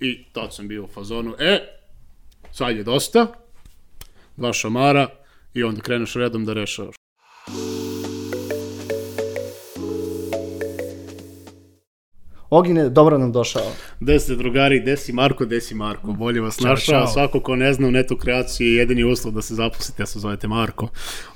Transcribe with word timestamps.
I 0.00 0.24
tad 0.32 0.54
sam 0.54 0.68
bio 0.68 0.84
u 0.84 0.86
fazonu, 0.86 1.34
e, 1.38 1.58
sad 2.52 2.76
je 2.76 2.84
dosta, 2.84 3.26
dva 4.36 4.52
šamara 4.52 5.08
i 5.54 5.62
onda 5.62 5.80
kreneš 5.80 6.14
redom 6.14 6.44
da 6.44 6.52
rešavaš. 6.52 6.94
Ogine, 12.50 12.88
dobro 12.88 13.18
nam 13.18 13.32
došao. 13.32 13.72
Gde 14.00 14.20
ste 14.20 14.36
drugari, 14.36 14.80
gde 14.80 14.96
si 14.96 15.12
Marko, 15.12 15.44
gde 15.44 15.60
si 15.60 15.74
Marko, 15.74 16.12
bolje 16.12 16.40
vas 16.40 16.60
našao, 16.60 17.06
svako 17.06 17.40
ko 17.40 17.56
ne 17.56 17.72
zna 17.72 17.88
u 17.88 17.90
netu 17.90 18.16
kreaciji 18.16 18.66
je 18.66 18.76
jedini 18.76 19.04
uslov 19.04 19.34
da 19.34 19.42
se 19.42 19.54
zaposlite, 19.54 20.02
ja 20.02 20.06
se 20.06 20.18
zovete 20.18 20.48
Marko. 20.48 20.88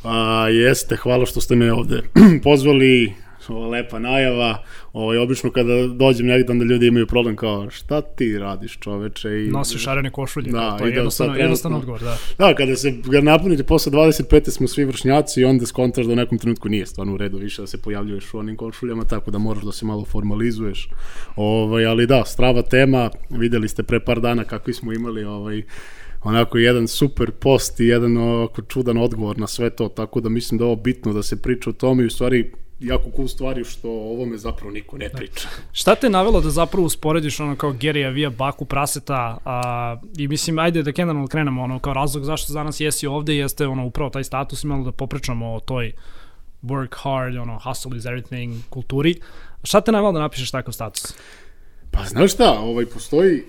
A, 0.04 0.48
jeste, 0.48 0.96
hvala 0.96 1.26
što 1.26 1.40
ste 1.40 1.56
me 1.56 1.72
ovde 1.72 2.02
pozvali, 2.44 3.14
ova 3.50 3.68
lepa 3.68 3.98
najava, 3.98 4.62
ovaj, 4.92 5.18
obično 5.18 5.50
kada 5.50 5.86
dođem 5.86 6.26
negde 6.26 6.52
onda 6.52 6.64
ljudi 6.64 6.86
imaju 6.86 7.06
problem 7.06 7.36
kao 7.36 7.70
šta 7.70 8.00
ti 8.00 8.38
radiš 8.38 8.78
čoveče 8.78 9.44
i 9.44 9.48
Nosiš 9.50 9.82
šarene 9.82 10.10
košulje, 10.10 10.50
Da, 10.50 10.58
da, 10.58 10.76
to 10.76 10.86
je 10.86 10.92
jednostavno, 10.92 11.34
jednostavno 11.36 11.78
odgovor, 11.78 12.00
da. 12.00 12.16
Da, 12.38 12.54
kada 12.54 12.76
se 12.76 12.90
ga 13.04 13.20
napunite 13.20 13.62
posle 13.62 13.92
25. 13.92 14.50
smo 14.50 14.68
svi 14.68 14.84
vršnjaci 14.84 15.40
i 15.40 15.44
onda 15.44 15.66
skontaš 15.66 16.06
da 16.06 16.12
u 16.12 16.16
nekom 16.16 16.38
trenutku 16.38 16.68
nije 16.68 16.86
stvarno 16.86 17.14
u 17.14 17.16
redu 17.16 17.38
više 17.38 17.62
da 17.62 17.66
se 17.66 17.82
pojavljuješ 17.82 18.34
u 18.34 18.38
onim 18.38 18.56
košuljama, 18.56 19.04
tako 19.04 19.30
da 19.30 19.38
moraš 19.38 19.64
da 19.64 19.72
se 19.72 19.86
malo 19.86 20.04
formalizuješ. 20.04 20.88
Ovaj, 21.36 21.86
ali 21.86 22.06
da, 22.06 22.24
strava 22.24 22.62
tema, 22.62 23.10
videli 23.30 23.68
ste 23.68 23.82
pre 23.82 24.00
par 24.00 24.20
dana 24.20 24.44
kakvi 24.44 24.74
smo 24.74 24.92
imali 24.92 25.24
ovaj, 25.24 25.62
onako 26.22 26.58
jedan 26.58 26.88
super 26.88 27.30
post 27.30 27.80
i 27.80 27.86
jedan 27.86 28.16
ovako 28.16 28.62
čudan 28.62 28.98
odgovor 28.98 29.38
na 29.38 29.46
sve 29.46 29.70
to, 29.70 29.88
tako 29.88 30.20
da 30.20 30.28
mislim 30.28 30.58
da 30.58 30.64
je 30.64 30.66
ovo 30.66 30.76
bitno 30.76 31.12
da 31.12 31.22
se 31.22 31.42
priča 31.42 31.70
o 31.70 31.72
tome 31.72 32.02
i 32.02 32.06
u 32.06 32.10
stvari 32.10 32.52
jako 32.86 33.10
cool 33.16 33.28
stvari 33.28 33.64
što 33.64 33.90
o 33.90 34.12
ovome 34.12 34.38
zapravo 34.38 34.70
niko 34.70 34.98
ne 34.98 35.08
priča. 35.08 35.48
Šta 35.72 35.94
te 35.94 36.10
navelo 36.10 36.40
da 36.40 36.50
zapravo 36.50 36.86
usporediš 36.86 37.40
ono 37.40 37.56
kao 37.56 37.72
Gerija 37.72 38.08
Vija 38.08 38.30
Baku 38.30 38.64
Praseta 38.64 39.38
a, 39.44 39.96
i 40.16 40.28
mislim 40.28 40.58
ajde 40.58 40.82
da 40.82 40.90
generalno 40.90 41.26
krenemo 41.26 41.62
ono 41.62 41.78
kao 41.78 41.92
razlog 41.94 42.24
zašto 42.24 42.52
za 42.52 42.62
nas 42.62 42.80
jesi 42.80 43.06
ovde 43.06 43.36
jeste 43.36 43.66
ono 43.66 43.86
upravo 43.86 44.10
taj 44.10 44.24
status 44.24 44.64
i 44.64 44.66
malo 44.66 44.84
da 44.84 44.92
popričamo 44.92 45.54
o 45.54 45.60
toj 45.60 45.92
work 46.62 46.94
hard, 46.96 47.36
ono 47.36 47.58
hustle 47.58 47.96
is 47.96 48.04
everything 48.04 48.60
kulturi. 48.70 49.20
Šta 49.62 49.80
te 49.80 49.92
navelo 49.92 50.12
da 50.12 50.20
napišeš 50.20 50.50
takav 50.50 50.72
status? 50.72 51.14
Pa 51.90 52.04
znaš 52.04 52.32
šta, 52.32 52.58
ovaj, 52.60 52.86
postoji 52.86 53.36
e, 53.36 53.42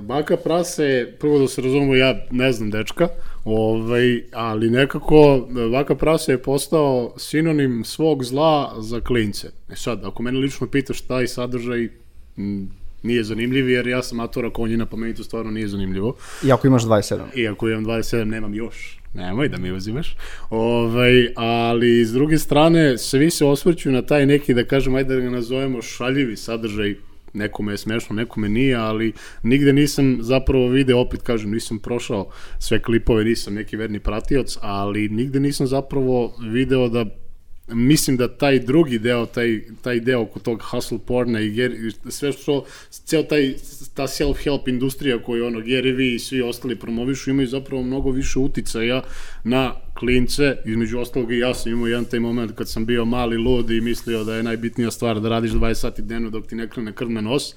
baka 0.00 0.36
prase, 0.36 1.14
prvo 1.20 1.38
da 1.38 1.48
se 1.48 1.62
razumemo, 1.62 1.94
ja 1.94 2.14
ne 2.30 2.52
znam 2.52 2.70
dečka, 2.70 3.08
ovaj, 3.44 4.22
ali 4.32 4.70
nekako 4.70 5.48
baka 5.72 5.94
prase 5.94 6.32
je 6.32 6.42
postao 6.42 7.14
sinonim 7.16 7.84
svog 7.84 8.24
zla 8.24 8.74
za 8.78 9.00
klince. 9.00 9.48
E 9.70 9.76
sad, 9.76 10.04
ako 10.04 10.22
mene 10.22 10.38
lično 10.38 10.66
pitaš 10.66 11.00
taj 11.00 11.26
sadržaj, 11.26 11.88
m, 12.36 12.70
nije 13.02 13.24
zanimljiv, 13.24 13.68
jer 13.68 13.86
ja 13.86 14.02
sam 14.02 14.16
matora 14.16 14.50
konjina, 14.50 14.86
pa 14.86 14.96
meni 14.96 15.14
to 15.14 15.24
stvarno 15.24 15.50
nije 15.50 15.68
zanimljivo. 15.68 16.16
Iako 16.46 16.66
imaš 16.66 16.82
27. 16.82 17.20
Iako 17.36 17.68
imam 17.68 17.86
27, 17.86 18.24
nemam 18.24 18.54
još. 18.54 18.98
Nemoj 19.14 19.48
da 19.48 19.58
mi 19.58 19.72
uzimaš. 19.72 20.16
Ovaj, 20.50 21.28
ali 21.36 22.04
s 22.04 22.12
druge 22.12 22.38
strane, 22.38 22.98
svi 22.98 23.30
se 23.30 23.44
osvrću 23.44 23.90
na 23.90 24.02
taj 24.02 24.26
neki, 24.26 24.54
da 24.54 24.64
kažem, 24.64 24.94
ajde 24.94 25.14
da 25.14 25.20
ga 25.20 25.30
nazovemo 25.30 25.82
šaljivi 25.82 26.36
sadržaj 26.36 26.94
nekome 27.34 27.72
je 27.72 27.78
smešno, 27.78 28.16
nekome 28.16 28.48
nije, 28.48 28.76
ali 28.76 29.12
nigde 29.42 29.72
nisam 29.72 30.18
zapravo 30.20 30.68
video, 30.68 31.00
opet 31.00 31.22
kažem, 31.22 31.50
nisam 31.50 31.78
prošao 31.78 32.30
sve 32.58 32.82
klipove, 32.82 33.24
nisam 33.24 33.54
neki 33.54 33.76
verni 33.76 34.00
pratioc, 34.00 34.58
ali 34.60 35.08
nigde 35.08 35.40
nisam 35.40 35.66
zapravo 35.66 36.32
video 36.40 36.88
da 36.88 37.23
mislim 37.68 38.16
da 38.16 38.36
taj 38.36 38.58
drugi 38.58 38.98
deo, 38.98 39.26
taj, 39.26 39.60
taj 39.82 40.00
deo 40.00 40.20
oko 40.20 40.40
tog 40.40 40.62
hustle 40.62 40.98
porna 41.06 41.40
i 41.40 41.50
Gary, 41.50 41.92
sve 42.10 42.32
što, 42.32 42.64
ceo 42.90 43.22
taj, 43.22 43.54
ta 43.94 44.02
self-help 44.02 44.68
industrija 44.68 45.22
koju 45.22 45.46
ono 45.46 45.60
Gary 45.60 45.96
Vee 45.96 46.14
i 46.14 46.18
svi 46.18 46.42
ostali 46.42 46.76
promovišu 46.76 47.30
imaju 47.30 47.48
zapravo 47.48 47.82
mnogo 47.82 48.10
više 48.10 48.38
uticaja 48.38 49.02
na 49.44 49.74
klince, 49.94 50.56
između 50.64 50.98
ostalog 50.98 51.32
i 51.32 51.38
ja 51.38 51.54
sam 51.54 51.72
imao 51.72 51.86
jedan 51.86 52.04
taj 52.04 52.20
moment 52.20 52.52
kad 52.54 52.68
sam 52.68 52.86
bio 52.86 53.04
mali 53.04 53.36
lud 53.36 53.70
i 53.70 53.80
mislio 53.80 54.24
da 54.24 54.34
je 54.34 54.42
najbitnija 54.42 54.90
stvar 54.90 55.20
da 55.20 55.28
radiš 55.28 55.52
20 55.52 55.74
sati 55.74 56.02
dnevno 56.02 56.30
dok 56.30 56.46
ti 56.46 56.54
ne 56.54 56.68
krene 56.68 56.92
krv 56.92 57.10
na 57.10 57.20
nos. 57.20 57.54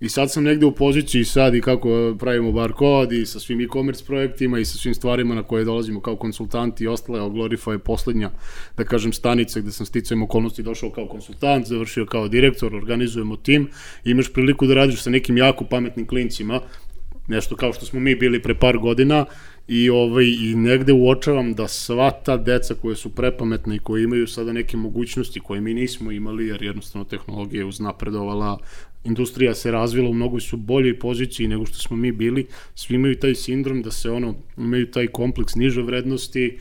I 0.00 0.08
sad 0.08 0.32
sam 0.32 0.44
negde 0.44 0.66
u 0.66 0.72
poziciji 0.72 1.24
sad 1.24 1.54
i 1.54 1.60
kako 1.60 2.16
pravimo 2.18 2.52
bar 2.52 2.72
kod 2.72 3.12
i 3.12 3.26
sa 3.26 3.40
svim 3.40 3.60
e-commerce 3.60 4.04
projektima 4.06 4.58
i 4.58 4.64
sa 4.64 4.78
svim 4.78 4.94
stvarima 4.94 5.34
na 5.34 5.42
koje 5.42 5.64
dolazimo 5.64 6.00
kao 6.00 6.16
konsultanti 6.16 6.84
i 6.84 6.86
ostale, 6.86 7.20
Glorify 7.20 7.72
je 7.72 7.78
poslednja, 7.78 8.30
da 8.76 8.84
kažem, 8.84 9.12
stanica 9.12 9.60
gde 9.60 9.72
sam 9.72 9.86
sticajem 9.86 10.22
okolnosti 10.22 10.62
došao 10.62 10.90
kao 10.90 11.06
konsultant, 11.06 11.66
završio 11.66 12.06
kao 12.06 12.28
direktor, 12.28 12.74
organizujemo 12.74 13.36
tim, 13.36 13.68
i 14.04 14.10
imaš 14.10 14.32
priliku 14.32 14.66
da 14.66 14.74
radiš 14.74 15.02
sa 15.02 15.10
nekim 15.10 15.36
jako 15.36 15.64
pametnim 15.64 16.06
klincima, 16.06 16.60
nešto 17.28 17.56
kao 17.56 17.72
što 17.72 17.86
smo 17.86 18.00
mi 18.00 18.14
bili 18.14 18.42
pre 18.42 18.54
par 18.54 18.78
godina 18.78 19.24
i 19.68 19.90
ovaj 19.90 20.24
i 20.24 20.54
negde 20.54 20.92
uočavam 20.92 21.54
da 21.54 21.68
sva 21.68 22.10
ta 22.10 22.36
deca 22.36 22.74
koje 22.74 22.96
su 22.96 23.14
prepametne 23.14 23.76
i 23.76 23.78
koji 23.78 24.04
imaju 24.04 24.26
sada 24.26 24.52
neke 24.52 24.76
mogućnosti 24.76 25.40
koje 25.40 25.60
mi 25.60 25.74
nismo 25.74 26.10
imali 26.12 26.46
jer 26.46 26.62
jednostavno 26.62 27.04
tehnologija 27.04 27.60
je 27.60 27.64
uznapredovala 27.64 28.58
industrija 29.04 29.54
se 29.54 29.70
razvila 29.70 30.10
u 30.10 30.14
mnogo 30.14 30.40
su 30.40 30.56
boljoj 30.56 30.98
poziciji 30.98 31.48
nego 31.48 31.66
što 31.66 31.78
smo 31.78 31.96
mi 31.96 32.12
bili. 32.12 32.46
Svi 32.74 32.94
imaju 32.94 33.18
taj 33.18 33.34
sindrom 33.34 33.82
da 33.82 33.90
se 33.90 34.10
ono 34.10 34.34
imaju 34.56 34.90
taj 34.90 35.06
kompleks 35.06 35.54
niže 35.54 35.82
vrednosti 35.82 36.58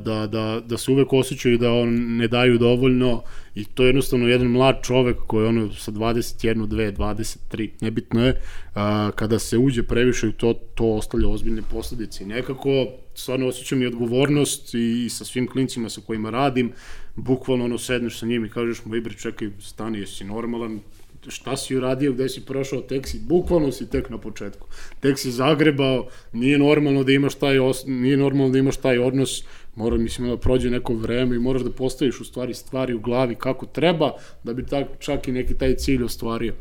da, 0.00 0.26
da, 0.26 0.60
da 0.66 0.78
se 0.78 0.90
uvek 0.90 1.12
osjećaju 1.12 1.58
da 1.58 1.72
on 1.72 2.16
ne 2.16 2.28
daju 2.28 2.58
dovoljno 2.58 3.22
i 3.54 3.64
to 3.64 3.82
je 3.82 3.88
jednostavno 3.88 4.28
jedan 4.28 4.46
mlad 4.46 4.76
čovek 4.82 5.16
koji 5.26 5.46
ono 5.46 5.72
sa 5.72 5.92
21, 5.92 6.66
2, 6.66 6.96
23, 6.96 7.70
nebitno 7.80 8.26
je, 8.26 8.40
a, 8.74 9.10
kada 9.14 9.38
se 9.38 9.58
uđe 9.58 9.82
previše 9.82 10.28
u 10.28 10.32
to, 10.32 10.52
to 10.74 10.84
ostavlja 10.84 11.28
ozbiljne 11.28 11.62
posledice. 11.70 12.24
I 12.24 12.26
nekako 12.26 12.86
stvarno 13.14 13.46
osjećam 13.46 13.82
i 13.82 13.86
odgovornost 13.86 14.74
i, 14.74 15.04
i 15.04 15.08
sa 15.08 15.24
svim 15.24 15.46
klincima 15.46 15.88
sa 15.88 16.00
kojima 16.00 16.30
radim, 16.30 16.72
bukvalno 17.16 17.64
ono 17.64 17.78
sedneš 17.78 18.18
sa 18.18 18.26
njim 18.26 18.44
i 18.44 18.48
kažeš 18.48 18.84
mu, 18.84 18.96
Ibri, 18.96 19.14
čekaj, 19.14 19.50
stani, 19.60 19.98
jesi 19.98 20.24
normalan, 20.24 20.80
šta 21.28 21.56
si 21.56 21.76
uradio, 21.76 22.12
gde 22.12 22.28
si 22.28 22.40
prošao, 22.40 22.80
tek 22.80 23.06
si, 23.08 23.20
bukvalno 23.20 23.72
si 23.72 23.90
tek 23.90 24.10
na 24.10 24.18
početku. 24.18 24.66
Tek 25.00 25.18
si 25.18 25.30
zagrebao, 25.30 26.08
nije 26.32 26.58
normalno 26.58 27.04
da 27.04 27.12
imaš 27.12 27.34
taj, 27.34 27.58
os, 27.58 27.84
nije 27.86 28.16
normalno 28.16 28.52
da 28.52 28.58
imaš 28.58 28.76
taj 28.76 28.98
odnos, 28.98 29.44
mora, 29.74 29.96
mislim, 29.96 30.28
da 30.28 30.36
prođe 30.36 30.70
neko 30.70 30.94
vreme 30.94 31.36
i 31.36 31.38
moraš 31.38 31.62
da 31.62 31.70
postaviš 31.70 32.20
u 32.20 32.24
stvari 32.24 32.54
stvari 32.54 32.94
u 32.94 33.00
glavi 33.00 33.34
kako 33.34 33.66
treba, 33.66 34.12
da 34.44 34.52
bi 34.52 34.66
tak, 34.66 34.86
čak 34.98 35.28
i 35.28 35.32
neki 35.32 35.54
taj 35.54 35.74
cilj 35.76 36.04
ostvario 36.04 36.54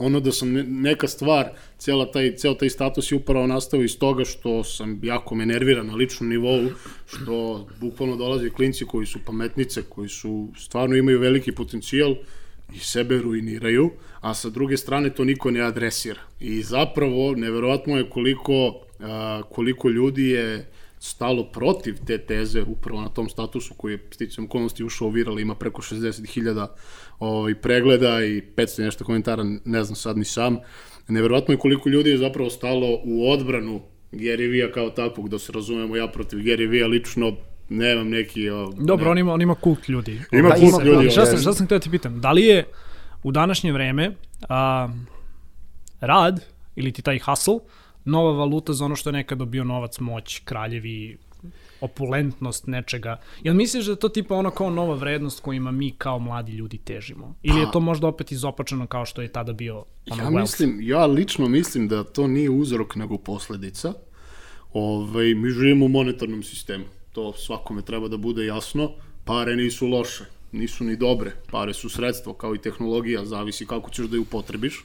ono 0.00 0.20
da 0.20 0.32
sam 0.32 0.52
ne- 0.52 0.62
neka 0.62 1.08
stvar, 1.08 1.50
cijela 1.78 2.10
taj, 2.10 2.36
ceo 2.36 2.54
taj 2.54 2.70
status 2.70 3.12
je 3.12 3.16
upravo 3.16 3.46
nastao 3.46 3.82
iz 3.82 3.98
toga 3.98 4.24
što 4.24 4.64
sam 4.64 5.00
jako 5.02 5.34
me 5.34 5.46
nervira 5.46 5.82
na 5.82 5.94
ličnom 5.94 6.28
nivou, 6.28 6.68
što 7.06 7.66
bukvalno 7.80 8.16
dolaze 8.16 8.50
klinci 8.50 8.84
koji 8.84 9.06
su 9.06 9.18
pametnice, 9.26 9.82
koji 9.82 10.08
su 10.08 10.48
stvarno 10.58 10.96
imaju 10.96 11.20
veliki 11.20 11.52
potencijal 11.52 12.14
i 12.74 12.78
sebe 12.78 13.18
ruiniraju, 13.18 13.90
a 14.20 14.34
sa 14.34 14.50
druge 14.50 14.76
strane 14.76 15.10
to 15.10 15.24
niko 15.24 15.50
ne 15.50 15.60
adresira. 15.60 16.20
I 16.40 16.62
zapravo, 16.62 17.34
neverovatno 17.36 17.96
je 17.96 18.10
koliko, 18.10 18.80
a, 19.00 19.42
koliko 19.50 19.88
ljudi 19.88 20.28
je 20.28 20.70
stalo 20.98 21.44
protiv 21.44 21.96
te 22.06 22.18
teze 22.18 22.62
upravo 22.62 23.00
na 23.00 23.08
tom 23.08 23.28
statusu 23.28 23.74
koji 23.74 23.92
je 23.92 24.08
sticam 24.10 24.44
okolnosti 24.44 24.84
ušao 24.84 25.08
u 25.08 25.10
viral, 25.10 25.40
ima 25.40 25.54
preko 25.54 25.82
60.000 25.82 26.66
ovaj, 27.18 27.54
pregleda 27.54 28.24
i 28.24 28.42
500 28.56 28.80
i 28.80 28.84
nešto 28.84 29.04
komentara, 29.04 29.44
ne 29.64 29.84
znam 29.84 29.96
sad 29.96 30.18
ni 30.18 30.24
sam. 30.24 30.58
Neverovatno 31.08 31.54
je 31.54 31.58
koliko 31.58 31.88
ljudi 31.88 32.10
je 32.10 32.18
zapravo 32.18 32.50
stalo 32.50 33.00
u 33.04 33.30
odbranu 33.30 33.82
Gary 34.12 34.50
Vee-a 34.50 34.72
kao 34.72 34.90
takvog, 34.90 35.28
da 35.28 35.38
se 35.38 35.52
razumemo, 35.52 35.96
ja 35.96 36.08
protiv 36.08 36.38
Gary 36.38 36.70
Vee-a 36.70 36.86
lično 36.86 37.36
nemam 37.70 38.08
neki... 38.08 38.50
O, 38.50 38.72
Dobro, 38.78 39.04
ne, 39.04 39.10
on 39.10 39.18
ima, 39.18 39.32
on 39.32 39.42
ima 39.42 39.54
kult 39.54 39.88
ljudi. 39.88 40.20
Ima 40.32 40.48
Ovaj, 40.48 40.60
kult 40.60 40.74
sad, 40.74 40.86
ljudi, 40.86 41.10
Šta 41.10 41.26
sam, 41.26 41.38
šta 41.38 41.52
sam 41.52 41.66
htio 41.66 41.78
da 41.78 41.82
ti 41.82 41.90
pitam? 41.90 42.20
Da 42.20 42.32
li 42.32 42.42
je 42.42 42.64
u 43.22 43.32
današnje 43.32 43.72
vreme 43.72 44.12
a, 44.48 44.88
rad 46.00 46.44
ili 46.76 46.92
ti 46.92 47.02
taj 47.02 47.18
hustle 47.18 47.58
nova 48.04 48.32
valuta 48.32 48.72
za 48.72 48.84
ono 48.84 48.96
što 48.96 49.08
je 49.08 49.12
nekada 49.12 49.44
bio 49.44 49.64
novac, 49.64 49.98
moć, 49.98 50.40
kraljevi, 50.44 51.18
opulentnost 51.80 52.66
nečega. 52.66 53.20
Jel 53.42 53.54
misliš 53.54 53.84
da 53.84 53.92
je 53.92 53.96
to 53.96 54.08
tipa 54.08 54.34
ono 54.34 54.50
kao 54.50 54.70
nova 54.70 54.94
vrednost 54.94 55.40
kojima 55.40 55.70
mi 55.70 55.90
kao 55.90 56.18
mladi 56.18 56.52
ljudi 56.52 56.78
težimo? 56.78 57.34
Ili 57.42 57.60
je 57.60 57.66
to 57.72 57.80
možda 57.80 58.06
opet 58.06 58.32
izopačeno 58.32 58.86
kao 58.86 59.06
što 59.06 59.22
je 59.22 59.28
tada 59.28 59.52
bio 59.52 59.84
ono 60.10 60.22
Ja 60.22 60.28
wealth? 60.28 60.40
mislim, 60.40 60.78
ja 60.82 61.06
lično 61.06 61.48
mislim 61.48 61.88
da 61.88 62.04
to 62.04 62.26
nije 62.26 62.50
uzrok 62.50 62.96
nego 62.96 63.18
posledica. 63.18 63.92
Ovaj, 64.72 65.34
mi 65.34 65.50
živimo 65.50 65.84
u 65.84 65.88
monetarnom 65.88 66.42
sistemu. 66.42 66.84
To 67.12 67.32
svakome 67.32 67.82
treba 67.82 68.08
da 68.08 68.16
bude 68.16 68.46
jasno. 68.46 68.92
Pare 69.24 69.56
nisu 69.56 69.86
loše, 69.86 70.24
nisu 70.52 70.84
ni 70.84 70.96
dobre. 70.96 71.32
Pare 71.50 71.74
su 71.74 71.88
sredstvo, 71.88 72.32
kao 72.32 72.54
i 72.54 72.58
tehnologija, 72.58 73.24
zavisi 73.24 73.66
kako 73.66 73.90
ćeš 73.90 74.06
da 74.06 74.16
je 74.16 74.20
upotrebiš. 74.20 74.84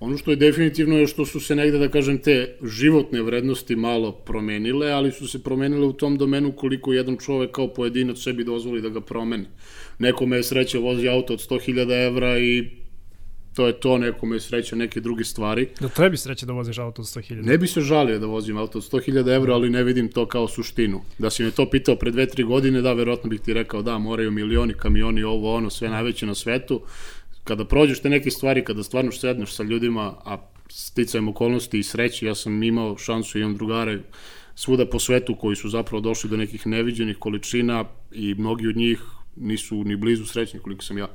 Ono 0.00 0.18
što 0.18 0.30
je 0.30 0.36
definitivno 0.36 0.98
je 0.98 1.06
što 1.06 1.26
su 1.26 1.40
se 1.40 1.56
negde, 1.56 1.78
da 1.78 1.88
kažem, 1.88 2.18
te 2.18 2.56
životne 2.62 3.22
vrednosti 3.22 3.76
malo 3.76 4.12
promenile, 4.12 4.90
ali 4.90 5.12
su 5.12 5.28
se 5.28 5.42
promenile 5.42 5.86
u 5.86 5.92
tom 5.92 6.16
domenu 6.18 6.52
koliko 6.52 6.92
jedan 6.92 7.16
čovek 7.16 7.50
kao 7.50 7.68
pojedinac 7.68 8.18
sebi 8.18 8.44
dozvoli 8.44 8.82
da 8.82 8.88
ga 8.88 9.00
promeni. 9.00 9.46
Nekome 9.98 10.36
je 10.36 10.42
sreće 10.42 10.78
vozi 10.78 11.08
auto 11.08 11.32
od 11.32 11.40
100.000 11.40 12.06
evra 12.06 12.38
i 12.38 12.81
to 13.54 13.66
je 13.66 13.72
to, 13.72 13.98
nekome 13.98 14.36
je 14.36 14.40
sreća 14.40 14.76
neke 14.76 15.00
druge 15.00 15.24
stvari. 15.24 15.68
Da 15.80 15.88
trebi 15.88 16.16
sreće 16.16 16.46
da 16.46 16.52
voziš 16.52 16.78
auto 16.78 17.02
od 17.02 17.08
100.000. 17.08 17.44
Ne 17.44 17.58
bi 17.58 17.66
se 17.66 17.80
žalio 17.80 18.18
da 18.18 18.26
vozim 18.26 18.56
auto 18.56 18.78
od 18.78 18.84
100.000 18.84 19.34
evra, 19.36 19.54
ali 19.54 19.70
ne 19.70 19.82
vidim 19.82 20.08
to 20.08 20.26
kao 20.26 20.48
suštinu. 20.48 21.00
Da 21.18 21.30
si 21.30 21.42
me 21.42 21.50
to 21.50 21.70
pitao 21.70 21.96
pre 21.96 22.12
2-3 22.12 22.44
godine, 22.44 22.82
da, 22.82 22.92
verovatno 22.92 23.30
bih 23.30 23.40
ti 23.40 23.54
rekao 23.54 23.82
da, 23.82 23.98
moraju 23.98 24.30
milioni, 24.30 24.74
kamioni, 24.74 25.22
ovo, 25.22 25.54
ono, 25.54 25.70
sve 25.70 25.88
najveće 25.88 26.26
na 26.26 26.34
svetu. 26.34 26.80
Kada 27.44 27.64
prođeš 27.64 28.02
te 28.02 28.08
neke 28.08 28.30
stvari, 28.30 28.64
kada 28.64 28.82
stvarno 28.82 29.12
sedneš 29.12 29.54
sa 29.54 29.62
ljudima, 29.62 30.14
a 30.24 30.38
sticajem 30.68 31.28
okolnosti 31.28 31.78
i 31.78 31.82
sreće, 31.82 32.26
ja 32.26 32.34
sam 32.34 32.62
imao 32.62 32.98
šansu, 32.98 33.38
imam 33.38 33.56
drugare 33.56 33.98
svuda 34.54 34.86
po 34.86 34.98
svetu 34.98 35.36
koji 35.36 35.56
su 35.56 35.68
zapravo 35.68 36.00
došli 36.00 36.30
do 36.30 36.36
nekih 36.36 36.66
neviđenih 36.66 37.16
količina 37.18 37.84
i 38.12 38.34
mnogi 38.34 38.68
od 38.68 38.76
njih 38.76 39.02
nisu 39.36 39.84
ni 39.84 39.96
blizu 39.96 40.26
srećni 40.26 40.60
koliko 40.60 40.84
sam 40.84 40.98
ja. 40.98 41.08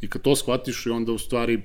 I 0.00 0.08
kad 0.08 0.22
to 0.22 0.36
shvatiš 0.36 0.86
i 0.86 0.90
onda 0.90 1.12
u 1.12 1.18
stvari 1.18 1.62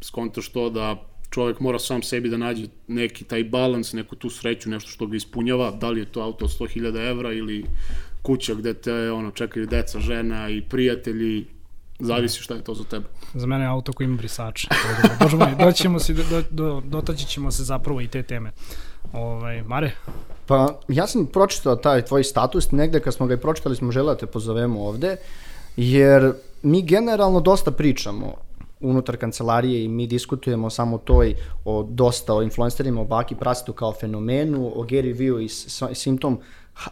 skontaš 0.00 0.48
to 0.48 0.70
da 0.70 0.96
čovjek 1.30 1.60
mora 1.60 1.78
sam 1.78 2.02
sebi 2.02 2.28
da 2.28 2.36
nađe 2.36 2.66
neki 2.86 3.24
taj 3.24 3.44
balans, 3.44 3.92
neku 3.92 4.16
tu 4.16 4.30
sreću, 4.30 4.70
nešto 4.70 4.90
što 4.90 5.06
ga 5.06 5.16
ispunjava, 5.16 5.70
da 5.70 5.90
li 5.90 6.00
je 6.00 6.06
to 6.06 6.20
auto 6.20 6.44
od 6.44 6.50
100.000 6.50 7.10
evra 7.10 7.32
ili 7.32 7.64
kuća 8.22 8.54
gde 8.54 8.74
te 8.74 9.10
ono, 9.12 9.30
čekaju 9.30 9.66
deca, 9.66 10.00
žena 10.00 10.48
i 10.48 10.62
prijatelji, 10.62 11.46
zavisi 12.00 12.42
šta 12.42 12.54
je 12.54 12.64
to 12.64 12.74
za 12.74 12.84
tebe. 12.84 13.06
Za 13.34 13.46
mene 13.46 13.64
je 13.64 13.68
auto 13.68 13.92
koji 13.92 14.04
ima 14.04 14.16
brisač. 14.16 14.66
Bože 15.20 15.36
moj, 15.36 15.54
doćemo 15.58 15.98
se, 15.98 16.12
do, 16.12 16.42
do, 16.50 16.82
dotaći 16.84 17.26
ćemo 17.26 17.50
se 17.50 17.64
zapravo 17.64 18.00
i 18.00 18.08
te 18.08 18.22
teme. 18.22 18.52
Ovaj, 19.12 19.62
Mare? 19.62 19.90
Pa 20.46 20.80
ja 20.88 21.06
sam 21.06 21.26
pročitao 21.26 21.76
taj 21.76 22.04
tvoj 22.04 22.24
status, 22.24 22.70
negde 22.70 23.00
kad 23.00 23.14
smo 23.14 23.26
ga 23.26 23.34
i 23.34 23.40
pročitali 23.40 23.76
smo 23.76 23.92
žele 23.92 24.14
da 24.14 24.18
te 24.18 24.26
pozovemo 24.26 24.80
ovde, 24.80 25.16
jer 25.76 26.32
mi 26.64 26.82
generalno 26.82 27.40
dosta 27.40 27.70
pričamo 27.70 28.34
unutar 28.80 29.16
kancelarije 29.16 29.84
i 29.84 29.88
mi 29.88 30.06
diskutujemo 30.06 30.70
samo 30.70 30.98
toj 30.98 31.34
o 31.64 31.82
dosta 31.82 32.34
o 32.34 32.42
influencerima, 32.42 33.00
o 33.00 33.04
Baki 33.04 33.34
Prasetu 33.34 33.72
kao 33.72 33.92
fenomenu, 33.92 34.72
o 34.76 34.82
Gary 34.82 35.18
Vee 35.18 35.44
i 35.44 35.48
svim 35.94 36.18
tom 36.18 36.38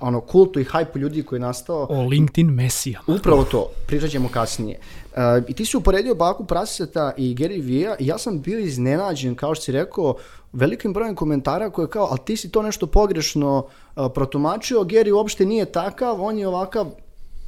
ono, 0.01 0.21
kultu 0.21 0.61
i 0.61 0.65
hajpu 0.65 0.99
ljudi 0.99 1.23
koji 1.23 1.37
je 1.37 1.41
nastao. 1.41 1.87
O 1.91 2.03
LinkedIn 2.03 2.47
mesijama. 2.47 3.05
Upravo 3.07 3.45
to, 3.45 3.71
pričat 3.87 4.11
ćemo 4.11 4.29
kasnije. 4.29 4.79
Uh, 5.13 5.19
I 5.49 5.53
ti 5.53 5.65
si 5.65 5.77
uporedio 5.77 6.15
Baku 6.15 6.45
Praseta 6.45 7.13
i 7.17 7.35
Gary 7.35 7.63
Vee-a 7.63 7.97
i 7.99 8.07
ja 8.07 8.19
sam 8.19 8.41
bio 8.41 8.59
iznenađen, 8.59 9.35
kao 9.35 9.55
što 9.55 9.65
si 9.65 9.73
rekao, 9.73 10.15
velikim 10.53 10.93
brojem 10.93 11.15
komentara 11.15 11.71
koje 11.71 11.89
kao, 11.89 12.07
ali 12.11 12.19
ti 12.25 12.37
si 12.37 12.51
to 12.51 12.63
nešto 12.63 12.87
pogrešno 12.87 13.67
uh, 13.97 14.07
protumačio, 14.15 14.81
Gary 14.81 15.13
uopšte 15.13 15.47
nije 15.47 15.65
takav, 15.65 16.23
on 16.23 16.39
je 16.39 16.49
ovakav, 16.49 16.87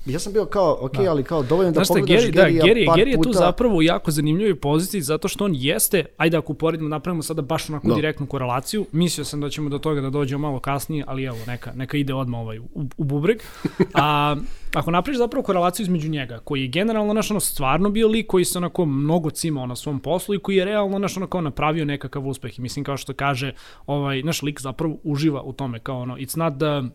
Ja 0.07 0.19
sam 0.19 0.33
bio 0.33 0.47
kao, 0.47 0.79
ok, 0.81 0.97
da. 0.97 1.11
ali 1.11 1.23
kao 1.23 1.43
dovoljno 1.43 1.73
da 1.73 1.85
Znaš 1.85 1.89
pogledaš 1.89 2.25
Gary, 2.25 2.33
da, 2.33 2.43
Gary, 2.43 2.87
Gary 2.87 3.09
je 3.09 3.17
puta... 3.17 3.31
tu 3.31 3.33
zapravo 3.33 3.77
u 3.77 3.83
jako 3.83 4.11
zanimljivoj 4.11 4.61
poziciji 4.61 5.01
zato 5.01 5.29
što 5.29 5.45
on 5.45 5.53
jeste, 5.55 6.05
ajde 6.17 6.37
ako 6.37 6.53
uporedimo, 6.53 6.89
napravimo 6.89 7.23
sada 7.23 7.43
baš 7.43 7.71
onako 7.71 7.89
da. 7.89 7.95
direktnu 7.95 8.27
korelaciju, 8.27 8.87
mislio 8.93 9.25
sam 9.25 9.41
da 9.41 9.51
ćemo 9.51 9.69
do 9.69 9.79
toga 9.79 10.01
da 10.01 10.11
dođemo 10.11 10.49
malo 10.49 10.61
kasnije, 10.61 11.05
ali 11.07 11.25
evo, 11.25 11.39
neka, 11.47 11.73
neka 11.75 11.97
ide 11.97 12.15
odmah 12.15 12.41
ovaj, 12.41 12.59
u, 12.59 12.65
u 12.97 13.05
bubreg. 13.05 13.39
A, 13.95 14.37
ako 14.75 14.91
napraviš 14.91 15.19
zapravo 15.19 15.43
korelaciju 15.43 15.85
između 15.85 16.09
njega, 16.09 16.39
koji 16.39 16.61
je 16.61 16.69
generalno 16.69 17.13
naš 17.13 17.31
ono 17.31 17.41
stvarno 17.41 17.91
bio 17.91 18.09
lik 18.09 18.27
koji 18.27 18.45
se 18.45 18.59
onako 18.59 18.87
mnogo 18.87 19.31
cimao 19.31 19.67
na 19.67 19.77
svom 19.77 20.01
poslu 20.01 20.35
i 20.35 20.39
koji 20.39 20.57
je 20.57 20.65
realno 20.65 20.99
naš 20.99 21.17
ono 21.17 21.27
kao 21.27 21.41
napravio 21.41 21.85
nekakav 21.85 22.27
uspeh 22.27 22.59
i 22.59 22.63
mislim 22.63 22.85
kao 22.85 22.97
što 22.97 23.13
kaže 23.13 23.53
ovaj 23.87 24.23
naš 24.23 24.43
lik 24.43 24.61
zapravo 24.61 24.97
uživa 25.05 25.43
u 25.43 25.53
tome 25.53 25.79
kao 25.79 26.01
ono 26.01 26.17
it's 26.17 26.39
not 26.39 26.55
the 26.55 26.95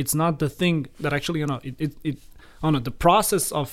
it's 0.00 0.14
not 0.14 0.38
the 0.38 0.48
thing 0.48 0.86
that 1.02 1.12
actually 1.12 1.40
you 1.40 1.46
know 1.46 1.60
it 1.62 1.74
it, 1.80 1.92
it 2.04 2.16
know 2.60 2.80
the 2.80 2.96
process 3.06 3.52
of 3.52 3.68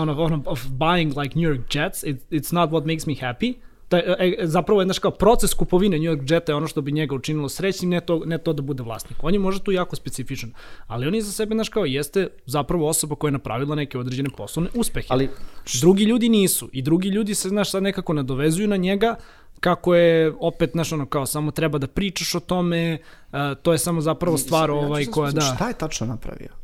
on 0.00 0.08
of, 0.08 0.46
of 0.46 0.60
buying 0.78 1.08
like 1.20 1.32
New 1.38 1.48
York 1.52 1.64
Jets 1.74 1.98
it, 2.10 2.16
it's 2.30 2.52
not 2.52 2.70
what 2.70 2.84
makes 2.86 3.04
me 3.06 3.14
happy 3.26 3.50
da, 3.90 3.98
e, 3.98 4.36
zapravo 4.42 4.80
je 4.80 4.84
znaš 4.84 4.98
kao 4.98 5.10
proces 5.10 5.54
kupovine 5.54 5.98
New 5.98 6.12
York 6.12 6.32
Jeta 6.32 6.52
je 6.52 6.56
ono 6.56 6.66
što 6.66 6.80
bi 6.80 6.92
njega 6.92 7.14
učinilo 7.14 7.48
srećnim, 7.48 7.90
ne 7.90 8.00
to, 8.00 8.22
ne 8.26 8.38
to 8.38 8.52
da 8.52 8.62
bude 8.62 8.82
vlasnik. 8.82 9.18
On 9.22 9.32
je 9.32 9.38
možda 9.38 9.64
tu 9.64 9.72
jako 9.72 9.96
specifičan, 9.96 10.52
ali 10.86 11.06
on 11.06 11.14
je 11.14 11.22
za 11.22 11.32
sebe, 11.32 11.54
znaš 11.54 11.68
kao, 11.68 11.84
jeste 11.84 12.28
zapravo 12.46 12.88
osoba 12.88 13.14
koja 13.14 13.28
je 13.28 13.32
napravila 13.32 13.74
neke 13.74 13.98
određene 13.98 14.30
poslovne 14.36 14.70
uspehe. 14.74 15.06
Ali 15.10 15.30
drugi 15.80 16.04
ljudi 16.04 16.28
nisu 16.28 16.68
i 16.72 16.82
drugi 16.82 17.08
ljudi 17.08 17.34
se, 17.34 17.48
znaš, 17.48 17.70
sad 17.70 17.82
nekako 17.82 18.12
nadovezuju 18.12 18.68
na 18.68 18.76
njega 18.76 19.16
kako 19.60 19.94
je 19.94 20.32
opet 20.40 20.70
znaš 20.72 20.92
ono 20.92 21.06
kao 21.06 21.26
samo 21.26 21.50
treba 21.50 21.78
da 21.78 21.86
pričaš 21.86 22.34
o 22.34 22.40
tome, 22.40 22.98
uh, 23.32 23.38
to 23.62 23.72
je 23.72 23.78
samo 23.78 24.00
zapravo 24.00 24.38
stvar 24.38 24.70
ovaj 24.70 25.06
koja 25.06 25.32
da. 25.32 25.40
Šta 25.40 25.68
je 25.68 25.74
tačno 25.74 26.06
napravio? 26.06 26.58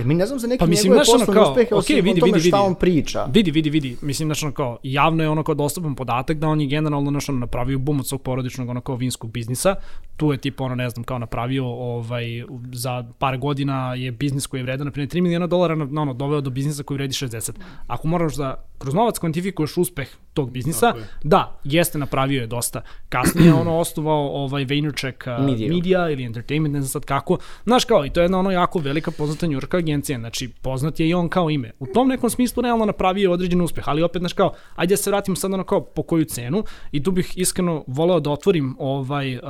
Jer 0.00 0.06
mi 0.06 0.14
ne 0.14 0.26
znam 0.26 0.38
za 0.38 0.46
neke 0.46 0.58
pa, 0.58 0.66
mislim, 0.66 0.92
njegove 0.92 1.00
poslovne 1.00 1.34
kao, 1.34 1.50
uspehe, 1.50 1.74
okay, 1.74 2.04
vidi, 2.04 2.20
tome 2.20 2.32
vidi, 2.32 2.48
šta 2.48 2.56
vidi. 2.56 2.66
on 2.66 2.74
priča. 2.74 3.24
Vidi, 3.32 3.50
vidi, 3.50 3.70
vidi. 3.70 3.96
Mislim, 4.02 4.28
znači, 4.28 4.44
ono 4.44 4.54
kao, 4.54 4.78
javno 4.82 5.22
je 5.22 5.28
ono 5.28 5.42
kao 5.42 5.54
dostupan 5.54 5.94
podatak 5.94 6.38
da 6.38 6.48
on 6.48 6.60
je 6.60 6.66
generalno 6.66 7.10
znači, 7.10 7.30
ono, 7.30 7.40
napravio 7.40 7.78
bum 7.78 8.00
od 8.00 8.08
svog 8.08 8.22
porodičnog 8.22 8.68
ono 8.68 8.80
kao 8.80 8.96
vinskog 8.96 9.30
biznisa. 9.30 9.74
Tu 10.16 10.32
je 10.32 10.38
tipa 10.38 10.64
ono, 10.64 10.74
ne 10.74 10.90
znam, 10.90 11.04
kao 11.04 11.18
napravio 11.18 11.66
ovaj, 11.66 12.24
za 12.72 13.04
par 13.18 13.38
godina 13.38 13.94
je 13.94 14.12
biznis 14.12 14.46
koji 14.46 14.60
je 14.60 14.64
vredan, 14.64 14.86
na 14.86 14.90
primjer, 14.90 15.08
3 15.08 15.20
miliona 15.20 15.46
dolara 15.46 15.74
na, 15.74 16.02
ono, 16.02 16.14
doveo 16.14 16.40
do 16.40 16.50
biznisa 16.50 16.82
koji 16.82 16.96
vredi 16.96 17.12
60. 17.12 17.52
Ako 17.86 18.08
moraš 18.08 18.34
da 18.34 18.69
kroz 18.80 18.94
novac 18.94 19.18
kvantifikuješ 19.18 19.76
uspeh 19.76 20.08
tog 20.34 20.50
biznisa, 20.50 20.94
da, 21.22 21.60
jeste 21.64 21.98
napravio 21.98 22.40
je 22.40 22.46
dosta. 22.46 22.82
Kasnije 23.08 23.54
ono 23.54 23.78
osnovao 23.78 24.28
ovaj 24.28 24.64
Vaynerchuk 24.64 25.38
uh, 25.38 25.46
Media. 25.46 25.74
Media 25.74 26.10
ili 26.10 26.24
Entertainment, 26.24 26.74
ne 26.74 26.80
znam 26.80 26.88
sad 26.88 27.04
kako. 27.04 27.38
Znaš 27.64 27.84
kao, 27.84 28.06
i 28.06 28.10
to 28.10 28.20
je 28.20 28.24
jedna 28.24 28.38
ono 28.38 28.50
jako 28.50 28.78
velika 28.78 29.10
poznata 29.10 29.46
njurka 29.46 29.76
agencija, 29.76 30.18
znači 30.18 30.48
poznat 30.48 31.00
je 31.00 31.08
i 31.08 31.14
on 31.14 31.28
kao 31.28 31.50
ime. 31.50 31.70
U 31.78 31.86
tom 31.86 32.08
nekom 32.08 32.30
smislu 32.30 32.62
realno 32.62 32.84
napravio 32.84 33.32
određen 33.32 33.60
uspeh, 33.60 33.88
ali 33.88 34.02
opet, 34.02 34.20
znaš 34.20 34.32
kao, 34.32 34.52
ajde 34.76 34.92
da 34.92 34.96
se 34.96 35.10
vratimo 35.10 35.36
sad 35.36 35.54
ono 35.54 35.64
kao 35.64 35.80
po 35.84 36.02
koju 36.02 36.24
cenu 36.24 36.64
i 36.92 37.02
tu 37.02 37.10
bih 37.10 37.32
iskreno 37.36 37.84
voleo 37.86 38.20
da 38.20 38.30
otvorim 38.30 38.76
ovaj, 38.78 39.36
uh, 39.36 39.42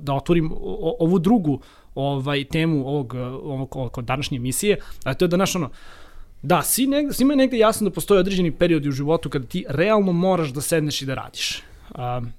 da 0.00 0.14
otvorim 0.14 0.52
ovu 0.98 1.18
drugu 1.18 1.60
ovaj 1.94 2.44
temu 2.44 2.88
ovog, 2.88 3.14
ovog, 3.42 3.76
ovog 3.76 4.02
današnje 4.02 4.36
emisije, 4.36 4.78
a 5.04 5.14
to 5.14 5.24
je 5.24 5.28
da 5.28 5.36
naš 5.36 5.56
ono, 5.56 5.70
Da, 6.42 6.62
svi 6.62 6.86
negde, 6.86 7.12
svima 7.12 7.32
je 7.32 7.36
negde 7.36 7.58
jasno 7.58 7.88
da 7.88 7.94
postoje 7.94 8.20
određeni 8.20 8.50
periodi 8.50 8.88
u 8.88 8.92
životu 8.92 9.30
kada 9.30 9.46
ti 9.46 9.64
realno 9.68 10.12
moraš 10.12 10.48
da 10.48 10.60
sedneš 10.60 11.02
i 11.02 11.06
da 11.06 11.14
radiš. 11.14 11.62
Um, 11.94 12.32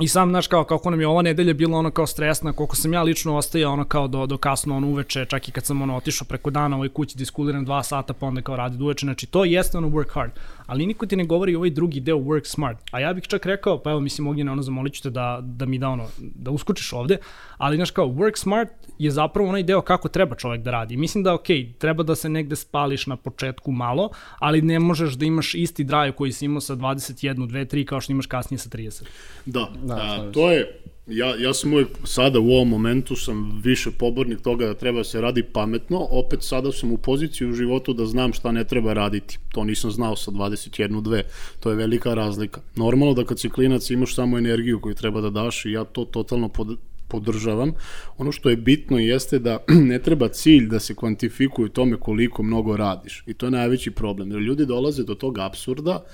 I 0.00 0.08
sam, 0.08 0.30
znaš, 0.30 0.46
kao, 0.46 0.64
kako 0.64 0.90
nam 0.90 1.00
je 1.00 1.06
ova 1.06 1.22
nedelja 1.22 1.54
bila 1.54 1.78
ono 1.78 1.90
kao 1.90 2.06
stresna, 2.06 2.52
koliko 2.52 2.76
sam 2.76 2.92
ja 2.92 3.02
lično 3.02 3.36
ostajao 3.36 3.72
ono 3.72 3.84
kao 3.84 4.08
do, 4.08 4.26
do 4.26 4.38
kasno 4.38 4.76
ono 4.76 4.88
uveče, 4.88 5.24
čak 5.24 5.48
i 5.48 5.52
kad 5.52 5.64
sam 5.64 5.82
ono 5.82 5.96
otišao 5.96 6.26
preko 6.28 6.50
dana 6.50 6.76
u 6.76 6.78
ovoj 6.78 6.88
kući 6.88 7.18
diskuliram 7.18 7.64
dva 7.64 7.82
sata, 7.82 8.12
pa 8.12 8.26
onda 8.26 8.42
kao 8.42 8.56
radi 8.56 8.82
uveče, 8.82 9.06
znači 9.06 9.26
to 9.26 9.44
jeste 9.44 9.78
ono 9.78 9.88
work 9.88 10.12
hard, 10.12 10.30
ali 10.66 10.86
niko 10.86 11.06
ti 11.06 11.16
ne 11.16 11.24
govori 11.24 11.54
ovaj 11.54 11.70
drugi 11.70 12.00
deo 12.00 12.16
work 12.16 12.44
smart, 12.44 12.78
a 12.90 13.00
ja 13.00 13.12
bih 13.12 13.24
čak 13.24 13.46
rekao, 13.46 13.82
pa 13.82 13.90
evo 13.90 14.00
mislim 14.00 14.26
Ognjena, 14.26 14.52
ono 14.52 14.62
zamolit 14.62 14.94
ću 14.94 15.02
te 15.02 15.10
da, 15.10 15.40
da 15.42 15.66
mi 15.66 15.78
da 15.78 15.88
ono, 15.88 16.08
da 16.18 16.50
uskučiš 16.50 16.92
ovde, 16.92 17.16
ali 17.58 17.76
znaš 17.76 17.90
kao 17.90 18.06
work 18.06 18.38
smart 18.38 18.68
je 18.98 19.10
zapravo 19.10 19.48
onaj 19.48 19.62
deo 19.62 19.80
kako 19.80 20.08
treba 20.08 20.36
čovek 20.36 20.62
da 20.62 20.70
radi. 20.70 20.96
Mislim 20.96 21.24
da 21.24 21.34
ok, 21.34 21.46
treba 21.78 22.02
da 22.02 22.14
se 22.14 22.28
negde 22.28 22.56
spališ 22.56 23.06
na 23.06 23.16
početku 23.16 23.72
malo, 23.72 24.10
ali 24.38 24.62
ne 24.62 24.78
možeš 24.78 25.14
da 25.14 25.24
imaš 25.24 25.54
isti 25.54 25.84
drive 25.84 26.12
koji 26.12 26.32
si 26.32 26.44
imao 26.44 26.60
sa 26.60 26.76
21, 26.76 27.34
2, 27.34 27.74
3 27.74 27.84
kao 27.84 28.00
što 28.00 28.12
imaš 28.12 28.26
kasnije 28.26 28.58
sa 28.58 28.68
30. 28.68 29.02
Da, 29.46 29.68
da 29.82 29.94
a, 29.94 30.30
to 30.32 30.50
je, 30.50 30.80
ja, 31.06 31.34
ja 31.36 31.54
sam 31.54 31.72
uvijek 31.72 31.88
sada 32.04 32.40
u 32.40 32.50
ovom 32.50 32.68
momentu 32.68 33.16
sam 33.16 33.60
više 33.64 33.90
pobornik 33.90 34.40
toga 34.40 34.66
da 34.66 34.74
treba 34.74 34.98
da 34.98 35.04
se 35.04 35.20
radi 35.20 35.42
pametno, 35.42 36.06
opet 36.10 36.42
sada 36.42 36.72
sam 36.72 36.92
u 36.92 36.96
poziciji 36.96 37.48
u 37.48 37.52
životu 37.52 37.92
da 37.92 38.06
znam 38.06 38.32
šta 38.32 38.52
ne 38.52 38.64
treba 38.64 38.92
raditi. 38.92 39.38
To 39.52 39.64
nisam 39.64 39.90
znao 39.90 40.16
sa 40.16 40.30
21, 40.30 41.02
2, 41.02 41.22
to 41.60 41.70
je 41.70 41.76
velika 41.76 42.14
razlika. 42.14 42.60
Normalno 42.76 43.14
da 43.14 43.24
kad 43.24 43.40
si 43.40 43.50
klinac 43.50 43.90
imaš 43.90 44.14
samo 44.14 44.38
energiju 44.38 44.80
koju 44.80 44.94
treba 44.94 45.20
da 45.20 45.30
daš 45.30 45.64
i 45.64 45.72
ja 45.72 45.84
to 45.84 46.04
totalno 46.04 46.48
pod, 46.48 46.78
podržavam. 47.08 47.72
Ono 48.18 48.32
što 48.32 48.50
je 48.50 48.56
bitno 48.56 48.98
jeste 48.98 49.38
da 49.38 49.58
ne 49.90 49.98
treba 50.02 50.28
cilj 50.28 50.68
da 50.68 50.80
se 50.80 50.94
kvantifikuje 50.94 51.68
tome 51.68 51.96
koliko 51.96 52.42
mnogo 52.42 52.76
radiš. 52.76 53.22
I 53.26 53.34
to 53.34 53.46
je 53.46 53.50
najveći 53.50 53.90
problem. 53.90 54.30
Jer 54.30 54.40
ljudi 54.40 54.66
dolaze 54.66 55.04
do 55.04 55.14
tog 55.14 55.38
absurda 55.38 56.04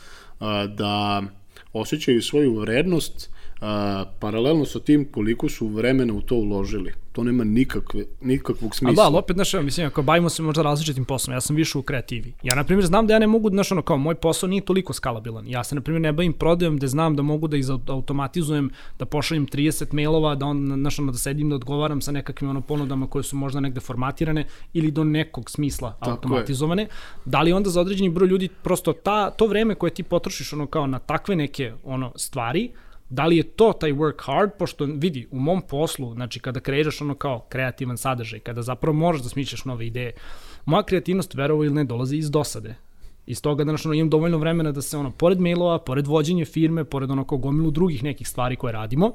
da 0.76 1.22
osjećaju 1.72 2.22
svoju 2.22 2.54
vrednost 2.54 3.30
a, 3.62 4.04
paralelno 4.18 4.64
sa 4.64 4.80
tim 4.80 5.04
koliko 5.12 5.48
su 5.48 5.68
vremena 5.68 6.14
u 6.14 6.20
to 6.20 6.34
uložili. 6.34 6.92
To 7.12 7.24
nema 7.24 7.44
nikakve, 7.44 8.04
nikakvog 8.20 8.76
smisla. 8.76 8.92
A 8.92 8.94
da, 8.94 9.02
ali 9.02 9.16
opet, 9.16 9.36
znaš, 9.36 9.52
mislim, 9.52 9.86
ako 9.86 10.02
bavimo 10.02 10.28
se 10.28 10.42
možda 10.42 10.62
različitim 10.62 11.04
poslom, 11.04 11.34
ja 11.34 11.40
sam 11.40 11.56
više 11.56 11.78
u 11.78 11.82
kreativi. 11.82 12.32
Ja, 12.42 12.54
na 12.54 12.64
primjer, 12.64 12.86
znam 12.86 13.06
da 13.06 13.12
ja 13.12 13.18
ne 13.18 13.26
mogu, 13.26 13.50
znaš, 13.50 13.72
ono, 13.72 13.82
kao, 13.82 13.96
moj 13.96 14.14
posao 14.14 14.48
nije 14.48 14.64
toliko 14.64 14.92
skalabilan. 14.92 15.48
Ja 15.48 15.64
se, 15.64 15.74
na 15.74 15.80
primjer, 15.80 16.00
ne 16.00 16.12
bavim 16.12 16.32
prodajom 16.32 16.76
gde 16.76 16.88
znam 16.88 17.16
da 17.16 17.22
mogu 17.22 17.48
da 17.48 17.56
izautomatizujem, 17.56 18.70
da 18.98 19.04
pošaljem 19.04 19.46
30 19.46 19.92
mailova, 19.92 20.34
da 20.34 20.46
on, 20.46 20.72
znaš, 20.80 20.98
ono, 20.98 21.12
da 21.12 21.18
sedim, 21.18 21.50
da 21.50 21.56
odgovaram 21.56 22.00
sa 22.00 22.12
nekakvim 22.12 22.50
ono, 22.50 22.60
ponudama 22.60 23.06
koje 23.06 23.22
su 23.22 23.36
možda 23.36 23.60
negde 23.60 23.80
formatirane 23.80 24.46
ili 24.72 24.90
do 24.90 25.04
nekog 25.04 25.50
smisla 25.50 25.92
Tako 26.00 26.10
automatizovane. 26.10 26.82
Je. 26.82 26.88
Da 27.24 27.42
li 27.42 27.52
onda 27.52 27.70
za 27.70 27.80
određeni 27.80 28.10
broj 28.10 28.28
ljudi 28.28 28.48
prosto 28.62 28.92
ta, 28.92 29.30
to 29.30 29.46
vreme 29.46 29.74
koje 29.74 29.94
ti 29.94 30.02
potrošiš 30.02 30.52
ono 30.52 30.66
kao 30.66 30.86
na 30.86 30.98
takve 30.98 31.36
neke 31.36 31.72
ono 31.84 32.12
stvari, 32.16 32.70
Da 33.12 33.26
li 33.26 33.36
je 33.36 33.42
to 33.42 33.72
taj 33.72 33.92
work 33.92 34.24
hard, 34.24 34.50
pošto 34.58 34.84
vidi, 34.84 35.26
u 35.30 35.40
mom 35.40 35.62
poslu, 35.68 36.14
znači 36.14 36.40
kada 36.40 36.60
kreiraš 36.60 37.00
ono 37.00 37.14
kao 37.14 37.46
kreativan 37.48 37.96
sadržaj, 37.96 38.40
kada 38.40 38.62
zapravo 38.62 38.96
moraš 38.96 39.22
da 39.22 39.28
smišljaš 39.28 39.64
nove 39.64 39.86
ideje, 39.86 40.12
moja 40.64 40.82
kreativnost, 40.82 41.34
verovo 41.34 41.64
ili 41.64 41.74
ne, 41.74 41.84
dolazi 41.84 42.16
iz 42.16 42.30
dosade. 42.30 42.74
Iz 43.26 43.42
toga 43.42 43.64
znači, 43.64 43.88
ono, 43.88 43.94
imam 43.94 44.10
dovoljno 44.10 44.38
vremena 44.38 44.72
da 44.72 44.82
se 44.82 44.96
ono, 44.96 45.10
pored 45.10 45.40
mailova, 45.40 45.78
pored 45.78 46.06
vođenja 46.06 46.44
firme, 46.44 46.84
pored 46.84 47.10
ono 47.10 47.24
kao 47.24 47.38
gomilu 47.38 47.70
drugih 47.70 48.02
nekih 48.02 48.28
stvari 48.28 48.56
koje 48.56 48.72
radimo, 48.72 49.12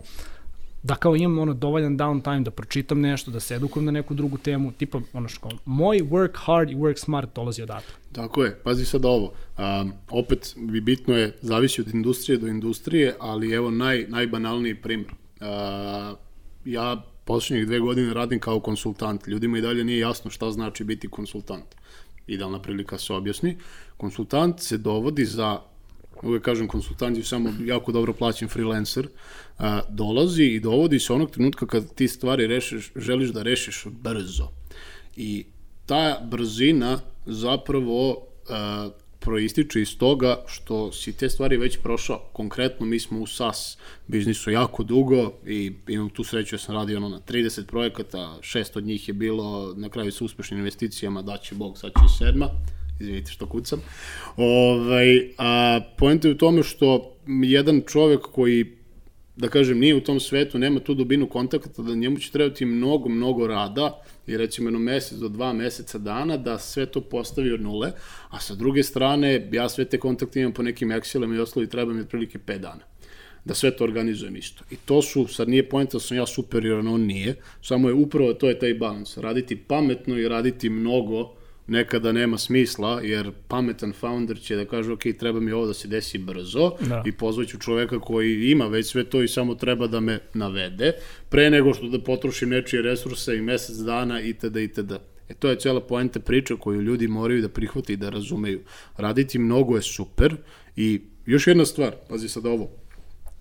da 0.88 0.96
kao 0.96 1.16
imam 1.16 1.40
ono 1.40 1.54
dovoljan 1.54 1.98
downtime 1.98 2.44
da 2.44 2.52
pročitam 2.52 3.02
nešto, 3.02 3.32
da 3.32 3.40
se 3.40 3.56
edukujem 3.56 3.86
na 3.86 3.92
neku 3.92 4.14
drugu 4.14 4.38
temu, 4.38 4.72
tipa 4.72 5.00
ono 5.14 5.28
što 5.28 5.42
kao, 5.42 5.52
moj 5.66 5.98
work 5.98 6.36
hard 6.36 6.72
i 6.72 6.76
work 6.76 6.98
smart 6.98 7.36
dolazi 7.36 7.62
odatle. 7.62 7.96
Tako 8.12 8.44
je, 8.44 8.60
pazi 8.64 8.86
sad 8.86 9.06
ovo, 9.06 9.34
um, 9.58 9.94
opet 10.10 10.56
bi 10.58 10.82
bitno 10.82 11.18
je, 11.18 11.38
zavisi 11.42 11.82
od 11.82 11.94
industrije 11.94 12.38
do 12.38 12.48
industrije, 12.48 13.16
ali 13.20 13.52
evo 13.52 13.72
naj, 13.72 14.06
najbanalniji 14.08 14.76
primjer. 14.76 15.12
Uh, 15.12 16.18
ja 16.66 17.04
poslednjih 17.26 17.68
dve 17.68 17.80
godine 17.80 18.14
radim 18.14 18.40
kao 18.40 18.60
konsultant, 18.60 19.28
ljudima 19.28 19.58
i 19.58 19.62
dalje 19.62 19.84
nije 19.84 20.00
jasno 20.00 20.32
šta 20.32 20.52
znači 20.52 20.84
biti 20.84 21.08
konsultant. 21.08 21.76
Idealna 22.28 22.62
prilika 22.62 22.98
se 22.98 23.14
objasni. 23.14 23.58
Konsultant 23.98 24.60
se 24.60 24.78
dovodi 24.78 25.26
za 25.26 25.60
uvek 26.24 26.44
kažem 26.44 26.68
konsultant 26.68 27.18
je 27.18 27.24
samo 27.24 27.54
jako 27.66 27.92
dobro 27.92 28.14
plaćen 28.14 28.48
freelancer, 28.48 29.08
a, 29.58 29.82
dolazi 29.90 30.44
i 30.44 30.60
dovodi 30.60 31.00
se 31.00 31.14
onog 31.14 31.32
trenutka 31.32 31.66
kad 31.68 31.94
ti 31.96 32.08
stvari 32.08 32.48
rešiš, 32.48 32.92
želiš 32.96 33.30
da 33.30 33.44
rešiš 33.44 33.86
brzo. 33.86 34.50
I 35.16 35.46
ta 35.86 36.20
brzina 36.32 37.00
zapravo 37.26 38.28
a, 38.50 38.90
proističe 39.20 39.82
iz 39.82 39.98
toga 39.98 40.44
što 40.48 40.92
si 40.92 41.18
te 41.18 41.30
stvari 41.30 41.58
već 41.58 41.78
prošao. 41.84 42.30
Konkretno 42.34 42.86
mi 42.86 43.00
smo 43.00 43.20
u 43.20 43.28
SAS 43.28 43.78
biznisu 44.08 44.52
jako 44.52 44.84
dugo 44.84 45.32
i 45.46 45.74
imam 45.88 46.10
tu 46.10 46.24
sreću 46.24 46.56
da 46.56 46.60
sam 46.60 46.76
radio 46.76 46.98
ono 46.98 47.10
na 47.10 47.20
30 47.20 47.66
projekata, 47.66 48.38
šest 48.42 48.78
od 48.78 48.84
njih 48.84 49.08
je 49.08 49.14
bilo 49.14 49.74
na 49.78 49.90
kraju 49.90 50.12
sa 50.12 50.26
uspešnim 50.26 50.60
investicijama, 50.60 51.22
daće 51.22 51.56
Bog, 51.56 51.78
sad 51.78 51.92
će 51.92 52.26
sedma 52.26 52.50
izvinite 53.00 53.32
što 53.32 53.46
kucam. 53.46 53.82
Ovaj, 54.38 55.30
a 55.38 55.80
poenta 55.98 56.28
je 56.28 56.34
u 56.34 56.38
tome 56.38 56.64
što 56.64 57.18
jedan 57.28 57.82
čovek 57.88 58.22
koji 58.22 58.78
da 59.38 59.50
kažem, 59.50 59.80
nije 59.80 59.96
u 59.96 60.02
tom 60.02 60.20
svetu, 60.20 60.60
nema 60.60 60.80
tu 60.80 60.94
dubinu 60.94 61.30
kontakta, 61.30 61.82
da 61.82 61.96
njemu 61.96 62.18
će 62.18 62.32
trebati 62.32 62.66
mnogo, 62.66 63.10
mnogo 63.10 63.48
rada, 63.48 64.02
i 64.28 64.38
recimo 64.38 64.68
jedno 64.68 64.80
mesec 64.80 65.18
do 65.18 65.30
dva 65.30 65.54
meseca 65.54 65.98
dana, 65.98 66.38
da 66.38 66.58
sve 66.58 66.86
to 66.86 67.02
postavi 67.02 67.52
od 67.54 67.62
nule, 67.62 67.92
a 68.30 68.40
sa 68.40 68.56
druge 68.56 68.84
strane, 68.84 69.50
ja 69.52 69.70
sve 69.70 69.86
te 69.86 70.00
kontakte 70.00 70.42
imam 70.42 70.54
po 70.54 70.64
nekim 70.64 70.90
Excelima 70.90 71.36
i 71.36 71.40
oslovi, 71.40 71.70
treba 71.70 71.94
mi 71.94 72.02
otprilike 72.02 72.40
5 72.40 72.58
dana 72.58 72.82
da 73.46 73.54
sve 73.54 73.72
to 73.72 73.84
organizujem 73.84 74.36
isto. 74.36 74.64
I 74.72 74.76
to 74.76 75.02
su, 75.02 75.28
sad 75.28 75.50
nije 75.50 75.70
pojenta 75.70 75.98
da 75.98 76.00
sam 76.00 76.18
ja 76.18 76.26
superioran, 76.26 76.88
on 76.88 77.02
nije, 77.02 77.36
samo 77.62 77.88
je 77.90 77.94
upravo 77.94 78.34
to 78.34 78.50
je 78.50 78.60
taj 78.60 78.74
balans, 78.74 79.18
raditi 79.18 79.56
pametno 79.56 80.18
i 80.18 80.28
raditi 80.28 80.70
mnogo, 80.70 81.37
nekada 81.68 82.12
nema 82.12 82.38
smisla, 82.38 83.02
jer 83.02 83.32
pametan 83.48 83.94
founder 83.94 84.40
će 84.40 84.56
da 84.56 84.66
kaže, 84.66 84.92
ok, 84.92 85.02
treba 85.20 85.40
mi 85.40 85.52
ovo 85.52 85.66
da 85.66 85.74
se 85.74 85.88
desi 85.88 86.18
brzo 86.18 86.72
da. 86.80 87.04
i 87.06 87.12
pozvaću 87.12 87.60
čoveka 87.60 88.00
koji 88.00 88.52
ima 88.52 88.68
već 88.68 88.88
sve 88.88 89.04
to 89.04 89.22
i 89.24 89.28
samo 89.28 89.56
treba 89.56 89.88
da 89.88 90.00
me 90.00 90.20
navede, 90.34 90.92
pre 91.30 91.50
nego 91.50 91.74
što 91.74 91.88
da 91.88 92.00
potrošim 92.00 92.50
nečije 92.50 92.82
resurse 92.82 93.38
i 93.38 93.42
mesec 93.42 93.76
dana 93.76 94.22
itd. 94.22 94.56
itd. 94.56 94.92
E 95.30 95.34
to 95.34 95.50
je 95.50 95.60
cijela 95.60 95.82
poenta 95.82 96.20
priča 96.20 96.56
koju 96.56 96.82
ljudi 96.82 97.08
moraju 97.08 97.42
da 97.42 97.50
prihvate 97.50 97.94
i 97.94 97.98
da 97.98 98.10
razumeju. 98.10 98.62
Raditi 98.98 99.40
mnogo 99.40 99.76
je 99.76 99.82
super 99.82 100.36
i 100.76 101.02
još 101.26 101.48
jedna 101.48 101.66
stvar, 101.66 101.96
pazi 102.10 102.30
sad 102.30 102.46
ovo, 102.46 102.70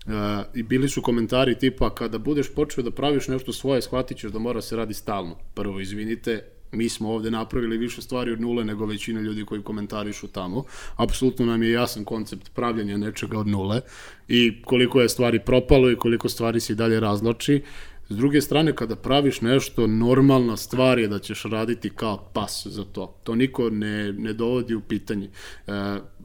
Uh, 0.07 0.13
I 0.55 0.63
bili 0.63 0.89
su 0.89 1.01
komentari 1.01 1.55
tipa 1.59 1.95
kada 1.95 2.17
budeš 2.17 2.53
počeo 2.55 2.83
da 2.83 2.91
praviš 2.91 3.27
nešto 3.27 3.53
svoje, 3.53 3.81
shvatit 3.81 4.17
ćeš 4.17 4.31
da 4.31 4.39
mora 4.39 4.61
se 4.61 4.75
radi 4.75 4.93
stalno. 4.93 5.35
Prvo, 5.53 5.79
izvinite, 5.79 6.43
mi 6.71 6.89
smo 6.89 7.13
ovde 7.13 7.31
napravili 7.31 7.77
više 7.77 8.01
stvari 8.01 8.31
od 8.31 8.41
nule 8.41 8.63
nego 8.63 8.85
većina 8.85 9.21
ljudi 9.21 9.45
koji 9.45 9.61
komentarišu 9.61 10.27
tamo. 10.27 10.63
Apsolutno 10.95 11.45
nam 11.45 11.63
je 11.63 11.71
jasan 11.71 12.05
koncept 12.05 12.53
pravljanja 12.53 12.97
nečega 12.97 13.39
od 13.39 13.47
nule 13.47 13.81
i 14.27 14.61
koliko 14.61 15.01
je 15.01 15.09
stvari 15.09 15.39
propalo 15.39 15.91
i 15.91 15.95
koliko 15.95 16.29
stvari 16.29 16.59
se 16.59 16.75
dalje 16.75 16.99
razloči. 16.99 17.61
S 18.09 18.15
druge 18.15 18.41
strane, 18.41 18.75
kada 18.75 18.95
praviš 18.95 19.41
nešto, 19.41 19.87
normalna 19.87 20.57
stvar 20.57 20.99
je 20.99 21.07
da 21.07 21.19
ćeš 21.19 21.43
raditi 21.43 21.89
kao 21.89 22.29
pas 22.33 22.67
za 22.67 22.83
to. 22.83 23.19
To 23.23 23.35
niko 23.35 23.69
ne, 23.69 24.13
ne 24.13 24.33
dovodi 24.33 24.75
u 24.75 24.81
pitanje. 24.81 25.29
E, 25.67 25.71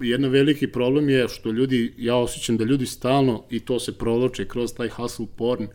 jedan 0.00 0.30
veliki 0.30 0.66
problem 0.66 1.08
je 1.08 1.28
što 1.28 1.50
ljudi, 1.50 1.94
ja 1.98 2.16
osjećam 2.16 2.56
da 2.56 2.64
ljudi 2.64 2.86
stalno, 2.86 3.44
i 3.50 3.60
to 3.60 3.80
se 3.80 3.98
proloče 3.98 4.48
kroz 4.48 4.74
taj 4.74 4.88
hustle 4.88 5.26
porn, 5.36 5.66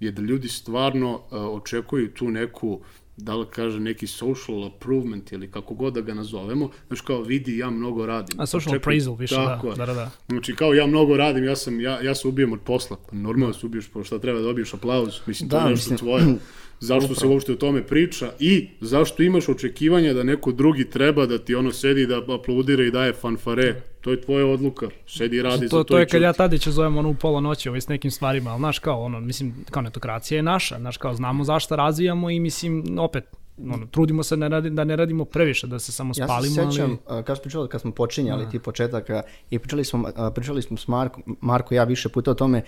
je 0.00 0.10
da 0.12 0.22
ljudi 0.22 0.48
stvarno 0.48 1.20
e, 1.32 1.36
očekuju 1.36 2.10
tu 2.14 2.30
neku 2.30 2.80
da 3.16 3.34
li 3.34 3.46
kaže 3.50 3.80
neki 3.80 4.06
social 4.06 4.62
improvement 4.62 5.32
ili 5.32 5.50
kako 5.50 5.74
god 5.74 5.94
da 5.94 6.00
ga 6.00 6.14
nazovemo, 6.14 6.70
znaš 6.86 7.00
kao 7.00 7.22
vidi 7.22 7.58
ja 7.58 7.70
mnogo 7.70 8.06
radim. 8.06 8.40
A 8.40 8.46
social 8.46 8.76
appraisal 8.76 9.14
više, 9.14 9.34
da, 9.34 9.46
tako, 9.46 9.74
da, 9.74 9.86
da, 9.86 9.94
da. 9.94 10.10
Znači 10.28 10.54
kao 10.54 10.74
ja 10.74 10.86
mnogo 10.86 11.16
radim, 11.16 11.44
ja 11.44 11.56
sam 11.56 11.80
ja 11.80 12.00
ja 12.00 12.14
se 12.14 12.28
ubijem 12.28 12.52
od 12.52 12.60
posla. 12.60 12.96
Pa 13.10 13.16
normalno 13.16 13.54
se 13.54 13.66
ubiješ, 13.66 13.88
pa 13.88 14.04
šta 14.04 14.18
treba 14.18 14.38
da 14.38 14.44
dobiješ 14.44 14.74
aplauz, 14.74 15.20
mislim 15.26 15.48
da, 15.48 15.60
to 15.60 15.64
je 15.66 15.70
nešto 15.70 15.92
mislim, 15.92 15.98
tvoje. 15.98 16.24
zašto 16.82 17.14
se 17.14 17.26
uopšte 17.26 17.52
o 17.52 17.56
tome 17.56 17.86
priča 17.86 18.32
i 18.38 18.68
zašto 18.80 19.22
imaš 19.22 19.48
očekivanja 19.48 20.12
da 20.12 20.22
neko 20.22 20.52
drugi 20.52 20.90
treba 20.90 21.26
da 21.26 21.38
ti 21.38 21.54
ono 21.54 21.72
sedi 21.72 22.06
da 22.06 22.22
aplaudira 22.34 22.84
i 22.84 22.90
daje 22.90 23.12
fanfare. 23.12 23.82
To 24.00 24.10
je 24.10 24.20
tvoja 24.20 24.46
odluka. 24.46 24.86
Sedi 25.06 25.36
i 25.36 25.42
radi 25.42 25.68
to, 25.68 25.76
za 25.76 25.84
to. 25.84 25.84
To 25.84 25.98
je 25.98 26.06
kad 26.06 26.22
ja 26.22 26.32
Tadića 26.32 26.70
zovem 26.70 26.96
ono 26.96 27.08
u 27.08 27.14
pola 27.14 27.40
noći 27.40 27.68
ovaj, 27.68 27.80
s 27.80 27.88
nekim 27.88 28.10
stvarima, 28.10 28.50
ali 28.50 28.58
znaš 28.58 28.78
kao 28.78 29.02
ono, 29.02 29.20
mislim, 29.20 29.54
kao 29.70 29.82
netokracija 29.82 30.36
je 30.36 30.42
naša, 30.42 30.78
znaš 30.78 30.96
kao 30.96 31.14
znamo 31.14 31.44
zašto 31.44 31.76
razvijamo 31.76 32.30
i 32.30 32.40
mislim, 32.40 32.98
opet, 32.98 33.24
ono, 33.58 33.86
trudimo 33.86 34.22
se 34.22 34.36
ne 34.36 34.48
radi, 34.48 34.70
da 34.70 34.84
ne 34.84 34.96
radimo 34.96 35.24
previše, 35.24 35.66
da 35.66 35.78
se 35.78 35.92
samo 35.92 36.14
spalimo. 36.14 36.62
Ja 36.62 36.70
se 36.70 36.76
sećam, 36.76 36.98
ali... 37.06 37.24
kad, 37.24 37.42
smo 37.42 37.66
kad 37.66 37.80
smo 37.80 37.90
počinjali 37.90 38.44
da. 38.44 38.50
ti 38.50 38.58
početaka 38.58 39.22
i 39.50 39.58
pričali 39.58 39.84
smo, 39.84 40.08
pričali 40.34 40.62
smo 40.62 40.76
s 40.76 40.88
Marko, 40.88 41.20
Marko 41.40 41.74
ja 41.74 41.84
više 41.84 42.08
puta 42.08 42.30
o 42.30 42.34
tome, 42.34 42.62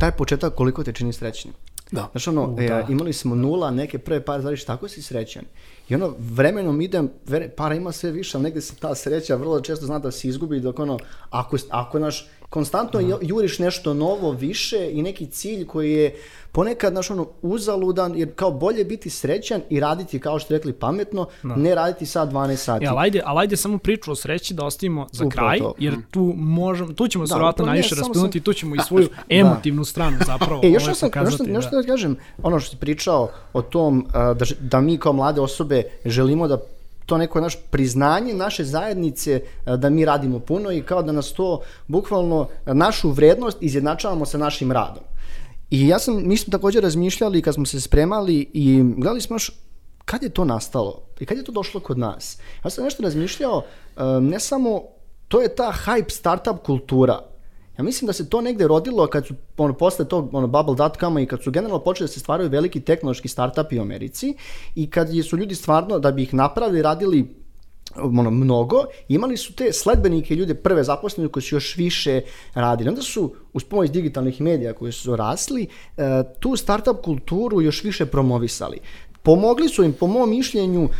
taj 0.00 0.10
početak 0.12 0.54
koliko 0.54 0.84
te 0.84 0.92
čini 0.92 1.12
srećnim. 1.12 1.54
Da. 1.92 2.08
Znaš, 2.12 2.28
ono, 2.28 2.44
U, 2.44 2.54
da. 2.54 2.62
E, 2.62 2.84
imali 2.88 3.12
smo 3.12 3.34
nula, 3.34 3.70
neke 3.70 3.98
prve 3.98 4.24
par 4.24 4.40
zvariš, 4.40 4.64
tako 4.64 4.88
si 4.88 5.02
srećan. 5.02 5.44
I 5.88 5.94
ono, 5.94 6.14
vremenom 6.18 6.80
idem, 6.80 7.10
para 7.56 7.74
ima 7.74 7.92
sve 7.92 8.10
više, 8.10 8.36
ali 8.36 8.44
negde 8.44 8.60
se 8.60 8.74
ta 8.74 8.94
sreća 8.94 9.36
vrlo 9.36 9.60
često 9.60 9.86
zna 9.86 9.98
da 9.98 10.10
se 10.10 10.28
izgubi, 10.28 10.60
dok 10.60 10.78
ono, 10.78 10.98
ako, 11.30 11.56
ako 11.70 11.98
naš, 11.98 12.28
konstantno 12.50 13.00
Aha. 13.00 13.18
juriš 13.22 13.58
nešto 13.58 13.94
novo, 13.94 14.32
više 14.32 14.90
i 14.92 15.02
neki 15.02 15.26
cilj 15.26 15.66
koji 15.66 15.92
je 15.92 16.14
ponekad 16.52 16.94
naš 16.94 17.10
ono 17.10 17.26
uzaludan, 17.42 18.18
jer 18.18 18.34
kao 18.34 18.50
bolje 18.50 18.84
biti 18.84 19.10
srećan 19.10 19.60
i 19.70 19.80
raditi 19.80 20.18
kao 20.18 20.38
što 20.38 20.54
rekli 20.54 20.72
pametno, 20.72 21.26
da. 21.42 21.56
ne 21.56 21.74
raditi 21.74 22.06
sad 22.06 22.32
12 22.32 22.56
sati. 22.56 22.84
Ja, 22.84 22.90
ali 22.90 23.00
ajde, 23.00 23.22
ali 23.24 23.40
ajde 23.40 23.56
samo 23.56 23.78
priču 23.78 24.12
o 24.12 24.14
sreći 24.14 24.54
da 24.54 24.64
ostavimo 24.64 25.06
za 25.12 25.26
Upravo 25.26 25.48
kraj, 25.48 25.58
to. 25.58 25.74
jer 25.78 25.94
tu 26.10 26.32
možemo, 26.36 26.92
tu 26.92 27.08
ćemo 27.08 27.24
da, 27.24 27.28
se 27.28 27.34
vjerojatno 27.34 27.66
najviše 27.66 27.94
raspunuti, 27.94 28.38
sam... 28.38 28.44
tu 28.44 28.52
ćemo 28.52 28.74
i 28.74 28.78
svoju 28.78 29.08
da. 29.16 29.22
emotivnu 29.28 29.84
stranu 29.84 30.16
zapravo. 30.26 30.60
E, 30.64 30.70
još 30.70 30.82
ovaj, 30.82 30.94
sam, 30.94 31.10
nešto, 31.24 31.44
nešto 31.44 31.70
da. 31.76 31.82
da 31.82 31.88
kažem, 31.88 32.16
ono 32.42 32.60
što 32.60 32.70
si 32.70 32.76
pričao 32.76 33.30
o 33.52 33.62
tom 33.62 34.06
da, 34.12 34.44
da 34.60 34.80
mi 34.80 34.98
kao 34.98 35.12
mlade 35.12 35.40
osobe 35.40 35.82
želimo 36.04 36.48
da 36.48 36.58
to 37.10 37.18
neko 37.18 37.40
naš 37.40 37.56
priznanje 37.70 38.34
naše 38.34 38.64
zajednice 38.64 39.40
da 39.76 39.90
mi 39.90 40.04
radimo 40.04 40.38
puno 40.38 40.72
i 40.72 40.82
kao 40.82 41.02
da 41.02 41.12
nas 41.12 41.32
to 41.32 41.60
bukvalno 41.88 42.48
našu 42.66 43.10
vrednost 43.10 43.58
izjednačavamo 43.60 44.26
sa 44.26 44.38
našim 44.38 44.72
radom. 44.72 45.02
I 45.70 45.88
ja 45.88 45.98
sam, 45.98 46.22
mi 46.28 46.36
smo 46.36 46.50
takođe 46.50 46.80
razmišljali 46.80 47.42
kad 47.42 47.54
smo 47.54 47.66
se 47.66 47.80
spremali 47.80 48.50
i 48.52 48.82
gledali 48.96 49.20
smo 49.20 49.34
još 49.34 49.52
kad 50.04 50.22
je 50.22 50.28
to 50.28 50.44
nastalo 50.44 51.02
i 51.20 51.26
kad 51.26 51.38
je 51.38 51.44
to 51.44 51.52
došlo 51.52 51.80
kod 51.80 51.98
nas. 51.98 52.38
Ja 52.64 52.70
sam 52.70 52.84
nešto 52.84 53.02
razmišljao, 53.02 53.62
ne 54.20 54.40
samo, 54.40 54.82
to 55.28 55.42
je 55.42 55.54
ta 55.54 55.72
hype 55.86 56.10
startup 56.10 56.62
kultura. 56.66 57.18
Ja 57.78 57.84
mislim 57.84 58.06
da 58.06 58.12
se 58.12 58.28
to 58.28 58.40
negde 58.40 58.66
rodilo 58.68 59.06
kad 59.06 59.26
su 59.26 59.34
ono, 59.56 59.72
posle 59.72 60.08
tog 60.08 60.34
ono, 60.34 60.46
bubble.com-a 60.46 61.20
i 61.20 61.26
kad 61.26 61.42
su 61.42 61.50
generalno 61.50 61.84
počeli 61.84 62.08
da 62.08 62.12
se 62.12 62.20
stvaraju 62.20 62.50
veliki 62.50 62.80
tehnološki 62.80 63.28
startupi 63.28 63.78
u 63.78 63.82
Americi 63.82 64.34
i 64.74 64.90
kad 64.90 65.08
su 65.28 65.36
ljudi 65.36 65.54
stvarno 65.54 65.98
da 65.98 66.12
bi 66.12 66.22
ih 66.22 66.34
napravili 66.34 66.82
radili 66.82 67.34
ono, 67.96 68.30
mnogo, 68.30 68.84
imali 69.08 69.36
su 69.36 69.52
te 69.52 69.72
sledbenike 69.72 70.34
ljude 70.34 70.54
prve 70.54 70.84
zaposlene 70.84 71.28
koji 71.28 71.42
su 71.42 71.54
još 71.54 71.76
više 71.76 72.20
radili. 72.54 72.88
Onda 72.88 73.02
su 73.02 73.34
uz 73.52 73.64
pomoć 73.64 73.90
digitalnih 73.90 74.40
medija 74.40 74.72
koji 74.72 74.92
su 74.92 75.16
rasli, 75.16 75.68
e, 75.96 76.22
tu 76.40 76.56
startup 76.56 76.96
kulturu 77.02 77.60
još 77.60 77.84
više 77.84 78.06
promovisali. 78.06 78.78
Pomogli 79.22 79.68
su 79.68 79.84
im, 79.84 79.92
po 79.92 80.06
mom 80.06 80.30
mišljenju, 80.30 80.84
uh, 80.84 80.90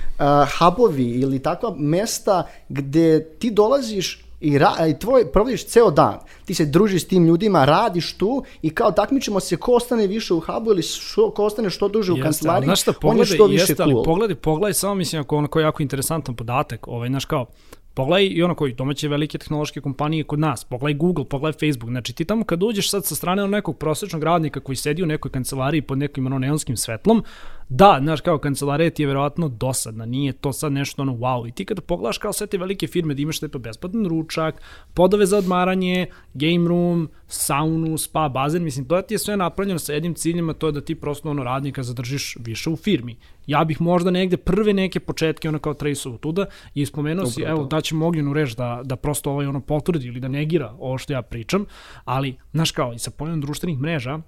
hubovi 0.59 1.11
ili 1.11 1.39
takva 1.39 1.75
mesta 1.77 2.47
gde 2.69 3.25
ti 3.25 3.51
dolaziš 3.51 4.25
i, 4.41 4.59
ra, 4.59 4.87
i 4.91 4.99
tvoj 4.99 5.33
provodiš 5.33 5.67
ceo 5.67 5.91
dan. 5.91 6.19
Ti 6.45 6.55
se 6.55 6.67
družiš 6.67 7.03
s 7.03 7.09
tim 7.09 7.27
ljudima, 7.27 7.65
radiš 7.65 8.13
tu 8.13 8.45
i 8.63 8.71
kao 8.71 8.93
takmičimo 8.93 9.41
se 9.41 9.57
ko 9.57 9.73
ostane 9.73 10.07
više 10.07 10.35
u 10.35 10.41
hubu 10.41 10.71
ili 10.71 10.83
što, 10.83 11.31
ko 11.31 11.45
ostane 11.45 11.71
što 11.71 11.89
duže 11.89 12.13
jeste, 12.13 12.21
u 12.21 12.25
kancelariji, 12.25 12.67
znaš 12.67 12.83
šta, 12.83 12.93
pogledaj, 12.93 13.21
on 13.21 13.21
je 13.21 13.35
što 13.35 13.47
više 13.47 13.63
jeste, 13.63 13.75
cool. 13.75 13.97
Ali 13.97 14.05
pogledaj, 14.05 14.37
pogledaj, 14.37 14.75
samo 14.75 14.95
mislim 14.95 15.23
ako 15.23 15.37
onako 15.37 15.61
jako 15.61 15.83
interesantan 15.83 16.37
podatak, 16.37 16.89
ovaj, 16.89 17.09
znaš 17.09 17.25
kao, 17.25 17.47
Pogledaj 17.95 18.27
i 18.27 18.43
ono 18.43 18.55
koji 18.55 18.73
domaće 18.73 19.09
velike 19.09 19.39
tehnološke 19.39 19.81
kompanije 19.81 20.25
kod 20.25 20.39
nas, 20.39 20.65
pogledaj 20.65 20.99
Google, 20.99 21.25
pogledaj 21.25 21.71
Facebook. 21.71 21.91
Znači 21.91 22.13
ti 22.13 22.25
tamo 22.25 22.45
kad 22.45 22.63
uđeš 22.63 22.91
sad 22.91 23.05
sa 23.05 23.15
strane 23.15 23.49
nekog 23.49 23.79
prosečnog 23.79 24.23
radnika 24.23 24.61
koji 24.61 24.77
sedi 24.77 25.03
u 25.03 25.07
nekoj 25.07 25.31
kancelariji 25.31 25.83
pod 25.83 25.99
nekim 25.99 26.27
ono 26.27 26.39
neonskim 26.39 26.77
svetlom, 26.77 27.25
Da, 27.73 27.99
znaš, 28.03 28.21
kao 28.21 28.39
kancelarija 28.39 28.91
ti 28.91 29.03
je 29.03 29.07
verovatno 29.07 29.49
dosadna, 29.49 30.07
nije 30.07 30.33
to 30.33 30.53
sad 30.53 30.73
nešto 30.73 31.03
ono 31.03 31.13
wow. 31.13 31.49
I 31.49 31.53
ti 31.53 31.65
kada 31.65 31.81
pogledaš 31.81 32.19
kao 32.19 32.33
sve 32.33 32.47
te 32.47 32.59
velike 32.59 32.87
firme 32.87 33.15
da 33.15 33.23
imaš 33.23 33.41
te 33.41 33.49
pa 33.49 33.59
besplatan 33.59 34.07
ručak, 34.07 34.63
podove 34.95 35.27
za 35.27 35.39
odmaranje, 35.39 36.07
game 36.35 36.69
room, 36.69 37.09
saunu, 37.27 37.99
spa, 37.99 38.29
bazen, 38.29 38.65
mislim, 38.65 38.89
to 38.89 39.03
ti 39.03 39.15
je 39.15 39.19
sve 39.19 39.37
napravljeno 39.37 39.79
sa 39.79 39.93
jednim 39.93 40.15
ciljem, 40.15 40.49
a 40.49 40.53
to 40.53 40.67
je 40.67 40.73
da 40.73 40.81
ti 40.81 40.95
prosto 40.95 41.31
ono 41.31 41.45
radnika 41.45 41.83
zadržiš 41.83 42.37
više 42.41 42.71
u 42.71 42.77
firmi. 42.77 43.17
Ja 43.47 43.65
bih 43.65 43.81
možda 43.81 44.11
negde 44.11 44.37
prve 44.37 44.73
neke 44.73 45.01
početke 45.01 45.49
ono 45.49 45.59
kao 45.59 45.75
trace 45.75 46.09
tuda 46.21 46.47
i 46.75 46.87
spomenuo 46.87 47.27
si, 47.27 47.43
evo, 47.43 47.65
da 47.65 47.81
će 47.81 47.95
Mogljenu 47.95 48.33
reći 48.33 48.57
da, 48.57 48.81
da 48.85 48.97
prosto 48.97 49.31
ovaj 49.31 49.47
ono 49.47 49.61
potvrdi 49.61 50.07
ili 50.07 50.21
da 50.21 50.29
negira 50.29 50.75
ovo 50.79 50.99
što 50.99 51.13
ja 51.13 51.23
pričam, 51.23 51.67
ali, 52.05 52.37
znaš 52.53 52.71
kao, 52.71 52.93
i 52.93 52.99
sa 52.99 53.11
pojemom 53.11 53.41
društvenih 53.41 53.79
mreža, 53.79 54.21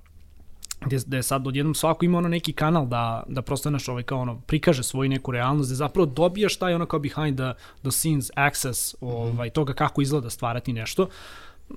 gde, 0.86 0.98
gde 1.06 1.16
je 1.16 1.22
sad 1.22 1.46
odjednom 1.46 1.74
svako 1.74 2.04
ima 2.04 2.18
ono 2.18 2.28
neki 2.28 2.52
kanal 2.52 2.86
da, 2.86 3.22
da 3.28 3.42
prosto 3.42 3.70
naš 3.70 3.88
ovaj 3.88 4.02
kao 4.02 4.20
ono 4.20 4.40
prikaže 4.40 4.82
svoju 4.82 5.10
neku 5.10 5.30
realnost, 5.30 5.70
da 5.70 5.74
zapravo 5.74 6.06
dobijaš 6.06 6.56
taj 6.56 6.74
ono 6.74 6.86
kao 6.86 7.00
behind 7.00 7.36
the, 7.36 7.52
the 7.80 7.90
scenes 7.90 8.30
access 8.34 8.94
ovaj, 9.00 9.50
toga 9.50 9.72
kako 9.72 10.02
izgleda 10.02 10.30
stvarati 10.30 10.72
nešto, 10.72 11.08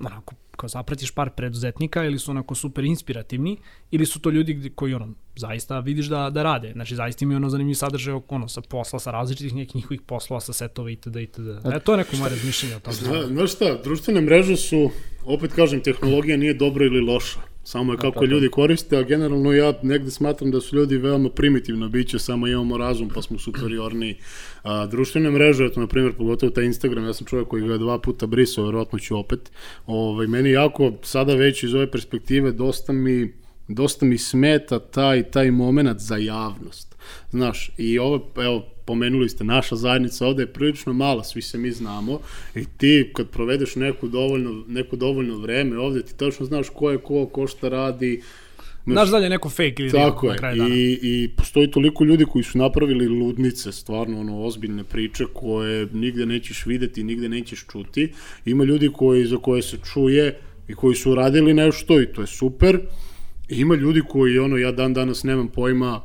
onako 0.00 0.34
kao 0.56 0.68
zapratiš 0.68 1.10
par 1.10 1.30
preduzetnika 1.30 2.04
ili 2.04 2.18
su 2.18 2.30
onako 2.30 2.54
super 2.54 2.84
inspirativni 2.84 3.56
ili 3.90 4.06
su 4.06 4.20
to 4.20 4.30
ljudi 4.30 4.72
koji 4.74 4.94
ono 4.94 5.08
zaista 5.36 5.80
vidiš 5.80 6.06
da, 6.06 6.30
da 6.30 6.42
rade. 6.42 6.72
Znači 6.72 6.94
zaista 6.94 7.24
im 7.24 7.30
je 7.30 7.36
ono 7.36 7.50
zanimljiv 7.50 7.74
sadržaj 7.74 8.20
ono 8.28 8.48
sa 8.48 8.60
posla, 8.60 8.98
sa 8.98 9.10
različitih 9.10 9.54
nekih 9.54 9.76
njihovih 9.76 10.00
poslova, 10.00 10.40
sa 10.40 10.52
setova 10.52 10.90
itd. 10.90 11.16
itd. 11.16 11.48
E, 11.48 11.80
to 11.80 11.92
je 11.92 11.96
neko 11.96 12.16
moje 12.16 12.30
razmišljenje 12.30 12.76
o 12.76 12.80
tome. 12.80 13.26
Znaš 13.26 13.52
šta, 13.52 13.78
društvene 13.84 14.20
mreže 14.20 14.56
su, 14.56 14.90
opet 15.24 15.52
kažem, 15.52 15.80
tehnologija 15.80 16.36
nije 16.36 16.54
dobra 16.54 16.84
ili 16.84 17.00
loša 17.00 17.55
Samo 17.66 17.92
je 17.92 17.96
kako 17.98 18.24
ljudi 18.24 18.48
koriste, 18.48 18.96
a 18.96 19.02
generalno 19.02 19.52
ja 19.52 19.72
negde 19.82 20.10
smatram 20.10 20.50
da 20.50 20.60
su 20.60 20.76
ljudi 20.76 20.96
veoma 20.96 21.30
primitivno 21.30 21.88
biće, 21.88 22.18
samo 22.18 22.46
imamo 22.46 22.76
razum 22.76 23.10
pa 23.14 23.22
smo 23.22 23.38
superiorni. 23.38 24.16
A, 24.62 24.86
društvene 24.86 25.30
mreže, 25.30 25.64
eto, 25.64 25.80
na 25.80 25.86
primjer, 25.86 26.12
pogotovo 26.12 26.50
taj 26.50 26.64
Instagram, 26.64 27.04
ja 27.04 27.14
sam 27.14 27.26
čovjek 27.26 27.48
koji 27.48 27.66
ga 27.66 27.72
je 27.72 27.78
dva 27.78 27.98
puta 27.98 28.26
brisao, 28.26 28.64
verovatno 28.64 28.98
ću 28.98 29.18
opet. 29.18 29.50
Ovaj, 29.86 30.26
meni 30.26 30.50
jako, 30.50 30.92
sada 31.02 31.34
već 31.34 31.62
iz 31.62 31.74
ove 31.74 31.90
perspektive, 31.90 32.52
dosta 32.52 32.92
mi, 32.92 33.32
dosta 33.68 34.06
mi 34.06 34.18
smeta 34.18 34.78
taj, 34.78 35.22
taj 35.22 35.50
moment 35.50 36.00
za 36.00 36.16
javnost. 36.16 36.96
Znaš, 37.30 37.70
i 37.76 37.98
ovo, 37.98 38.32
evo, 38.36 38.75
pomenuli 38.86 39.28
ste, 39.28 39.44
naša 39.44 39.76
zajednica 39.76 40.26
ovde 40.26 40.42
je 40.42 40.52
prilično 40.52 40.92
mala, 40.92 41.24
svi 41.24 41.42
se 41.42 41.58
mi 41.58 41.70
znamo, 41.70 42.20
i 42.54 42.64
ti 42.76 43.10
kad 43.14 43.28
provedeš 43.28 43.76
neku 43.76 44.08
dovoljno, 44.08 44.64
neko 44.68 44.96
dovoljno 44.96 45.38
vreme 45.38 45.78
ovde, 45.78 46.02
ti 46.02 46.16
tačno 46.16 46.46
znaš 46.46 46.68
ko 46.68 46.90
je 46.90 46.98
ko, 46.98 47.26
ko 47.26 47.46
šta 47.46 47.68
radi, 47.68 48.22
Znaš 48.86 49.10
dalje 49.10 49.28
neko 49.28 49.48
fake 49.48 49.74
ili 49.78 49.90
Tako 49.90 50.30
je, 50.30 50.38
I, 50.70 50.98
i 51.02 51.28
postoji 51.36 51.70
toliko 51.70 52.04
ljudi 52.04 52.24
koji 52.24 52.42
su 52.44 52.58
napravili 52.58 53.08
ludnice, 53.08 53.72
stvarno 53.72 54.20
ono, 54.20 54.42
ozbiljne 54.42 54.84
priče 54.84 55.24
koje 55.34 55.88
nigde 55.92 56.26
nećeš 56.26 56.66
videti, 56.66 57.04
nigde 57.04 57.28
nećeš 57.28 57.66
čuti. 57.72 58.12
Ima 58.44 58.64
ljudi 58.64 58.90
koji, 58.92 59.26
za 59.26 59.36
koje 59.36 59.62
se 59.62 59.76
čuje 59.92 60.38
i 60.68 60.74
koji 60.74 60.94
su 60.94 61.14
radili 61.14 61.54
nešto 61.54 62.00
i 62.00 62.06
to 62.06 62.20
je 62.20 62.26
super. 62.26 62.80
I 63.48 63.60
ima 63.60 63.74
ljudi 63.74 64.02
koji, 64.08 64.38
ono, 64.38 64.56
ja 64.56 64.72
dan 64.72 64.94
danas 64.94 65.22
nemam 65.22 65.48
pojma 65.48 66.02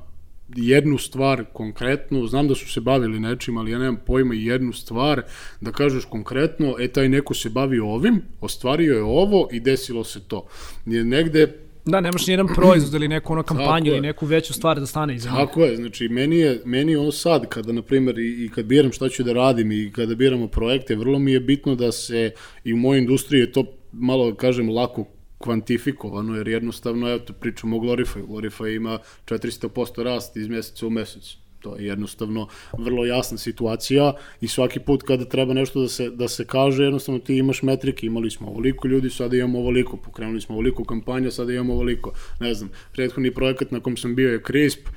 jednu 0.55 0.97
stvar 0.97 1.45
konkretnu, 1.53 2.27
znam 2.27 2.47
da 2.47 2.55
su 2.55 2.71
se 2.71 2.81
bavili 2.81 3.19
nečim, 3.19 3.57
ali 3.57 3.71
ja 3.71 3.79
nemam 3.79 3.99
pojma 4.05 4.33
jednu 4.33 4.73
stvar, 4.73 5.21
da 5.61 5.71
kažeš 5.71 6.05
konkretno, 6.05 6.75
e, 6.79 6.87
taj 6.87 7.09
neko 7.09 7.33
se 7.33 7.49
bavi 7.49 7.79
ovim, 7.79 8.21
ostvario 8.41 8.95
je 8.95 9.03
ovo 9.03 9.47
i 9.51 9.59
desilo 9.59 10.03
se 10.03 10.19
to. 10.27 10.45
Negde 10.85 11.47
Da, 11.85 12.01
nemaš 12.01 12.27
ni 12.27 12.33
jedan 12.33 12.47
proizvod 12.47 12.93
ili 12.93 13.07
neku 13.07 13.33
ono 13.33 13.43
kampanju 13.43 13.91
ili 13.91 14.01
neku 14.01 14.25
veću 14.25 14.53
stvar 14.53 14.79
da 14.79 14.85
stane 14.85 15.15
iza 15.15 15.29
Tako 15.29 15.63
je, 15.63 15.75
znači 15.75 16.09
meni 16.09 16.37
je, 16.37 16.61
meni 16.65 16.91
je 16.91 16.97
ono 16.97 17.11
sad, 17.11 17.49
kada 17.49 17.71
na 17.71 17.81
primjer 17.81 18.19
i, 18.19 18.45
i 18.45 18.49
kad 18.49 18.65
biram 18.65 18.91
šta 18.91 19.09
ću 19.09 19.23
da 19.23 19.33
radim 19.33 19.71
i 19.71 19.91
kada 19.95 20.15
biramo 20.15 20.47
projekte, 20.47 20.95
vrlo 20.95 21.19
mi 21.19 21.31
je 21.31 21.39
bitno 21.39 21.75
da 21.75 21.91
se 21.91 22.31
i 22.63 22.73
u 22.73 22.77
mojoj 22.77 22.99
industriji 22.99 23.39
je 23.39 23.51
to 23.51 23.63
malo, 23.91 24.31
da 24.31 24.37
kažem, 24.37 24.69
lako 24.69 25.05
kvantifikovano, 25.41 26.35
jer 26.35 26.47
jednostavno, 26.47 27.19
te 27.19 27.33
pričamo 27.33 27.77
o 27.77 27.79
Glorify, 27.79 28.27
Glorify 28.27 28.75
ima 28.75 28.99
400% 29.25 30.03
rast 30.03 30.37
iz 30.37 30.47
meseca 30.47 30.87
u 30.87 30.89
mesec. 30.89 31.35
To 31.61 31.75
je 31.75 31.85
jednostavno 31.85 32.47
vrlo 32.77 33.05
jasna 33.05 33.37
situacija 33.37 34.13
i 34.41 34.47
svaki 34.47 34.79
put 34.79 35.03
kada 35.03 35.25
treba 35.25 35.53
nešto 35.53 35.81
da 35.81 35.87
se, 35.87 36.09
da 36.09 36.27
se 36.27 36.45
kaže, 36.45 36.83
jednostavno 36.83 37.19
ti 37.19 37.37
imaš 37.37 37.61
metrike, 37.61 38.07
imali 38.07 38.31
smo 38.31 38.47
ovoliko 38.47 38.87
ljudi, 38.87 39.09
sada 39.09 39.37
imamo 39.37 39.59
ovoliko, 39.59 39.97
pokrenuli 39.97 40.41
smo 40.41 40.55
ovoliko 40.55 40.83
kampanja, 40.83 41.31
sada 41.31 41.53
imamo 41.53 41.73
ovoliko. 41.73 42.13
Ne 42.39 42.53
znam, 42.53 42.69
prethodni 42.93 43.31
projekat 43.31 43.71
na 43.71 43.79
kom 43.79 43.97
sam 43.97 44.15
bio 44.15 44.31
je 44.31 44.41
CRISP, 44.47 44.87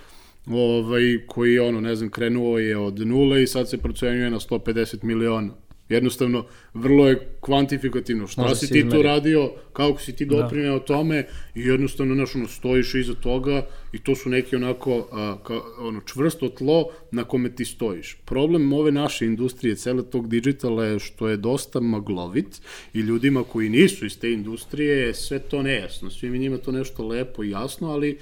ovaj, 0.47 1.27
koji 1.27 1.55
je 1.55 1.63
ono, 1.63 1.81
ne 1.81 1.97
znam, 1.97 2.11
krenuo 2.11 2.59
je 2.59 2.77
od 2.77 3.07
nule 3.07 3.43
i 3.43 3.47
sad 3.47 3.69
se 3.71 3.79
procenjuje 3.79 4.31
na 4.31 4.41
150 4.41 5.05
miliona 5.05 5.64
Jednostavno, 5.89 6.45
vrlo 6.75 7.09
je 7.09 7.29
kvantifikativno. 7.41 8.27
Šta 8.27 8.43
Možda 8.43 8.57
si 8.57 8.73
ti 8.73 8.89
to 8.91 9.03
radio, 9.03 9.51
kako 9.73 10.01
si 10.01 10.17
ti 10.17 10.27
doprineo 10.27 10.79
da. 10.79 10.85
tome 10.85 11.27
i 11.55 11.61
jednostavno, 11.61 12.15
znaš, 12.15 12.35
ono, 12.35 12.49
stojiš 12.49 12.95
iza 12.95 13.15
toga 13.15 13.67
i 13.93 13.99
to 13.99 14.15
su 14.15 14.29
neki 14.29 14.57
onako, 14.57 15.09
a, 15.13 15.37
ka, 15.47 15.61
ono, 15.79 16.01
čvrsto 16.01 16.49
tlo 16.49 16.89
na 17.11 17.25
kome 17.25 17.55
ti 17.55 17.65
stojiš. 17.65 18.17
Problem 18.25 18.73
ove 18.73 18.93
naše 18.93 19.27
industrije, 19.27 19.77
cele 19.77 20.11
tog 20.11 20.29
digitala 20.29 20.85
je 20.85 20.99
što 20.99 21.29
je 21.29 21.37
dosta 21.37 21.81
maglovit 21.81 22.61
i 22.95 23.01
ljudima 23.01 23.45
koji 23.45 23.69
nisu 23.69 24.07
iz 24.07 24.19
te 24.19 24.33
industrije 24.33 24.99
je 24.99 25.15
sve 25.15 25.39
to 25.39 25.63
nejasno. 25.63 26.11
Svim 26.11 26.33
njima 26.33 26.59
to 26.59 26.73
nešto 26.73 27.07
lepo 27.07 27.45
i 27.45 27.51
jasno, 27.51 27.91
ali 27.91 28.19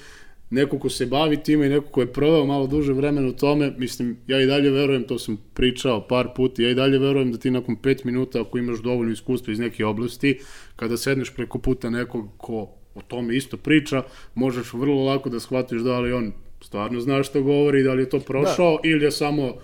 neko 0.52 0.78
ko 0.78 0.88
se 0.88 1.06
bavi 1.06 1.36
time 1.36 1.66
i 1.66 1.68
neko 1.68 1.88
ko 1.88 2.00
je 2.00 2.12
proveo 2.12 2.46
malo 2.46 2.66
duže 2.66 2.92
vremena 2.92 3.28
u 3.28 3.32
tome, 3.32 3.72
mislim, 3.78 4.16
ja 4.26 4.40
i 4.40 4.46
dalje 4.46 4.70
verujem, 4.70 5.04
to 5.04 5.18
sam 5.18 5.38
pričao 5.54 6.06
par 6.08 6.28
puta, 6.36 6.62
ja 6.62 6.70
i 6.70 6.74
dalje 6.74 6.98
verujem 6.98 7.32
da 7.32 7.38
ti 7.38 7.50
nakon 7.50 7.76
5 7.76 8.04
minuta, 8.06 8.40
ako 8.40 8.58
imaš 8.58 8.78
dovoljno 8.78 9.12
iskustva 9.12 9.52
iz 9.52 9.58
neke 9.58 9.84
oblasti, 9.84 10.38
kada 10.76 10.96
sedneš 10.96 11.34
preko 11.34 11.58
puta 11.58 11.90
nekog 11.90 12.28
ko 12.36 12.68
o 12.94 13.00
tome 13.08 13.36
isto 13.36 13.56
priča, 13.56 14.02
možeš 14.34 14.72
vrlo 14.72 15.04
lako 15.04 15.30
da 15.30 15.40
shvatiš 15.40 15.80
da 15.80 16.00
li 16.00 16.12
on 16.12 16.32
stvarno 16.60 17.00
zna 17.00 17.22
što 17.22 17.42
govori, 17.42 17.82
da 17.82 17.94
li 17.94 18.02
je 18.02 18.10
to 18.10 18.20
prošao 18.20 18.72
da. 18.82 18.88
ili 18.88 19.04
je 19.04 19.10
samo 19.10 19.54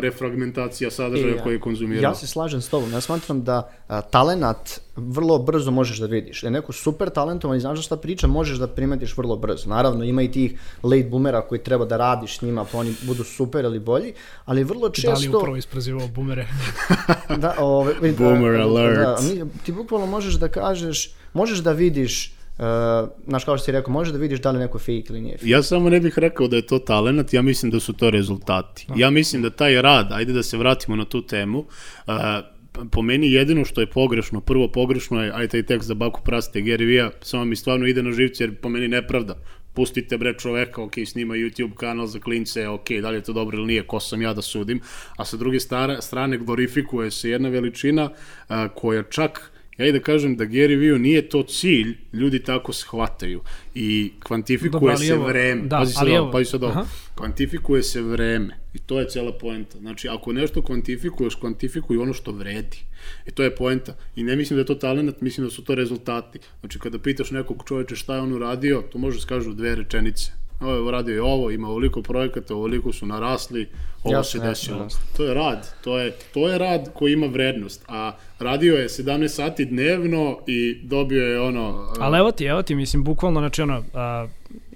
refragmentacija 0.00 0.90
sadržaja 0.90 1.34
e, 1.34 1.42
koji 1.42 1.54
je 1.54 1.60
konzumirao. 1.60 2.10
Ja 2.10 2.14
se 2.14 2.26
slažem 2.26 2.60
s 2.60 2.68
tobom. 2.68 2.92
Ja 2.92 3.00
smatram 3.00 3.44
da 3.44 3.70
a, 3.88 4.00
talenat 4.00 4.80
vrlo 4.96 5.38
brzo 5.38 5.70
možeš 5.70 5.98
da 5.98 6.06
vidiš. 6.06 6.42
Da 6.42 6.50
neko 6.50 6.72
super 6.72 7.10
talentovan 7.10 7.56
i 7.56 7.60
znaš 7.60 7.84
šta 7.84 7.96
priča, 7.96 8.26
možeš 8.26 8.58
da 8.58 8.66
primetiš 8.66 9.16
vrlo 9.16 9.36
brzo. 9.36 9.68
Naravno, 9.68 10.04
ima 10.04 10.22
i 10.22 10.32
tih 10.32 10.60
late 10.82 11.08
boomera 11.08 11.40
koji 11.40 11.62
treba 11.62 11.84
da 11.84 11.96
radiš 11.96 12.38
s 12.38 12.42
njima, 12.42 12.64
pa 12.72 12.78
oni 12.78 12.94
budu 13.02 13.24
super 13.24 13.64
ili 13.64 13.78
bolji, 13.78 14.12
ali 14.44 14.64
vrlo 14.64 14.88
često... 14.88 15.12
Da 15.12 15.18
li 15.18 15.28
upravo 15.28 15.56
isprozivao 15.56 16.08
boomere? 16.08 16.46
da, 17.42 17.54
ove, 17.58 17.94
Boomer 18.18 18.58
da, 18.58 18.62
alert. 18.62 18.98
Da, 18.98 19.16
mi, 19.22 19.50
ti 19.64 19.72
bukvalno 19.72 20.06
možeš 20.06 20.34
da 20.34 20.48
kažeš, 20.48 21.10
možeš 21.32 21.58
da 21.58 21.72
vidiš 21.72 22.37
Uh, 22.58 22.64
znaš, 23.26 23.44
kao 23.44 23.58
što 23.58 23.64
si 23.64 23.72
rekao, 23.72 23.92
možeš 23.92 24.12
da 24.12 24.18
vidiš 24.18 24.40
da 24.40 24.50
li 24.50 24.58
neko 24.58 24.78
fake 24.78 25.04
ili 25.08 25.20
nije 25.20 25.38
fake. 25.38 25.50
Ja 25.50 25.62
samo 25.62 25.90
ne 25.90 26.00
bih 26.00 26.18
rekao 26.18 26.48
da 26.48 26.56
je 26.56 26.66
to 26.66 26.78
talent, 26.78 27.32
ja 27.32 27.42
mislim 27.42 27.70
da 27.70 27.80
su 27.80 27.92
to 27.92 28.10
rezultati. 28.10 28.86
No. 28.88 28.94
Ja 28.98 29.10
mislim 29.10 29.42
da 29.42 29.50
taj 29.50 29.82
rad, 29.82 30.12
ajde 30.12 30.32
da 30.32 30.42
se 30.42 30.56
vratimo 30.56 30.96
na 30.96 31.04
tu 31.04 31.26
temu, 31.26 31.58
uh, 31.58 32.14
po 32.90 33.02
meni 33.02 33.32
jedino 33.32 33.64
što 33.64 33.80
je 33.80 33.86
pogrešno, 33.86 34.40
prvo 34.40 34.68
pogrešno 34.68 35.22
je, 35.22 35.32
aj 35.34 35.48
taj 35.48 35.62
tekst 35.62 35.88
za 35.88 35.94
baku 35.94 36.20
praste 36.24 36.60
Gary 36.60 36.86
Vija, 36.86 37.10
samo 37.20 37.44
mi 37.44 37.56
stvarno 37.56 37.86
ide 37.86 38.02
na 38.02 38.12
živce 38.12 38.44
jer 38.44 38.54
po 38.54 38.68
meni 38.68 38.88
nepravda. 38.88 39.34
Pustite 39.74 40.18
bre 40.18 40.34
čoveka, 40.38 40.82
ok, 40.82 40.92
snima 41.06 41.34
YouTube 41.34 41.74
kanal 41.74 42.06
za 42.06 42.18
klince, 42.20 42.68
ok, 42.68 42.90
da 43.02 43.10
li 43.10 43.16
je 43.16 43.22
to 43.22 43.32
dobro 43.32 43.58
ili 43.58 43.66
nije, 43.66 43.86
ko 43.86 44.00
sam 44.00 44.22
ja 44.22 44.34
da 44.34 44.42
sudim, 44.42 44.80
a 45.16 45.24
sa 45.24 45.36
druge 45.36 45.58
strane 46.00 46.38
glorifikuje 46.38 47.10
se 47.10 47.30
jedna 47.30 47.48
veličina 47.48 48.04
uh, 48.04 48.56
koja 48.74 49.02
čak 49.02 49.52
ja 49.78 49.86
i 49.86 49.92
da 49.92 50.00
kažem 50.00 50.36
da 50.36 50.44
Gary 50.44 50.78
Vee 50.78 50.98
nije 50.98 51.28
to 51.28 51.42
cilj, 51.42 51.96
ljudi 52.12 52.42
tako 52.42 52.72
shvataju 52.72 53.40
i 53.74 54.12
kvantifikuje 54.22 54.80
Dobro, 54.80 54.96
se 54.96 55.12
evo, 55.12 55.26
vreme. 55.26 55.62
Da, 55.62 55.78
pazi 55.78 55.92
sad 55.92 56.08
ovo, 56.08 56.32
pazi 56.32 56.44
sad 56.44 56.62
ovo. 56.62 56.86
Kvantifikuje 57.14 57.82
se 57.82 58.02
vreme 58.02 58.56
i 58.74 58.78
to 58.78 59.00
je 59.00 59.08
cela 59.08 59.32
poenta. 59.32 59.78
Znači, 59.78 60.08
ako 60.08 60.32
nešto 60.32 60.62
kvantifikuješ, 60.62 61.34
kvantifikuj 61.34 61.98
ono 61.98 62.12
što 62.12 62.32
vredi. 62.32 62.78
I 63.26 63.30
to 63.30 63.42
je 63.42 63.54
poenta. 63.54 63.96
I 64.16 64.22
ne 64.22 64.36
mislim 64.36 64.56
da 64.56 64.60
je 64.60 64.66
to 64.66 64.74
talent, 64.74 65.20
mislim 65.20 65.46
da 65.46 65.50
su 65.50 65.64
to 65.64 65.74
rezultati. 65.74 66.38
Znači, 66.60 66.78
kada 66.78 66.98
pitaš 66.98 67.30
nekog 67.30 67.62
čoveče 67.66 67.96
šta 67.96 68.14
je 68.14 68.20
on 68.20 68.32
uradio, 68.32 68.82
to 68.92 68.98
može 68.98 69.16
da 69.16 69.22
skažu 69.22 69.54
dve 69.54 69.74
rečenice 69.74 70.37
ovo 70.60 70.74
je 70.74 70.80
uradio 70.80 71.14
je 71.14 71.22
ovo, 71.22 71.50
ima 71.50 71.68
ovoliko 71.68 72.02
projekata, 72.02 72.54
ovoliko 72.54 72.92
su 72.92 73.06
narasli, 73.06 73.68
ovo 74.04 74.14
jasne, 74.14 74.40
se 74.40 74.46
desilo. 74.46 74.76
Jasne, 74.82 74.84
jasne. 74.84 75.16
To 75.16 75.24
je 75.24 75.34
rad, 75.34 75.74
to 75.84 75.98
je, 75.98 76.12
to 76.34 76.48
je 76.48 76.58
rad 76.58 76.90
koji 76.94 77.12
ima 77.12 77.26
vrednost, 77.26 77.84
a 77.88 78.12
radio 78.38 78.74
je 78.74 78.88
17 78.88 79.28
sati 79.28 79.64
dnevno 79.64 80.38
i 80.46 80.80
dobio 80.82 81.24
je 81.24 81.40
ono... 81.40 81.92
Ali 82.00 82.18
evo 82.18 82.32
ti, 82.32 82.44
evo 82.44 82.62
ti, 82.62 82.74
mislim, 82.74 83.04
bukvalno, 83.04 83.40
znači 83.40 83.62
ono, 83.62 83.84
a, 83.94 84.26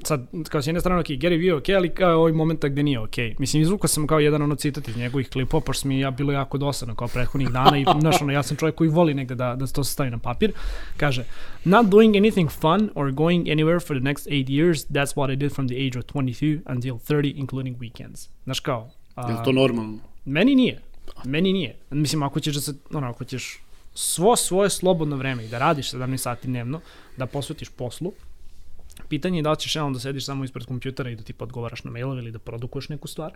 sad 0.05 0.27
kao 0.49 0.63
s 0.63 0.67
jedne 0.67 0.81
strane, 0.81 1.01
ok, 1.01 1.07
Gary 1.07 1.41
je 1.41 1.55
ok, 1.55 1.69
ali 1.69 1.95
kao 1.95 2.19
ovaj 2.19 2.33
momenta 2.33 2.69
gde 2.69 2.83
nije 2.83 3.01
ok. 3.01 3.17
Mislim, 3.39 3.63
izvukao 3.63 3.89
sam 3.89 4.07
kao 4.07 4.21
jedan 4.21 4.43
ono 4.43 4.55
citat 4.55 4.89
iz 4.89 4.97
njegovih 4.97 5.31
klipova, 5.31 5.61
pošto 5.61 5.89
mi 5.89 6.01
ja 6.01 6.11
bilo 6.11 6.33
jako 6.33 6.59
dosadno 6.59 6.95
kao 6.95 7.09
prethodnih 7.09 7.49
dana 7.49 7.79
i, 7.79 7.85
znaš, 8.01 8.23
ono, 8.23 8.33
ja 8.33 8.43
sam 8.43 8.57
čovjek 8.57 8.75
koji 8.75 8.91
voli 8.91 9.15
negde 9.15 9.35
da, 9.35 9.57
da 9.57 9.67
to 9.67 9.85
se 9.85 9.93
stavi 9.93 10.11
na 10.11 10.19
papir. 10.19 10.53
Kaže, 10.97 11.25
not 11.65 11.87
doing 11.87 12.17
anything 12.17 12.51
fun 12.51 12.91
or 12.95 13.13
going 13.13 13.47
anywhere 13.47 13.87
for 13.87 13.97
the 13.97 14.05
next 14.05 14.27
eight 14.27 14.49
years, 14.49 14.87
that's 14.87 15.15
what 15.15 15.33
I 15.33 15.37
did 15.37 15.53
from 15.53 15.69
the 15.69 15.87
age 15.87 15.99
of 15.99 16.05
22 16.05 16.61
until 16.75 16.95
30, 16.95 17.35
including 17.37 17.79
weekends. 17.79 18.29
Znaš 18.45 18.61
kao, 18.61 18.91
a, 19.15 19.31
Je 19.31 19.37
li 19.37 19.45
to 19.45 19.53
normalno? 19.53 19.99
Meni 20.25 20.55
nije. 20.55 20.81
Meni 21.25 21.53
nije. 21.53 21.77
Mislim, 21.91 22.23
ako 22.23 22.41
ćeš 22.41 22.55
da 22.55 22.61
se, 22.61 22.75
ono, 22.93 23.09
ako 23.11 23.25
ćeš 23.25 23.61
svo 23.95 24.37
svoje 24.37 24.71
slobodno 24.71 25.17
vreme 25.17 25.45
i 25.45 25.49
da 25.49 25.59
radiš 25.59 25.93
17 25.93 26.17
sati 26.17 26.49
dnevno, 26.49 26.81
da 27.17 27.27
posvetiš 27.27 27.69
poslu, 27.69 28.13
pitanje 29.09 29.39
je 29.39 29.43
da 29.43 29.51
li 29.51 29.57
ćeš 29.57 29.77
jednom 29.77 29.93
da 29.93 30.01
sediš 30.01 30.27
samo 30.27 30.45
ispred 30.45 30.67
kompjutera 30.67 31.11
i 31.11 31.17
da 31.17 31.23
ti 31.23 31.35
odgovaraš 31.39 31.85
na 31.85 31.91
mailove 31.91 32.23
ili 32.23 32.31
da 32.31 32.39
produkuješ 32.39 32.89
neku 32.89 33.09
stvar. 33.09 33.33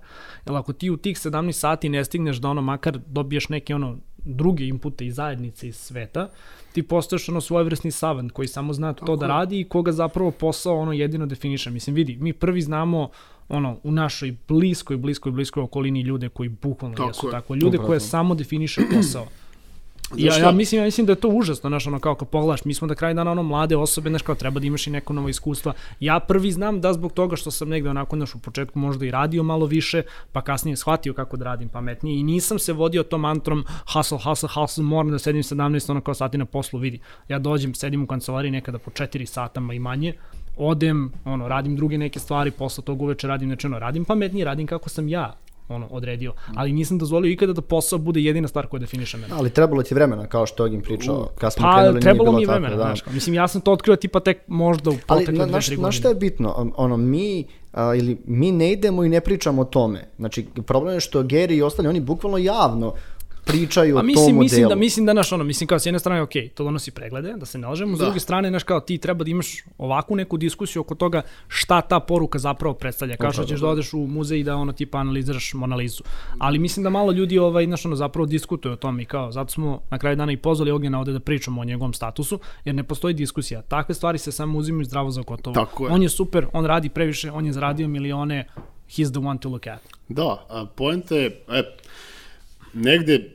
Jer 0.46 0.56
ako 0.56 0.72
ti 0.72 0.90
u 0.90 0.96
tih 0.96 1.16
17 1.16 1.52
sati 1.52 1.88
ne 1.88 2.04
stigneš 2.04 2.36
da 2.36 2.48
ono 2.48 2.62
makar 2.62 2.98
dobiješ 3.06 3.48
neke 3.48 3.74
ono 3.74 3.98
druge 4.18 4.64
inpute 4.64 5.06
iz 5.06 5.14
zajednice 5.14 5.68
iz 5.68 5.76
sveta, 5.76 6.30
ti 6.72 6.82
postaješ 6.82 7.28
ono 7.28 7.40
svojevrsni 7.40 7.90
savant 7.90 8.32
koji 8.32 8.48
samo 8.48 8.72
zna 8.72 8.92
to 8.92 9.00
Tako 9.00 9.16
da 9.16 9.26
radi 9.26 9.60
i 9.60 9.64
koga 9.64 9.92
zapravo 9.92 10.30
posao 10.30 10.78
ono 10.78 10.92
jedino 10.92 11.26
definiše. 11.26 11.70
Mislim, 11.70 11.96
vidi, 11.96 12.16
mi 12.20 12.32
prvi 12.32 12.62
znamo 12.62 13.10
ono, 13.48 13.78
u 13.82 13.92
našoj 13.92 14.36
bliskoj, 14.48 14.96
bliskoj, 14.96 15.32
bliskoj 15.32 15.62
okolini 15.62 16.00
ljude 16.00 16.28
koji 16.28 16.48
bukvalno 16.48 16.96
tako 16.96 17.08
jesu 17.08 17.26
je. 17.26 17.30
tako. 17.30 17.54
Ljude 17.54 17.78
koje 17.78 18.00
samo 18.00 18.34
definiše 18.34 18.82
posao. 18.94 19.26
Ja, 20.14 20.36
ja, 20.36 20.52
mislim, 20.52 20.80
ja 20.80 20.84
mislim 20.84 21.06
da 21.06 21.12
je 21.12 21.20
to 21.20 21.28
užasno, 21.28 21.70
znaš, 21.70 21.86
ono, 21.86 21.98
kao 21.98 22.14
kad 22.14 22.28
pogledaš, 22.28 22.64
mi 22.64 22.74
smo 22.74 22.88
da 22.88 22.94
kraj 22.94 23.14
dana, 23.14 23.30
ono, 23.30 23.42
mlade 23.42 23.76
osobe, 23.76 24.08
znaš, 24.08 24.22
kao 24.22 24.34
treba 24.34 24.60
da 24.60 24.66
imaš 24.66 24.86
i 24.86 24.90
neko 24.90 25.12
novo 25.12 25.28
iskustva. 25.28 25.72
Ja 26.00 26.20
prvi 26.20 26.52
znam 26.52 26.80
da 26.80 26.92
zbog 26.92 27.12
toga 27.12 27.36
što 27.36 27.50
sam 27.50 27.68
negde 27.68 27.90
onako, 27.90 28.16
znaš, 28.16 28.34
u 28.34 28.38
početku 28.38 28.78
možda 28.78 29.06
i 29.06 29.10
radio 29.10 29.42
malo 29.42 29.66
više, 29.66 30.02
pa 30.32 30.42
kasnije 30.42 30.76
shvatio 30.76 31.14
kako 31.14 31.36
da 31.36 31.44
radim 31.44 31.68
pametnije 31.68 32.20
i 32.20 32.22
nisam 32.22 32.58
se 32.58 32.72
vodio 32.72 33.02
tom 33.02 33.20
mantrom 33.20 33.64
hustle, 33.92 34.18
hustle, 34.24 34.48
hustle, 34.54 34.84
moram 34.84 35.10
da 35.10 35.18
sedim 35.18 35.42
17, 35.42 35.90
ono, 35.90 36.00
kao 36.00 36.14
sati 36.14 36.38
na 36.38 36.44
poslu, 36.44 36.78
vidi. 36.78 37.00
Ja 37.28 37.38
dođem, 37.38 37.74
sedim 37.74 38.02
u 38.02 38.06
kancelariji 38.06 38.50
nekada 38.50 38.78
po 38.78 38.90
4 38.90 39.26
satama 39.26 39.74
i 39.74 39.78
manje, 39.78 40.12
odem, 40.56 41.12
ono, 41.24 41.48
radim 41.48 41.76
druge 41.76 41.98
neke 41.98 42.18
stvari, 42.18 42.50
posle 42.50 42.84
toga 42.84 43.04
uveče 43.04 43.26
radim, 43.26 43.48
znači, 43.48 43.66
ono, 43.66 43.78
radim 43.78 44.04
pametnije, 44.04 44.44
radim 44.44 44.66
kako 44.66 44.88
sam 44.88 45.08
ja 45.08 45.36
ono 45.68 45.86
odredio, 45.90 46.32
ali 46.54 46.72
nisam 46.72 46.98
dozvolio 46.98 47.30
ikada 47.30 47.52
da 47.52 47.62
posao 47.62 47.98
bude 47.98 48.20
jedina 48.20 48.48
stvar 48.48 48.66
koja 48.66 48.80
definiše 48.80 49.16
mene. 49.16 49.34
Ali 49.36 49.50
trebalo 49.50 49.82
ti 49.82 49.94
vremena, 49.94 50.26
kao 50.26 50.46
što 50.46 50.64
Ogin 50.64 50.82
pričao, 50.82 51.28
kad 51.38 51.52
smo 51.52 51.62
pa, 51.62 51.78
krenuli 51.78 52.00
trebalo 52.00 52.32
nije 52.32 52.40
mi 52.40 52.46
bilo 52.46 52.52
vremena, 52.52 52.76
tako, 52.76 52.88
da. 52.88 52.94
znaš, 52.94 53.14
mislim 53.14 53.34
ja 53.34 53.48
sam 53.48 53.60
to 53.60 53.72
otkrio 53.72 53.96
tipa 53.96 54.20
tek 54.20 54.38
možda 54.46 54.90
u 54.90 54.94
protekle 55.06 55.14
Ali, 55.16 55.24
dve, 55.24 55.36
tri 55.36 55.48
znaš 55.50 55.70
godine. 55.70 55.92
šta 55.92 56.08
je 56.08 56.14
bitno? 56.14 56.72
Ono, 56.76 56.96
mi 56.96 57.44
a, 57.72 57.94
ili 57.94 58.18
mi 58.26 58.52
ne 58.52 58.72
idemo 58.72 59.04
i 59.04 59.08
ne 59.08 59.20
pričamo 59.20 59.62
o 59.62 59.64
tome. 59.64 60.04
Znači, 60.16 60.46
problem 60.66 60.94
je 60.94 61.00
što 61.00 61.22
Gary 61.22 61.52
i 61.56 61.62
ostali, 61.62 61.88
oni 61.88 62.00
bukvalno 62.00 62.38
javno 62.38 62.94
pričaju 63.46 63.96
A 63.96 64.00
o 64.00 64.02
mislim, 64.02 64.26
tom 64.26 64.38
mislim 64.38 64.60
modelu. 64.62 64.68
da, 64.68 64.80
mislim 64.80 65.06
da, 65.06 65.12
naš, 65.12 65.32
ono, 65.32 65.44
mislim 65.44 65.66
kao 65.66 65.78
s 65.78 65.86
jedne 65.86 65.98
strane, 65.98 66.22
ok, 66.22 66.30
to 66.54 66.64
donosi 66.64 66.90
preglede, 66.90 67.32
da 67.32 67.46
se 67.46 67.58
ne 67.58 67.68
lažemo, 67.68 67.96
s 67.96 67.98
Da. 67.98 68.04
druge 68.04 68.20
strane, 68.20 68.48
znaš, 68.48 68.62
kao 68.62 68.80
ti 68.80 68.98
treba 68.98 69.24
da 69.24 69.30
imaš 69.30 69.46
ovakvu 69.78 70.16
neku 70.16 70.36
diskusiju 70.36 70.80
oko 70.82 70.94
toga 70.94 71.22
šta 71.48 71.80
ta 71.80 72.00
poruka 72.00 72.38
zapravo 72.38 72.74
predstavlja, 72.74 73.16
kao 73.16 73.32
što 73.32 73.44
ćeš 73.44 73.60
da 73.60 73.68
odeš 73.68 73.92
u 73.92 73.98
muzej 73.98 74.38
i 74.40 74.44
da 74.44 74.56
ono 74.56 74.72
tipa 74.72 74.98
analiziraš 74.98 75.54
Monalizu. 75.54 76.02
Ali 76.38 76.58
mislim 76.58 76.84
da 76.84 76.90
malo 76.90 77.12
ljudi, 77.12 77.38
ovaj, 77.38 77.64
znaš, 77.66 77.86
ono, 77.86 77.96
zapravo 77.96 78.26
diskutuju 78.26 78.72
o 78.72 78.76
tome 78.76 79.02
i 79.02 79.06
kao, 79.06 79.32
zato 79.32 79.50
smo 79.50 79.80
na 79.90 79.98
kraju 79.98 80.16
dana 80.16 80.32
i 80.32 80.36
pozvali 80.36 80.70
Ognjena 80.70 80.98
ovde 80.98 81.12
da 81.12 81.20
pričamo 81.20 81.60
o 81.60 81.64
njegovom 81.64 81.92
statusu, 81.92 82.40
jer 82.64 82.74
ne 82.74 82.82
postoji 82.84 83.14
diskusija. 83.14 83.62
Takve 83.62 83.94
stvari 83.94 84.18
se 84.18 84.32
samo 84.32 84.58
uzimaju 84.58 84.84
zdravo 84.84 85.10
za 85.10 85.22
gotovo. 85.22 85.54
Tako 85.54 85.86
je. 85.86 85.92
On 85.92 86.02
je 86.02 86.08
super, 86.08 86.46
on 86.52 86.64
radi 86.64 86.88
previše, 86.88 87.30
on 87.30 87.46
je 87.46 87.52
zaradio 87.52 87.88
milione, 87.88 88.46
he's 88.88 89.10
the 89.12 89.20
one 89.20 89.40
to 89.40 89.48
look 89.48 89.66
at. 89.66 89.80
Da, 90.08 90.22
a 90.48 90.66
poenta 90.66 91.14
je, 91.16 91.26
e, 91.48 91.62
negde 92.76 93.14
e, 93.14 93.28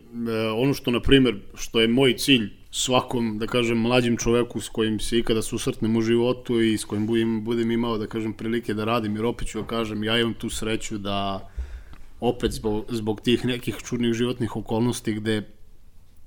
ono 0.55 0.73
što, 0.73 0.91
na 0.91 0.99
primer, 0.99 1.35
što 1.55 1.81
je 1.81 1.87
moj 1.87 2.17
cilj 2.17 2.49
svakom, 2.71 3.37
da 3.37 3.47
kažem, 3.47 3.77
mlađim 3.77 4.17
čoveku 4.17 4.61
s 4.61 4.69
kojim 4.69 4.99
se 4.99 5.17
ikada 5.17 5.41
susretnem 5.41 5.95
u 5.95 6.01
životu 6.01 6.61
i 6.61 6.77
s 6.77 6.85
kojim 6.85 7.07
budem, 7.07 7.43
budem 7.43 7.71
imao, 7.71 7.97
da 7.97 8.07
kažem, 8.07 8.33
prilike 8.33 8.73
da 8.73 8.85
radim, 8.85 9.15
jer 9.15 9.25
opet 9.25 9.47
ću 9.47 9.61
da 9.61 9.67
kažem, 9.67 10.03
ja 10.03 10.19
imam 10.19 10.33
tu 10.33 10.49
sreću 10.49 10.97
da 10.97 11.49
opet 12.19 12.51
zbog, 12.51 12.85
zbog 12.89 13.21
tih 13.21 13.45
nekih 13.45 13.75
čudnih 13.83 14.13
životnih 14.13 14.55
okolnosti 14.55 15.13
gde 15.13 15.41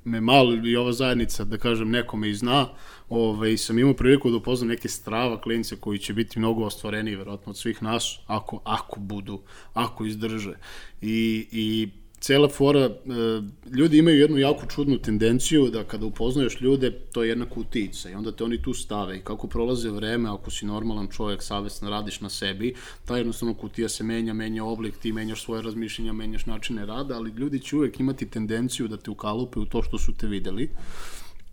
me 0.05 0.20
malo 0.20 0.55
i 0.55 0.77
ova 0.77 0.92
zajednica, 0.92 1.44
da 1.44 1.59
kažem, 1.59 1.90
nekome 1.90 2.31
i 2.31 2.35
zna, 2.35 2.68
ovaj, 3.09 3.57
sam 3.57 3.79
imao 3.79 3.94
priliku 3.94 4.31
da 4.31 4.37
upoznam 4.37 4.68
neke 4.68 4.88
strava 4.88 5.40
klince 5.40 5.77
koji 5.77 5.98
će 5.98 6.12
biti 6.14 6.38
mnogo 6.38 6.64
ostvareniji, 6.64 7.16
verovatno, 7.16 7.50
od 7.50 7.59
svih 7.59 7.83
nas, 7.83 8.18
ako, 8.27 8.61
ako 8.64 9.00
budu, 9.00 9.40
ako 9.72 10.05
izdrže. 10.05 10.55
I, 11.00 11.46
i 11.53 11.88
cela 12.25 12.49
fora, 12.49 12.81
e, 12.81 12.93
ljudi 13.77 13.99
imaju 13.99 14.21
jednu 14.21 14.39
jako 14.39 14.67
čudnu 14.67 14.99
tendenciju 14.99 15.67
da 15.71 15.85
kada 15.85 16.07
upoznaješ 16.07 16.61
ljude, 16.61 16.91
to 17.13 17.23
je 17.23 17.29
jedna 17.29 17.47
kutijica 17.47 18.11
i 18.11 18.15
onda 18.15 18.33
te 18.33 18.45
oni 18.45 18.63
tu 18.63 18.75
stave 18.75 19.17
i 19.17 19.21
kako 19.21 19.47
prolaze 19.47 19.91
vreme, 19.91 20.31
ako 20.31 20.51
si 20.51 20.67
normalan 20.67 21.09
čovjek, 21.17 21.43
savjesno 21.43 21.91
radiš 21.91 22.21
na 22.21 22.31
sebi, 22.31 22.75
ta 23.05 23.17
jednostavno 23.17 23.55
kutija 23.55 23.89
se 23.89 24.05
menja, 24.05 24.33
menja 24.33 24.65
oblik, 24.65 24.97
ti 24.99 25.13
menjaš 25.13 25.45
svoje 25.45 25.63
razmišljenja, 25.63 26.13
menjaš 26.13 26.47
načine 26.47 26.87
rada, 26.87 27.17
ali 27.17 27.31
ljudi 27.31 27.61
će 27.61 27.77
uvek 27.77 28.01
imati 28.01 28.31
tendenciju 28.31 28.89
da 28.89 28.97
te 28.97 29.11
ukalupe 29.11 29.59
u 29.59 29.67
to 29.67 29.83
što 29.83 29.99
su 29.99 30.13
te 30.13 30.27
videli 30.27 30.71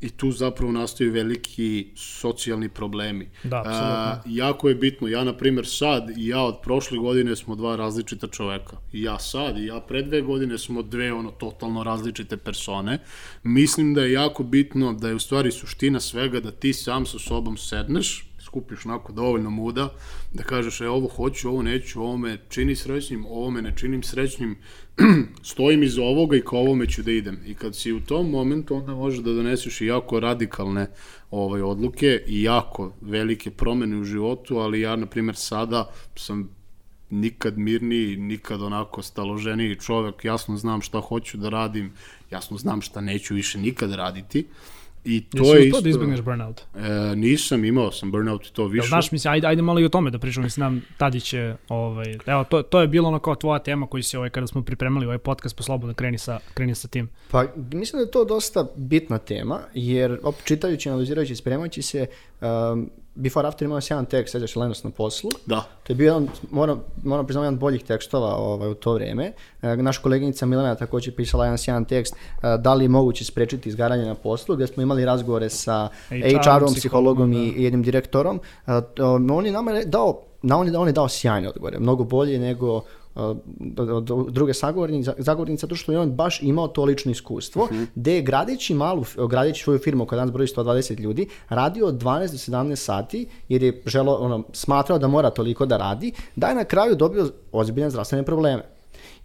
i 0.01 0.09
tu 0.09 0.31
zapravo 0.31 0.71
nastaju 0.71 1.11
veliki 1.11 1.87
socijalni 1.95 2.69
problemi. 2.69 3.29
Da, 3.43 3.57
apsolutno. 3.57 3.87
A, 3.87 4.21
jako 4.25 4.69
je 4.69 4.75
bitno, 4.75 5.07
ja 5.07 5.23
na 5.23 5.37
primjer 5.37 5.67
sad 5.67 6.09
i 6.17 6.27
ja 6.27 6.41
od 6.41 6.55
prošle 6.63 6.97
godine 6.97 7.35
smo 7.35 7.55
dva 7.55 7.75
različita 7.75 8.27
čoveka. 8.27 8.77
I 8.93 9.01
ja 9.01 9.19
sad 9.19 9.57
i 9.57 9.65
ja 9.65 9.79
pre 9.79 10.01
dve 10.01 10.21
godine 10.21 10.57
smo 10.57 10.81
dve 10.81 11.13
ono 11.13 11.31
totalno 11.31 11.83
različite 11.83 12.37
persone. 12.37 12.99
Mislim 13.43 13.93
da 13.93 14.01
je 14.01 14.11
jako 14.11 14.43
bitno 14.43 14.93
da 14.93 15.07
je 15.07 15.15
u 15.15 15.19
stvari 15.19 15.51
suština 15.51 15.99
svega 15.99 16.39
da 16.39 16.51
ti 16.51 16.73
sam 16.73 17.05
sa 17.05 17.19
sobom 17.19 17.57
sedneš, 17.57 18.30
skupiš 18.51 18.85
onako 18.85 19.13
dovoljno 19.13 19.49
muda, 19.49 19.89
da 20.33 20.43
kažeš 20.43 20.81
e 20.81 20.89
ovo 20.89 21.07
hoću, 21.07 21.49
ovo 21.49 21.61
neću, 21.61 22.01
ovo 22.01 22.17
me 22.17 22.37
čini 22.49 22.75
srećnim, 22.75 23.25
ovo 23.25 23.49
me 23.51 23.61
ne 23.61 23.73
činim 23.75 24.03
srećnim, 24.03 24.57
stojim 25.51 25.83
iza 25.83 26.01
ovoga 26.01 26.37
i 26.37 26.41
ka 26.41 26.57
ovome 26.57 26.87
ću 26.87 27.03
da 27.03 27.11
idem. 27.11 27.39
I 27.45 27.53
kad 27.53 27.75
si 27.75 27.93
u 27.93 28.01
tom 28.01 28.29
momentu, 28.29 28.75
onda 28.75 28.95
možeš 28.95 29.19
da 29.19 29.33
doneseš 29.33 29.81
i 29.81 29.85
jako 29.85 30.19
radikalne 30.19 30.87
ovaj, 31.31 31.61
odluke 31.61 32.23
i 32.27 32.43
jako 32.43 32.91
velike 33.01 33.51
promene 33.51 33.97
u 33.97 34.03
životu, 34.03 34.57
ali 34.57 34.81
ja, 34.81 34.95
na 34.95 35.05
primjer, 35.05 35.35
sada 35.35 35.89
sam 36.15 36.49
nikad 37.09 37.57
mirniji, 37.57 38.17
nikad 38.17 38.61
onako 38.61 39.01
staloženiji 39.01 39.79
čovek, 39.79 40.25
jasno 40.25 40.57
znam 40.57 40.81
šta 40.81 40.99
hoću 40.99 41.37
da 41.37 41.49
radim, 41.49 41.93
jasno 42.31 42.57
znam 42.57 42.81
šta 42.81 43.01
neću 43.01 43.33
više 43.33 43.59
nikad 43.59 43.93
raditi. 43.93 44.47
I 45.05 45.21
to 45.21 45.37
Jesi 45.37 45.57
je 45.57 45.67
isto... 45.67 45.81
da 45.81 45.89
izbegneš 45.89 46.21
burnout? 46.21 46.61
E, 46.75 47.15
nisam, 47.15 47.65
imao 47.65 47.91
sam 47.91 48.11
burnout 48.11 48.47
i 48.47 48.53
to 48.53 48.67
više. 48.67 48.83
Jel 48.83 48.87
znaš, 48.87 49.11
mislim, 49.11 49.33
ajde, 49.33 49.47
ajde 49.47 49.61
malo 49.61 49.79
i 49.79 49.85
o 49.85 49.89
tome 49.89 50.11
da 50.11 50.19
pričamo, 50.19 50.43
mislim, 50.43 50.63
nam 50.63 50.81
Tadić 50.97 51.33
je, 51.33 51.57
ovaj, 51.69 52.17
evo, 52.25 52.43
to, 52.43 52.61
to 52.61 52.81
je 52.81 52.87
bilo 52.87 53.07
ono 53.07 53.19
kao 53.19 53.35
tvoja 53.35 53.59
tema 53.59 53.87
koji 53.87 54.03
si, 54.03 54.17
ovaj, 54.17 54.29
kada 54.29 54.47
smo 54.47 54.61
pripremali 54.61 55.05
ovaj 55.05 55.17
podcast, 55.17 55.57
pa 55.57 55.63
slobodno 55.63 55.93
kreni 55.93 56.17
sa, 56.17 56.39
kreni 56.53 56.75
sa 56.75 56.87
tim. 56.87 57.09
Pa 57.31 57.45
mislim 57.73 57.99
da 57.99 58.05
je 58.05 58.11
to 58.11 58.25
dosta 58.25 58.67
bitna 58.75 59.17
tema, 59.17 59.59
jer 59.73 60.19
opet 60.23 60.45
čitajući, 60.45 60.89
analizirajući, 60.89 61.35
spremajući 61.35 61.81
se, 61.81 62.07
um, 62.41 62.89
Before 63.15 63.47
After 63.47 63.65
imao 63.65 63.81
sjajan 63.81 64.05
tekst, 64.05 64.31
sećaš 64.31 64.55
Lenos 64.55 64.83
na 64.83 64.89
poslu. 64.89 65.31
Da. 65.45 65.63
To 65.83 65.93
je 65.93 65.95
bio 65.95 66.05
jedan, 66.05 66.27
moram, 66.51 66.83
moram 67.03 67.25
priznati, 67.25 67.43
jedan 67.43 67.53
od 67.53 67.59
boljih 67.59 67.83
tekstova 67.83 68.35
ovaj, 68.35 68.69
u 68.69 68.73
to 68.73 68.93
vreme. 68.93 69.33
E, 69.61 69.75
naša 69.75 70.01
koleginica 70.01 70.45
Milena 70.45 70.75
takođe 70.75 71.11
pisala 71.11 71.45
jedan 71.45 71.57
sjajan 71.57 71.85
tekst, 71.85 72.15
e, 72.15 72.17
da 72.57 72.73
li 72.73 72.85
je 72.85 72.89
moguće 72.89 73.25
sprečiti 73.25 73.69
izgaranje 73.69 74.05
na 74.05 74.15
poslu, 74.15 74.55
gde 74.55 74.67
smo 74.67 74.83
imali 74.83 75.05
razgovore 75.05 75.49
sa 75.49 75.89
HR-om, 76.09 76.41
HR-om, 76.43 76.73
psihologom 76.73 77.33
i, 77.33 77.51
da. 77.51 77.59
i 77.59 77.63
jednim 77.63 77.83
direktorom. 77.83 78.39
E, 78.67 78.81
to, 78.95 79.13
on 79.13 79.45
je 79.45 79.51
nama 79.51 79.71
dao, 79.85 80.21
na 80.41 80.57
on 80.57 80.67
je, 80.67 80.77
on 80.77 80.87
je 80.87 80.93
dao 80.93 81.09
sjajne 81.09 81.49
odgovore, 81.49 81.79
mnogo 81.79 82.03
bolje 82.03 82.39
nego 82.39 82.81
druge 84.29 84.53
sagovornice, 84.53 85.13
zagovornice, 85.17 85.61
zato 85.61 85.75
što 85.75 85.91
je 85.91 85.99
on 85.99 86.11
baš 86.11 86.41
imao 86.41 86.67
to 86.67 86.83
lično 86.83 87.11
iskustvo, 87.11 87.63
uh 87.63 87.69
-huh. 87.69 87.85
gde 87.95 88.15
je 88.15 88.21
gradeći 88.21 88.73
malu, 88.73 89.05
gradeći 89.29 89.63
svoju 89.63 89.79
firmu 89.79 90.05
koja 90.05 90.17
danas 90.17 90.33
broji 90.33 90.47
120 90.47 90.99
ljudi, 90.99 91.27
radio 91.49 91.87
od 91.87 91.95
12 91.95 92.31
do 92.31 92.57
17 92.57 92.75
sati, 92.75 93.27
jer 93.49 93.63
je 93.63 93.81
želo, 93.85 94.15
ono, 94.15 94.43
smatrao 94.53 94.99
da 94.99 95.07
mora 95.07 95.29
toliko 95.29 95.65
da 95.65 95.77
radi, 95.77 96.11
da 96.35 96.47
je 96.47 96.55
na 96.55 96.63
kraju 96.63 96.95
dobio 96.95 97.29
ozbiljne 97.51 97.89
zdravstvene 97.89 98.25
probleme. 98.25 98.63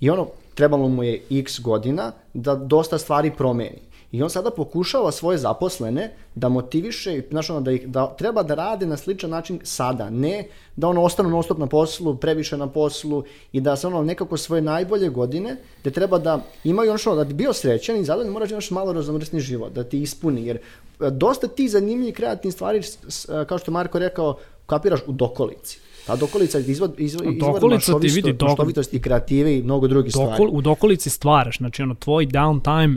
I 0.01 0.11
ono, 0.11 0.27
trebalo 0.55 0.89
mu 0.89 1.03
je 1.03 1.23
x 1.31 1.61
godina 1.61 2.13
da 2.35 2.55
dosta 2.55 2.99
stvari 2.99 3.31
promeni. 3.39 3.86
I 4.13 4.23
on 4.23 4.31
sada 4.31 4.51
pokušava 4.51 5.13
svoje 5.13 5.39
zaposlene 5.39 6.05
da 6.35 6.49
motiviše, 6.49 7.23
znaš 7.31 7.51
ono, 7.51 7.61
da, 7.61 7.73
ih, 7.73 7.89
da 7.89 8.07
treba 8.09 8.43
da 8.43 8.55
rade 8.55 8.87
na 8.87 8.97
sličan 8.97 9.31
način 9.31 9.61
sada, 9.65 10.11
ne 10.11 10.45
da 10.77 10.89
ono 10.89 11.03
ostanu 11.03 11.29
non 11.31 11.43
stop 11.43 11.59
na 11.59 11.67
poslu, 11.67 12.17
previše 12.17 12.57
na 12.57 12.67
poslu 12.69 13.23
i 13.53 13.61
da 13.61 13.77
se 13.77 13.87
ono 13.87 14.03
nekako 14.03 14.37
svoje 14.37 14.63
najbolje 14.63 15.09
godine, 15.11 15.57
da 15.85 15.91
treba 15.91 16.19
da 16.19 16.35
imaju 16.65 16.91
ono 16.91 16.99
što, 16.99 17.15
da 17.15 17.25
bi 17.25 17.35
bio 17.35 17.53
srećan 17.53 17.97
i 17.97 18.05
zadovoljan 18.05 18.33
moraš 18.33 18.49
da 18.49 18.55
imaš 18.55 18.71
malo 18.71 18.93
raznovrsni 18.93 19.41
život, 19.41 19.73
da 19.73 19.85
ti 19.85 20.01
ispuni, 20.01 20.47
jer 20.47 20.57
e, 20.57 20.61
dosta 21.03 21.49
ti 21.49 21.69
zanimljivi 21.69 22.13
kreativni 22.13 22.53
stvari, 22.53 22.83
s- 22.83 23.27
kao 23.47 23.59
što 23.59 23.71
je 23.71 23.75
Marko 23.75 23.99
rekao, 23.99 24.37
kapiraš 24.67 25.01
u 25.07 25.13
dokolici. 25.13 25.79
Ta 26.07 26.17
dokolica 26.17 26.59
izvod, 26.61 26.95
izvod, 26.99 27.27
izvod 27.27 27.53
Dokolica 27.55 27.99
ti 28.01 28.09
vidi, 28.09 28.33
dok- 28.35 28.45
maštovitosti, 28.45 29.03
kreative 29.03 29.57
i 29.57 29.63
mnogo 29.63 29.89
drugih 29.89 30.13
stvari. 30.13 30.31
Dokol, 30.31 30.49
u 30.51 30.61
dokolici 30.61 31.11
stvaraš, 31.11 31.59
znači 31.59 31.83
ono 31.83 31.95
tvoj 31.95 32.27
downtime 32.27 32.97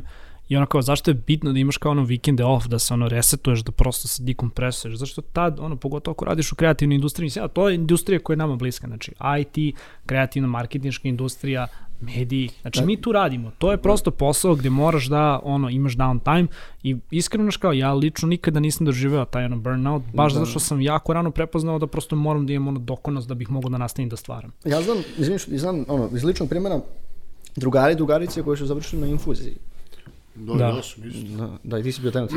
i 0.50 0.58
ono 0.58 0.66
kao 0.66 0.82
zašto 0.82 1.12
je 1.12 1.16
bitno 1.16 1.54
da 1.54 1.60
imaš 1.60 1.78
kao 1.78 1.92
ono 1.92 2.04
vikende 2.04 2.44
off, 2.44 2.68
da 2.68 2.80
se 2.80 2.94
ono 2.94 3.08
resetuješ, 3.08 3.60
da 3.60 3.72
prosto 3.72 4.08
se 4.08 4.24
dekompresuješ, 4.24 4.96
zašto 4.96 5.22
tad, 5.22 5.60
ono, 5.60 5.76
pogotovo 5.76 6.12
ako 6.12 6.26
radiš 6.26 6.52
u 6.52 6.56
kreativnoj 6.56 6.96
industriji, 6.96 7.26
mislim, 7.26 7.46
a 7.46 7.48
to 7.48 7.70
je 7.70 7.76
industrija 7.76 8.20
koja 8.20 8.34
je 8.34 8.38
nama 8.38 8.56
bliska, 8.56 8.88
znači 8.88 9.12
IT, 9.40 9.76
kreativna 10.06 10.48
marketinška 10.48 11.08
industrija, 11.08 11.68
mediji, 12.02 12.50
znači 12.62 12.86
mi 12.86 13.02
tu 13.02 13.12
radimo, 13.12 13.52
to 13.58 13.72
je 13.72 13.78
prosto 13.78 14.12
posao 14.12 14.56
gde 14.56 14.70
moraš 14.70 15.06
da 15.06 15.40
ono 15.44 15.70
imaš 15.70 15.94
downtime 15.94 16.48
i 16.84 16.96
iskreno 17.12 17.52
kao 17.60 17.74
ja 17.74 17.94
lično 17.94 18.28
nikada 18.28 18.60
nisam 18.60 18.86
doživeo 18.86 19.26
taj 19.26 19.46
ono 19.46 19.58
burnout, 19.58 20.04
baš 20.14 20.34
zato 20.34 20.46
što 20.46 20.60
sam 20.60 20.82
jako 20.82 21.14
rano 21.14 21.32
prepoznao 21.32 21.80
da 21.80 21.88
prosto 21.88 22.16
moram 22.16 22.48
da 22.48 22.54
imam 22.54 22.68
ono 22.68 22.80
dokonost 22.80 23.28
da 23.28 23.34
bih 23.34 23.50
mogao 23.50 23.70
da 23.70 23.78
nastavim 23.78 24.10
da 24.10 24.16
stvaram. 24.16 24.52
Ja 24.66 24.82
znam, 24.82 24.98
izviniš, 25.18 25.46
znam, 25.48 25.86
ono, 25.88 26.10
iz 26.14 26.24
ličnog 26.24 26.50
primjera, 26.50 26.80
drugari 27.56 27.94
i 27.94 27.96
drugarice 27.96 28.44
koji 28.44 28.58
su 28.58 28.66
završili 28.66 29.02
na 29.02 29.08
infuziji. 29.08 29.56
Da, 30.40 30.54
Da. 30.54 30.66
ja 30.66 30.82
sam 30.84 31.04
isto. 31.06 31.38
Da, 31.38 31.58
da 31.64 31.80
i 31.80 31.84
ti 31.84 31.92
si 31.92 32.02
bio 32.02 32.12
tamo. 32.12 32.28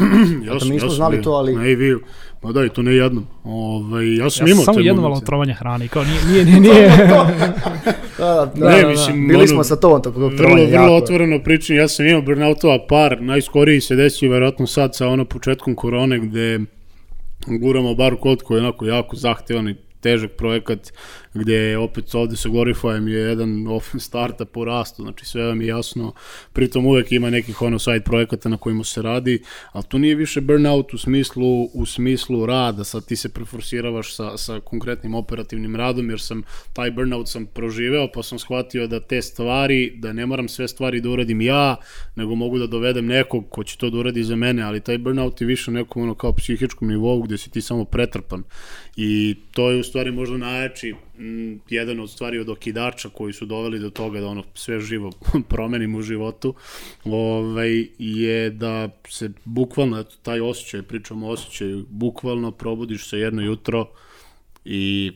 Ja 0.45 0.55
mi 0.63 0.71
nismo 0.71 0.89
znali 0.89 1.17
bio. 1.17 1.23
to, 1.23 1.31
ali- 1.31 1.57
Ne, 1.57 1.73
i 1.73 1.75
vi. 1.75 1.97
Ma 2.43 2.53
da, 2.53 2.65
i 2.65 2.69
to 2.69 2.83
ne 2.83 2.95
jednom. 2.95 3.27
Ovaj, 3.45 4.17
ja 4.17 4.31
sam 4.31 4.47
Ja 4.47 4.51
imao 4.51 4.57
sam 4.57 4.65
samo 4.65 4.79
te 4.79 4.85
jedno 4.85 5.03
malo 5.03 5.21
trovanje 5.21 5.55
hrane 5.55 5.89
kao 5.89 6.05
nije, 6.05 6.45
nije, 6.45 6.45
nije, 6.45 6.61
nije. 6.63 6.91
Da, 8.19 8.53
da, 8.57 8.69
Ne, 8.69 8.83
da, 8.83 8.89
mislim, 8.89 9.29
Bili 9.29 9.39
ono, 9.39 9.47
smo 9.47 9.65
sa 9.65 9.77
tobom 9.77 10.03
tog 10.03 10.15
tog 10.15 10.33
Vrlo, 10.33 10.49
vrlo 10.55 10.59
jako. 10.65 10.95
otvoreno 10.95 11.43
pričam, 11.43 11.77
ja 11.77 11.89
sam 11.89 12.07
imao 12.07 12.23
burnoutova 12.23 12.79
par, 12.89 13.23
najskoriji 13.23 13.81
se 13.81 13.97
desio 13.97 14.31
verovatno 14.31 14.67
sad 14.67 14.97
sa 14.97 15.09
ono 15.09 15.25
početkom 15.25 15.75
korone 15.75 16.19
gde 16.19 16.61
guramo 17.49 17.95
bar 17.95 18.17
kod 18.17 18.43
koji 18.43 18.59
je 18.59 18.63
onako 18.63 18.87
jako 18.87 19.17
zahtevan 19.17 19.69
i 19.69 19.75
težak 20.01 20.31
projekat 20.31 20.93
gde 21.35 21.77
opet 21.79 22.15
ovde 22.15 22.37
sa 22.37 22.49
Glorifyem 22.49 23.09
je 23.09 23.19
jedan 23.19 23.67
starta 23.99 24.45
po 24.45 24.65
rastu, 24.65 25.03
znači 25.03 25.27
sve 25.27 25.45
vam 25.45 25.61
je 25.61 25.67
jasno, 25.67 26.13
pritom 26.53 26.87
uvek 26.87 27.13
ima 27.13 27.31
nekih 27.31 27.63
ono 27.63 27.79
side 27.79 28.01
projekata 28.01 28.49
na 28.49 28.57
kojima 28.57 28.85
se 28.85 29.03
radi, 29.03 29.43
ali 29.73 29.85
to 29.89 29.99
nije 29.99 30.15
više 30.15 30.41
burnout 30.41 30.95
u 30.95 30.99
smislu, 30.99 31.65
u 31.65 31.87
smislu 31.87 32.47
rada, 32.47 32.85
sad 32.85 33.07
ti 33.07 33.17
se 33.17 33.29
preforsiravaš 33.29 34.15
sa, 34.15 34.37
sa 34.37 34.61
konkretnim 34.61 35.15
operativnim 35.15 35.77
radom, 35.77 36.11
jer 36.11 36.21
sam 36.21 36.43
taj 36.73 36.91
burnout 36.91 37.29
sam 37.29 37.47
proživeo, 37.47 38.09
pa 38.15 38.23
sam 38.23 38.39
shvatio 38.39 38.87
da 38.87 39.01
te 39.01 39.23
stvari, 39.23 39.93
da 39.97 40.13
ne 40.13 40.27
moram 40.27 40.49
sve 40.49 40.69
stvari 40.69 41.01
da 41.01 41.11
uradim 41.11 41.41
ja, 41.41 41.77
nego 42.17 42.35
mogu 42.35 42.59
da 42.59 42.67
dovedem 42.67 43.07
nekog 43.07 43.51
ko 43.51 43.65
će 43.65 43.77
to 43.77 43.91
da 43.91 43.99
uradi 43.99 44.25
za 44.25 44.37
mene, 44.37 44.63
ali 44.63 44.81
taj 44.81 44.99
burnout 44.99 45.41
je 45.41 45.47
više 45.47 45.71
nekom 45.71 46.03
ono 46.03 46.15
kao 46.15 46.33
psihičkom 46.33 46.89
nivou 46.89 47.23
gde 47.23 47.39
si 47.39 47.51
ti 47.51 47.61
samo 47.61 47.85
pretrpan. 47.85 48.43
I 48.97 49.37
to 49.53 49.71
je 49.71 49.81
u 49.81 49.83
stvari 49.83 50.11
možda 50.11 50.37
najjači 50.37 50.95
m, 51.23 51.61
jedan 51.71 52.01
od 52.01 52.11
stvari 52.11 52.39
od 52.39 52.49
okidača 52.49 53.09
koji 53.09 53.33
su 53.33 53.47
doveli 53.47 53.79
do 53.79 53.91
toga 53.91 54.21
da 54.21 54.27
ono 54.27 54.45
sve 54.55 54.81
živo 54.81 55.11
promenim 55.49 55.95
u 55.95 56.03
životu 56.03 56.55
ovaj, 57.05 57.87
je 57.99 58.51
da 58.51 58.89
se 59.09 59.31
bukvalno 59.45 60.03
taj 60.03 60.41
osjećaj, 60.41 60.83
pričamo 60.83 61.27
o 61.27 61.31
osjećaju, 61.31 61.87
bukvalno 61.91 62.51
probudiš 62.51 63.09
se 63.09 63.19
jedno 63.19 63.43
jutro 63.43 63.91
i 64.65 65.13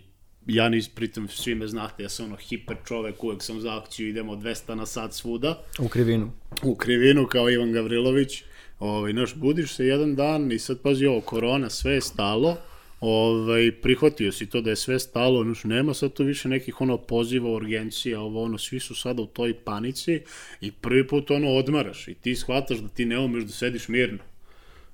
ja 0.47 0.69
nis, 0.69 0.89
pritom 0.89 1.29
svi 1.29 1.55
me 1.55 1.67
znate, 1.67 2.03
ja 2.03 2.09
sam 2.09 2.27
ono 2.27 2.37
hiper 2.37 2.77
čovek, 2.87 3.25
uvek 3.25 3.43
sam 3.43 3.61
za 3.61 3.79
akciju, 3.79 4.09
idemo 4.09 4.37
200 4.37 4.75
na 4.75 4.87
sat 4.87 5.13
svuda, 5.13 5.63
U 5.79 5.89
krivinu. 5.89 6.31
u 6.63 6.75
krivinu 6.75 7.27
kao 7.27 7.51
Ivan 7.51 7.73
Gavrilović. 7.73 8.43
Ovaj, 8.79 9.13
naš, 9.13 9.35
budiš 9.35 9.75
se 9.75 9.87
jedan 9.87 10.15
dan 10.15 10.53
i 10.53 10.59
sad 10.59 10.81
pazi 10.83 11.07
ovo, 11.07 11.21
korona, 11.21 11.71
sve 11.71 11.93
je 11.93 12.01
stalo, 12.01 12.57
ovaj, 13.01 13.73
prihvatio 13.83 14.33
si 14.33 14.47
to 14.47 14.61
da 14.61 14.71
je 14.71 14.77
sve 14.77 14.99
stalo, 14.99 15.45
znaš, 15.45 15.65
nema 15.65 15.95
sad 15.95 16.13
tu 16.13 16.25
više 16.25 16.49
nekih 16.49 16.81
ono 16.81 16.97
poziva, 16.99 17.51
urgencija, 17.51 18.21
ovo 18.21 18.43
ono, 18.43 18.59
svi 18.59 18.81
su 18.81 18.95
sada 18.95 19.23
u 19.23 19.27
toj 19.27 19.55
panici 19.55 20.21
i 20.61 20.73
prvi 20.73 21.07
put 21.07 21.31
ono 21.31 21.49
odmaraš 21.49 22.09
i 22.09 22.15
ti 22.15 22.37
shvataš 22.37 22.79
da 22.79 22.89
ti 22.89 23.05
ne 23.05 23.19
umeš 23.19 23.45
da 23.45 23.53
sediš 23.53 23.89
mirno. 23.89 24.19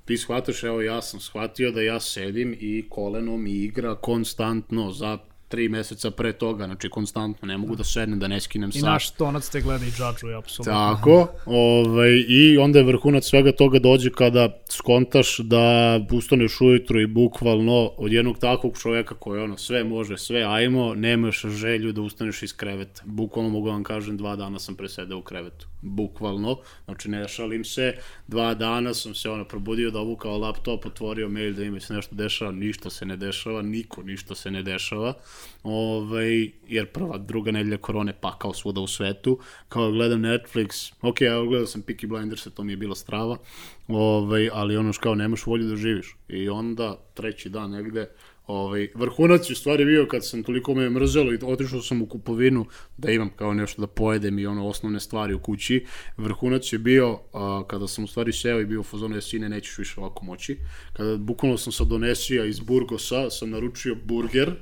Ti 0.04 0.16
shvataš, 0.16 0.62
evo 0.62 0.82
ja 0.82 1.02
sam 1.02 1.20
shvatio 1.20 1.70
da 1.70 1.82
ja 1.82 2.00
sedim 2.00 2.56
i 2.60 2.84
koleno 2.88 3.36
mi 3.36 3.52
igra 3.52 3.94
konstantno 3.94 4.92
za 4.92 5.18
tri 5.52 5.68
meseca 5.68 6.10
pre 6.10 6.32
toga, 6.32 6.64
znači 6.64 6.88
konstantno, 6.88 7.46
ne 7.48 7.58
mogu 7.58 7.76
da 7.76 7.84
sednem, 7.84 8.18
da 8.18 8.28
ne 8.28 8.40
skinem 8.40 8.70
I 8.74 8.80
sat. 8.80 8.88
naš 8.88 9.10
tonac 9.10 9.48
te 9.48 9.60
gleda 9.60 9.84
i 9.84 9.90
džadžuje, 9.90 10.36
apsolutno. 10.36 10.72
Tako, 10.72 11.26
ovaj, 11.46 12.24
i 12.28 12.58
onda 12.58 12.78
je 12.78 12.84
vrhunac 12.84 13.24
svega 13.24 13.52
toga 13.52 13.78
dođe 13.78 14.10
kada 14.10 14.48
skontaš 14.68 15.38
da 15.38 15.64
ustaneš 16.10 16.60
ujutru 16.60 17.00
i 17.00 17.06
bukvalno 17.06 17.90
od 17.96 18.12
jednog 18.12 18.38
takvog 18.38 18.78
čovjeka 18.78 19.14
koji 19.14 19.42
ono 19.42 19.56
sve 19.56 19.84
može, 19.84 20.18
sve 20.18 20.42
ajmo, 20.42 20.94
nemaš 20.94 21.42
želju 21.42 21.92
da 21.92 22.00
ustaneš 22.00 22.42
iz 22.42 22.56
kreveta. 22.56 23.02
Bukvalno 23.04 23.50
mogu 23.50 23.68
vam 23.68 23.84
kažem, 23.84 24.16
dva 24.16 24.36
dana 24.36 24.58
sam 24.58 24.74
presedao 24.76 25.18
u 25.18 25.22
krevetu. 25.22 25.71
Bukvalno, 25.82 26.56
znači 26.84 27.08
ne 27.08 27.28
šalim 27.28 27.64
se, 27.64 27.94
dva 28.28 28.54
dana 28.54 28.94
sam 28.94 29.14
se 29.14 29.30
ono 29.30 29.44
probudio 29.44 29.90
da 29.90 30.00
obukao 30.00 30.38
laptop, 30.38 30.86
otvorio 30.86 31.28
mail 31.28 31.54
da 31.54 31.64
ima 31.64 31.80
se 31.80 31.94
nešto 31.94 32.14
dešava, 32.14 32.52
ništa 32.52 32.90
se 32.90 33.06
ne 33.06 33.16
dešava, 33.16 33.62
niko 33.62 34.02
ništa 34.02 34.34
se 34.34 34.50
ne 34.50 34.62
dešava, 34.62 35.14
ovaj, 35.62 36.50
jer 36.68 36.86
prva, 36.86 37.18
druga 37.18 37.50
nedelja 37.50 37.76
korone 37.76 38.12
pakao 38.20 38.54
svuda 38.54 38.80
u 38.80 38.86
svetu, 38.86 39.38
kao 39.68 39.90
gledam 39.92 40.20
Netflix, 40.20 40.92
ok, 41.00 41.20
ja 41.20 41.42
gledao 41.44 41.66
sam 41.66 41.82
Peaky 41.82 42.06
Blinders, 42.06 42.46
to 42.54 42.64
mi 42.64 42.72
je 42.72 42.76
bila 42.76 42.94
strava, 42.94 43.36
ovaj, 43.88 44.48
ali 44.52 44.76
ono 44.76 44.92
što 44.92 45.02
kao 45.02 45.14
nemaš 45.14 45.46
volju 45.46 45.68
da 45.68 45.76
živiš. 45.76 46.16
I 46.28 46.48
onda 46.48 46.98
treći 47.14 47.48
dan 47.48 47.70
negde, 47.70 48.08
ovaj, 48.52 48.88
vrhunac 48.94 49.50
je 49.50 49.56
stvari 49.56 49.84
bio 49.84 50.06
kad 50.06 50.26
sam 50.26 50.42
toliko 50.42 50.74
me 50.74 50.90
mrzelo 50.90 51.32
i 51.32 51.38
otišao 51.42 51.82
sam 51.82 52.02
u 52.02 52.06
kupovinu 52.06 52.66
da 52.96 53.10
imam 53.10 53.30
kao 53.36 53.54
nešto 53.54 53.80
da 53.80 53.86
pojedem 53.86 54.38
i 54.38 54.46
ono 54.46 54.68
osnovne 54.68 55.00
stvari 55.00 55.34
u 55.34 55.38
kući. 55.38 55.86
Vrhunac 56.16 56.72
je 56.72 56.78
bio 56.78 57.18
a, 57.32 57.62
kada 57.68 57.88
sam 57.88 58.04
u 58.04 58.06
stvari 58.06 58.32
seo 58.32 58.60
i 58.60 58.66
bio 58.66 58.80
u 58.80 58.82
fazonu, 58.82 59.14
ja 59.14 59.20
sine, 59.20 59.48
nećeš 59.48 59.78
više 59.78 60.00
ovako 60.00 60.24
moći. 60.24 60.58
Kada 60.92 61.16
bukvalno 61.16 61.58
sam 61.58 61.72
sa 61.72 61.84
Donesija 61.84 62.44
iz 62.44 62.60
Burgosa, 62.60 63.30
sam 63.30 63.50
naručio 63.50 63.96
burger, 64.04 64.52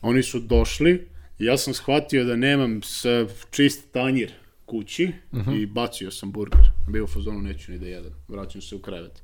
oni 0.00 0.22
su 0.22 0.40
došli 0.40 1.08
i 1.38 1.44
ja 1.44 1.58
sam 1.58 1.74
shvatio 1.74 2.24
da 2.24 2.36
nemam 2.36 2.82
s, 2.82 3.04
čist 3.50 3.92
tanjir 3.92 4.32
kući 4.66 5.12
uh 5.32 5.38
-huh. 5.38 5.62
i 5.62 5.66
bacio 5.66 6.10
sam 6.10 6.32
burger. 6.32 6.60
Bio 6.88 7.04
u 7.04 7.06
fazonu, 7.06 7.42
neću 7.42 7.72
ni 7.72 7.78
da 7.78 7.86
jedem, 7.86 8.12
vraćam 8.28 8.60
se 8.60 8.76
u 8.76 8.78
krevet. 8.78 9.22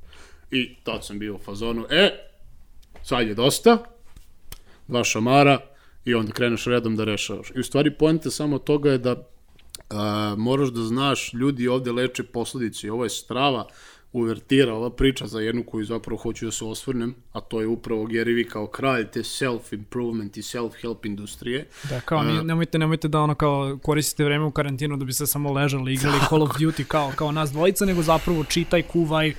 I 0.51 0.75
tad 0.83 1.05
sam 1.05 1.19
bio 1.19 1.35
u 1.35 1.37
fazonu, 1.37 1.85
e, 1.89 2.32
sad 3.03 3.27
je 3.27 3.33
dosta, 3.33 3.77
dva 4.87 5.03
šamara 5.03 5.59
i 6.05 6.15
onda 6.15 6.31
kreneš 6.31 6.65
redom 6.65 6.95
da 6.95 7.03
rešavaš. 7.03 7.51
I 7.55 7.59
u 7.59 7.63
stvari 7.63 7.97
poenta 7.97 8.31
samo 8.31 8.59
toga 8.59 8.91
je 8.91 8.97
da 8.97 9.15
a, 9.89 10.35
moraš 10.37 10.69
da 10.69 10.81
znaš, 10.81 11.33
ljudi 11.33 11.67
ovde 11.67 11.91
leče 11.91 12.23
posledice 12.23 12.87
i 12.87 12.89
ovo 12.89 13.03
je 13.03 13.09
strava 13.09 13.67
uvertira 14.13 14.73
ova 14.73 14.89
priča 14.89 15.27
za 15.27 15.39
jednu 15.39 15.63
koju 15.63 15.85
zapravo 15.85 16.17
hoću 16.17 16.45
da 16.45 16.51
se 16.51 16.65
osvrnem, 16.65 17.15
a 17.31 17.41
to 17.41 17.61
je 17.61 17.67
upravo 17.67 18.03
Gary 18.03 18.35
Vee 18.35 18.43
kao 18.43 18.67
kralj 18.67 19.07
te 19.11 19.19
self-improvement 19.19 20.37
i 20.37 20.41
self-help 20.41 21.05
industrije. 21.05 21.67
Da, 21.89 21.99
kao, 21.99 22.23
nije, 22.23 22.43
nemojte, 22.43 22.79
nemojte 22.79 23.07
da 23.07 23.21
ono 23.21 23.35
kao 23.35 23.79
koristite 23.83 24.23
vreme 24.23 24.45
u 24.45 24.51
karantinu 24.51 24.97
da 24.97 25.05
bi 25.05 25.13
se 25.13 25.27
samo 25.27 25.53
ležali, 25.53 25.93
igrali 25.93 26.19
Call 26.29 26.43
of 26.43 26.51
Duty 26.51 26.83
kao, 26.83 27.11
kao 27.15 27.31
nas 27.31 27.51
dvojica, 27.51 27.85
nego 27.85 28.01
zapravo 28.01 28.43
čitaj, 28.43 28.81
kuvaj, 28.81 29.33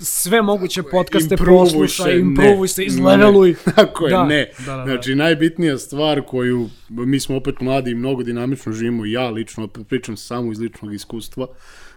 sve 0.00 0.42
moguće 0.42 0.82
podcaste 0.82 1.34
Improvuj 1.34 1.64
poslušaj, 1.64 2.12
se, 2.12 2.18
improvuj 2.18 2.64
ne, 2.64 2.68
se, 2.68 2.84
izleveluj. 2.84 3.48
ne. 3.66 3.72
Tako 3.76 4.06
je, 4.06 4.10
Da, 4.10 4.24
ne. 4.24 4.50
da, 4.58 4.64
da, 4.64 4.76
da. 4.76 4.84
Znači, 4.84 5.14
najbitnija 5.14 5.78
stvar 5.78 6.22
koju, 6.26 6.68
mi 6.88 7.20
smo 7.20 7.36
opet 7.36 7.60
mladi 7.60 7.90
i 7.90 7.94
mnogo 7.94 8.22
dinamično 8.22 8.72
živimo, 8.72 9.06
ja 9.06 9.30
lično, 9.30 9.64
opet 9.64 9.88
pričam 9.88 10.16
samo 10.16 10.52
iz 10.52 10.58
ličnog 10.58 10.94
iskustva, 10.94 11.46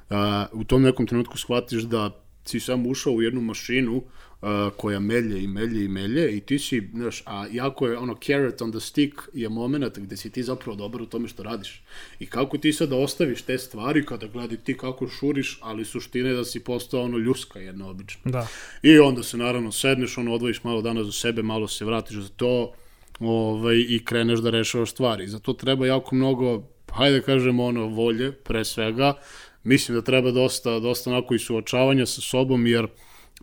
uh, 0.09 0.15
u 0.51 0.63
tom 0.63 0.81
nekom 0.81 1.07
trenutku 1.07 1.37
shvatiš 1.37 1.81
da 1.81 2.23
si 2.45 2.59
sam 2.59 2.87
ušao 2.87 3.13
u 3.13 3.21
jednu 3.21 3.41
mašinu 3.41 4.03
koja 4.77 4.99
melje 4.99 5.43
i 5.43 5.47
melje 5.47 5.85
i 5.85 5.87
melje 5.87 6.37
i 6.37 6.39
ti 6.39 6.59
si, 6.59 6.89
znaš, 6.93 7.23
a 7.25 7.45
jako 7.51 7.87
je 7.87 7.97
ono 7.97 8.15
carrot 8.25 8.61
on 8.61 8.71
the 8.71 8.79
stick 8.79 9.15
je 9.33 9.49
moment 9.49 9.97
gde 9.97 10.17
si 10.17 10.29
ti 10.29 10.43
zapravo 10.43 10.75
dobar 10.75 11.01
u 11.01 11.05
tome 11.05 11.27
što 11.27 11.43
radiš. 11.43 11.81
I 12.19 12.25
kako 12.25 12.57
ti 12.57 12.73
sad 12.73 12.89
da 12.89 12.95
ostaviš 12.95 13.41
te 13.41 13.57
stvari 13.57 14.05
kada 14.05 14.27
gledaj 14.27 14.57
ti 14.57 14.77
kako 14.77 15.07
šuriš, 15.07 15.59
ali 15.61 15.85
suština 15.85 16.29
je 16.29 16.35
da 16.35 16.45
si 16.45 16.59
postao 16.59 17.01
ono 17.01 17.17
ljuska 17.17 17.59
jedna 17.59 17.89
obična. 17.89 18.31
Da. 18.31 18.47
I 18.81 18.99
onda 18.99 19.23
se 19.23 19.37
naravno 19.37 19.71
sedneš, 19.71 20.17
ono 20.17 20.33
odvojiš 20.33 20.63
malo 20.63 20.81
dana 20.81 21.03
za 21.03 21.11
sebe, 21.11 21.43
malo 21.43 21.67
se 21.67 21.85
vratiš 21.85 22.15
za 22.17 22.29
to 22.29 22.73
ovaj, 23.19 23.85
i 23.89 24.01
kreneš 24.05 24.39
da 24.39 24.49
rešavaš 24.49 24.91
stvari. 24.91 25.27
Za 25.27 25.39
to 25.39 25.53
treba 25.53 25.87
jako 25.87 26.15
mnogo, 26.15 26.63
hajde 26.91 27.19
da 27.19 27.25
kažemo 27.25 27.65
ono, 27.65 27.87
volje, 27.87 28.31
pre 28.31 28.65
svega. 28.65 29.13
Mislim 29.63 29.97
da 29.97 30.01
treba 30.01 30.31
dosta, 30.31 30.79
dosta 30.79 31.09
onako 31.09 31.35
i 31.35 31.39
suočavanja 31.39 32.05
sa 32.05 32.21
sobom, 32.21 32.67
jer 32.67 32.87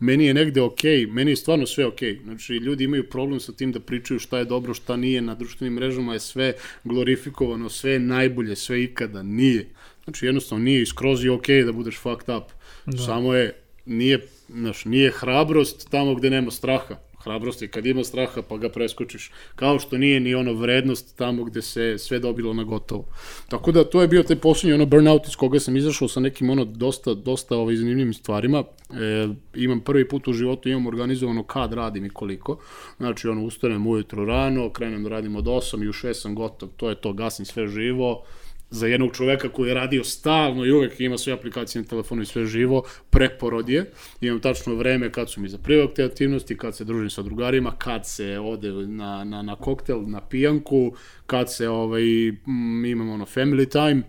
meni 0.01 0.25
je 0.25 0.33
negde 0.33 0.61
okej, 0.61 1.05
meni 1.05 1.31
je 1.31 1.35
stvarno 1.35 1.65
sve 1.67 1.85
okej. 1.85 2.19
Znači, 2.23 2.53
ljudi 2.53 2.83
imaju 2.83 3.09
problem 3.09 3.39
sa 3.39 3.51
tim 3.51 3.71
da 3.71 3.79
pričaju 3.79 4.19
šta 4.19 4.37
je 4.37 4.45
dobro, 4.45 4.73
šta 4.73 4.95
nije, 4.97 5.21
na 5.21 5.35
društvenim 5.35 5.73
mrežama 5.73 6.13
je 6.13 6.19
sve 6.19 6.53
glorifikovano, 6.83 7.69
sve 7.69 7.91
je 7.91 7.99
najbolje, 7.99 8.55
sve 8.55 8.83
ikada, 8.83 9.23
nije. 9.23 9.67
Znači, 10.03 10.25
jednostavno 10.25 10.63
nije 10.63 10.81
i 10.81 10.85
skroz 10.85 11.23
je 11.25 11.31
okej 11.31 11.63
da 11.63 11.71
budeš 11.71 11.97
fucked 11.97 12.35
up. 12.35 12.51
Da. 12.85 12.97
Samo 12.97 13.33
je, 13.33 13.53
nije, 13.85 14.27
znaš, 14.49 14.85
nije 14.85 15.11
hrabrost 15.11 15.89
tamo 15.89 16.15
gde 16.15 16.29
nema 16.29 16.51
straha. 16.51 17.10
Hrabrost 17.23 17.61
je 17.61 17.67
kad 17.67 17.85
ima 17.85 18.03
straha 18.03 18.41
pa 18.41 18.57
ga 18.57 18.69
preskočiš. 18.69 19.31
Kao 19.55 19.79
što 19.79 19.97
nije 19.97 20.19
ni 20.19 20.35
ono 20.35 20.53
vrednost 20.53 21.17
tamo 21.17 21.43
gde 21.43 21.61
se 21.61 21.97
sve 21.97 22.19
dobilo 22.19 22.53
na 22.53 22.63
gotovo. 22.63 23.05
Tako 23.49 23.71
da 23.71 23.83
to 23.83 24.01
je 24.01 24.07
bio 24.07 24.23
taj 24.23 24.35
posljednji 24.35 24.73
ono 24.73 24.85
burnout 24.85 25.27
iz 25.27 25.35
koga 25.35 25.59
sam 25.59 25.77
izašao 25.77 26.07
sa 26.07 26.19
nekim 26.19 26.49
ono 26.49 26.65
dosta, 26.65 27.13
dosta 27.13 27.57
ovaj, 27.57 27.75
zanimljivim 27.75 28.13
stvarima. 28.13 28.63
E, 28.89 29.27
imam 29.55 29.79
prvi 29.79 30.07
put 30.07 30.27
u 30.27 30.33
životu, 30.33 30.69
imam 30.69 30.87
organizovano 30.87 31.43
kad 31.43 31.73
radim 31.73 32.05
i 32.05 32.09
koliko. 32.09 32.57
Znači 32.97 33.27
ono 33.27 33.43
ustanem 33.43 33.87
ujutro 33.87 34.25
rano, 34.25 34.69
krenem 34.69 35.03
da 35.03 35.09
radim 35.09 35.35
od 35.35 35.45
8 35.45 35.83
i 35.83 35.89
u 35.89 35.93
6 35.93 36.13
sam 36.13 36.35
gotov. 36.35 36.69
To 36.77 36.89
je 36.89 36.95
to, 36.95 37.13
gasim 37.13 37.45
sve 37.45 37.67
živo 37.67 38.23
za 38.71 38.87
jednog 38.87 39.15
čoveka 39.15 39.49
koji 39.49 39.67
je 39.67 39.73
radio 39.73 40.03
stalno 40.03 40.65
i 40.65 40.71
uvek 40.71 40.99
ima 40.99 41.17
sve 41.17 41.33
aplikacije 41.33 41.81
na 41.81 41.87
telefonu 41.87 42.21
i 42.21 42.25
sve 42.25 42.45
živo, 42.45 42.83
preporod 43.09 43.69
je. 43.69 43.91
Imam 44.21 44.39
tačno 44.39 44.75
vreme 44.75 45.11
kad 45.11 45.31
su 45.31 45.41
mi 45.41 45.49
za 45.49 45.57
privatne 45.57 46.03
aktivnosti, 46.03 46.57
kad 46.57 46.75
se 46.75 46.83
družim 46.83 47.09
sa 47.09 47.21
drugarima, 47.21 47.71
kad 47.77 48.07
se 48.07 48.39
ode 48.39 48.71
na, 48.71 49.23
na, 49.23 49.41
na 49.41 49.55
koktel, 49.55 50.03
na 50.07 50.21
pijanku, 50.21 50.93
kad 51.25 51.53
se 51.53 51.69
ovaj, 51.69 52.27
m, 52.27 52.85
imam 52.85 53.09
ono 53.09 53.25
family 53.25 53.71
time. 53.71 54.03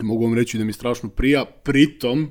Mogu 0.00 0.24
vam 0.24 0.34
reći 0.34 0.58
da 0.58 0.64
mi 0.64 0.72
strašno 0.72 1.08
prija, 1.08 1.44
pritom, 1.44 2.30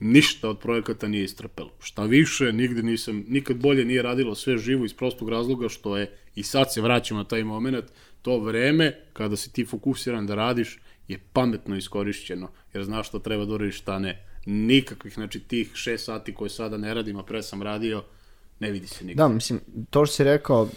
ništa 0.00 0.48
od 0.48 0.58
projekata 0.58 1.08
nije 1.08 1.24
istrpelo. 1.24 1.70
Šta 1.80 2.04
više, 2.04 2.52
nigde 2.52 2.82
nisam, 2.82 3.24
nikad 3.28 3.56
bolje 3.56 3.84
nije 3.84 4.02
radilo 4.02 4.34
sve 4.34 4.58
živo 4.58 4.84
iz 4.84 4.94
prostog 4.94 5.28
razloga 5.28 5.68
što 5.68 5.96
je, 5.96 6.12
i 6.34 6.42
sad 6.42 6.72
se 6.72 6.80
vraćamo 6.80 7.20
na 7.20 7.28
taj 7.28 7.44
moment, 7.44 7.84
to 8.22 8.38
vreme 8.38 9.00
kada 9.12 9.36
si 9.36 9.52
ti 9.52 9.64
fokusiran 9.64 10.26
da 10.26 10.34
radiš, 10.34 10.78
je 11.08 11.18
pametno 11.32 11.76
iskorišćeno, 11.76 12.48
jer 12.74 12.84
znaš 12.84 13.08
što 13.08 13.18
treba 13.18 13.44
da 13.44 13.54
uradiš, 13.54 13.78
šta 13.78 13.98
ne. 13.98 14.24
Nikakvih, 14.46 15.14
znači 15.14 15.40
tih 15.40 15.70
šest 15.74 16.04
sati 16.04 16.34
koje 16.34 16.50
sada 16.50 16.76
ne 16.76 16.94
radim, 16.94 17.16
a 17.16 17.22
pre 17.22 17.42
sam 17.42 17.62
radio, 17.62 18.02
ne 18.60 18.70
vidi 18.70 18.86
se 18.86 19.04
nikad. 19.04 19.16
Da, 19.16 19.34
mislim, 19.34 19.60
to 19.90 20.06
što 20.06 20.14
si 20.16 20.24
rekao, 20.24 20.62
uh, 20.62 20.70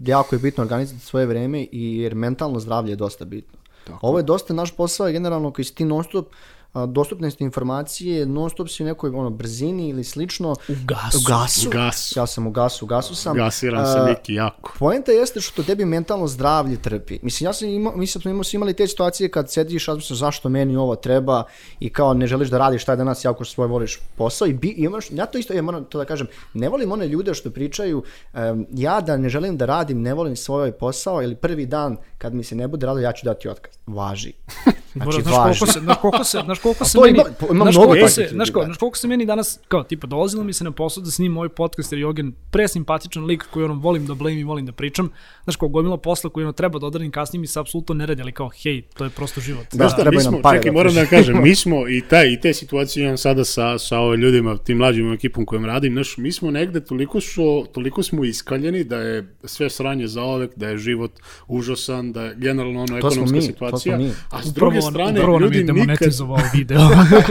jako 0.00 0.34
je 0.34 0.40
bitno 0.40 0.62
organizati 0.62 1.00
svoje 1.00 1.26
vreme 1.26 1.66
i 1.72 1.98
jer 1.98 2.14
mentalno 2.14 2.60
zdravlje 2.60 2.92
je 2.92 2.96
dosta 2.96 3.24
bitno. 3.24 3.58
Tako. 3.84 4.06
Ovo 4.06 4.18
je 4.18 4.22
dosta 4.22 4.54
naš 4.54 4.76
posao, 4.76 5.12
generalno 5.12 5.50
koji 5.50 5.64
si 5.64 5.74
ti 5.74 5.84
non 5.84 6.04
stop 6.04 6.26
a, 6.26 6.36
dostupnosti 6.86 7.44
informacije, 7.44 8.26
non 8.26 8.50
stop 8.50 8.68
si 8.68 8.82
u 8.82 8.86
nekoj 8.86 9.10
ono, 9.10 9.30
brzini 9.30 9.88
ili 9.88 10.04
slično. 10.04 10.50
U 10.52 10.74
gasu. 10.84 11.18
U 11.18 11.20
gasu. 11.28 11.68
U 11.68 11.70
gasu. 11.70 12.18
Ja 12.18 12.26
sam 12.26 12.46
u 12.46 12.50
gasu, 12.50 12.84
u 12.84 12.88
gasu 12.88 13.14
sam. 13.14 13.36
Gasiram 13.36 13.86
se 13.86 14.00
neki 14.00 14.34
jako. 14.34 14.72
Poenta 14.78 15.12
jeste 15.12 15.40
što 15.40 15.62
tebi 15.62 15.84
mentalno 15.84 16.26
zdravlje 16.26 16.76
trpi. 16.76 17.18
Mislim, 17.22 17.48
ja 17.48 17.52
sam 17.52 17.68
imao, 17.68 17.96
mislim, 17.96 18.22
smo 18.22 18.30
imali, 18.30 18.46
imali 18.52 18.74
te 18.74 18.86
situacije 18.86 19.30
kad 19.30 19.50
sediš, 19.50 19.86
razmišljaš 19.86 20.18
zašto 20.18 20.48
meni 20.48 20.76
ovo 20.76 20.96
treba 20.96 21.44
i 21.80 21.90
kao 21.90 22.14
ne 22.14 22.26
želiš 22.26 22.48
da 22.48 22.58
radiš 22.58 22.84
taj 22.84 22.96
danas 22.96 23.24
jako 23.24 23.44
svoje 23.44 23.68
voliš 23.68 23.98
posao 24.16 24.48
i, 24.48 24.52
bi, 24.52 24.68
i 24.68 24.82
imaš, 24.84 25.10
ja 25.10 25.26
to 25.26 25.38
isto, 25.38 25.54
ja 25.54 25.62
moram 25.62 25.84
to 25.84 25.98
da 25.98 26.04
kažem, 26.04 26.26
ne 26.54 26.68
volim 26.68 26.92
one 26.92 27.08
ljude 27.08 27.34
što 27.34 27.50
pričaju, 27.50 28.02
um, 28.34 28.66
ja 28.72 29.00
da 29.00 29.16
ne 29.16 29.28
želim 29.28 29.56
da 29.56 29.66
radim, 29.66 30.02
ne 30.02 30.14
volim 30.14 30.36
svoj 30.36 30.72
posao 30.72 31.22
ili 31.22 31.34
prvi 31.34 31.66
dan 31.66 31.96
kad 32.26 32.34
mi 32.34 32.44
se 32.44 32.54
ne 32.54 32.68
bude 32.68 32.86
radio, 32.86 33.02
ja 33.02 33.12
ću 33.12 33.24
dati 33.24 33.48
otkaz. 33.48 33.74
Važi. 33.86 34.32
Znači, 34.96 35.22
znaš 35.22 35.34
koliko 35.34 35.64
važi. 35.64 35.72
se, 35.72 35.80
znaš 35.80 35.98
koliko 36.00 36.24
se, 36.24 36.40
znaš 36.44 36.58
koliko 36.58 36.84
se 36.84 37.00
meni, 37.00 37.18
ima- 37.18 37.50
ima 37.50 37.64
znaš 37.64 37.76
koliko 37.76 38.08
se, 38.08 38.28
znaš, 38.32 38.52
da. 38.52 38.64
znaš 38.64 38.76
koliko 38.76 38.96
se 38.96 39.08
meni 39.08 39.26
danas, 39.26 39.60
kao, 39.68 39.82
tipa, 39.82 40.06
dolazilo 40.06 40.44
mi 40.44 40.52
se 40.52 40.64
na 40.64 40.70
posao 40.70 41.02
da 41.02 41.10
snimam 41.10 41.36
ovaj 41.36 41.48
podcast 41.48 41.92
jer 41.92 41.98
je 41.98 42.02
Jogen 42.02 42.32
presimpatičan 42.50 43.24
lik 43.24 43.44
koji 43.50 43.64
ono 43.64 43.74
volim 43.74 44.06
da 44.06 44.14
blame 44.14 44.40
i 44.40 44.44
volim 44.44 44.66
da 44.66 44.72
pričam. 44.72 45.10
Znaš, 45.44 45.56
kao 45.56 45.68
gomila 45.68 45.96
posla 45.96 46.30
koji 46.30 46.44
ono 46.44 46.52
treba 46.52 46.78
da 46.78 46.86
odradim 46.86 47.10
kasnije 47.10 47.40
mi 47.40 47.46
se 47.46 47.60
apsolutno 47.60 47.94
ne 47.94 48.06
radi, 48.06 48.22
ali 48.22 48.32
kao, 48.32 48.50
hej, 48.62 48.82
to 48.82 49.04
je 49.04 49.10
prosto 49.10 49.40
život. 49.40 49.66
Da, 49.72 49.96
nam 50.04 50.20
smo, 50.20 50.40
pare 50.42 50.58
čekaj, 50.58 50.70
da 50.70 50.78
moram 50.78 50.94
da 50.94 51.06
kažem, 51.06 51.42
mi 51.42 51.54
smo 51.54 51.88
i 51.88 52.02
taj, 52.10 52.32
i 52.32 52.40
te 52.40 52.54
situacije 52.54 53.04
imam 53.04 53.18
sada 53.18 53.44
sa, 53.44 53.78
sa 53.78 53.98
ove 53.98 54.16
ljudima, 54.16 54.56
tim 54.58 54.78
mlađim 54.78 55.12
ekipom 55.12 55.46
kojom 55.46 55.64
radim, 55.64 55.92
znaš, 55.92 56.16
mi 56.16 56.32
smo 56.32 56.50
negde 56.50 56.84
toliko, 56.84 57.20
su, 57.20 57.66
toliko 57.72 58.02
smo 58.02 58.24
iskaljeni 58.24 58.84
da 58.84 58.96
je 58.96 59.34
sve 59.44 59.70
sranje 59.70 60.06
za 60.06 60.22
ovek, 60.22 60.50
da 60.56 60.68
je 60.68 60.78
život 60.78 61.12
užasan, 61.48 62.12
da 62.16 62.24
je 62.24 62.34
generalno 62.36 62.82
ono 62.82 63.00
To 63.00 63.10
smo 63.10 63.22
ekonomska 63.22 63.36
mi, 63.36 63.40
to 63.40 63.46
situacija, 63.46 63.96
smo 63.96 64.04
mi. 64.04 64.12
a 64.30 64.42
s 64.42 64.46
Upravo, 64.46 64.70
druge 64.70 64.82
strane, 64.82 65.20
upravo 65.20 65.38
nam 65.38 65.52
ljudi 65.52 65.58
je 65.58 65.64
nikad, 65.64 66.12
video. 66.54 66.88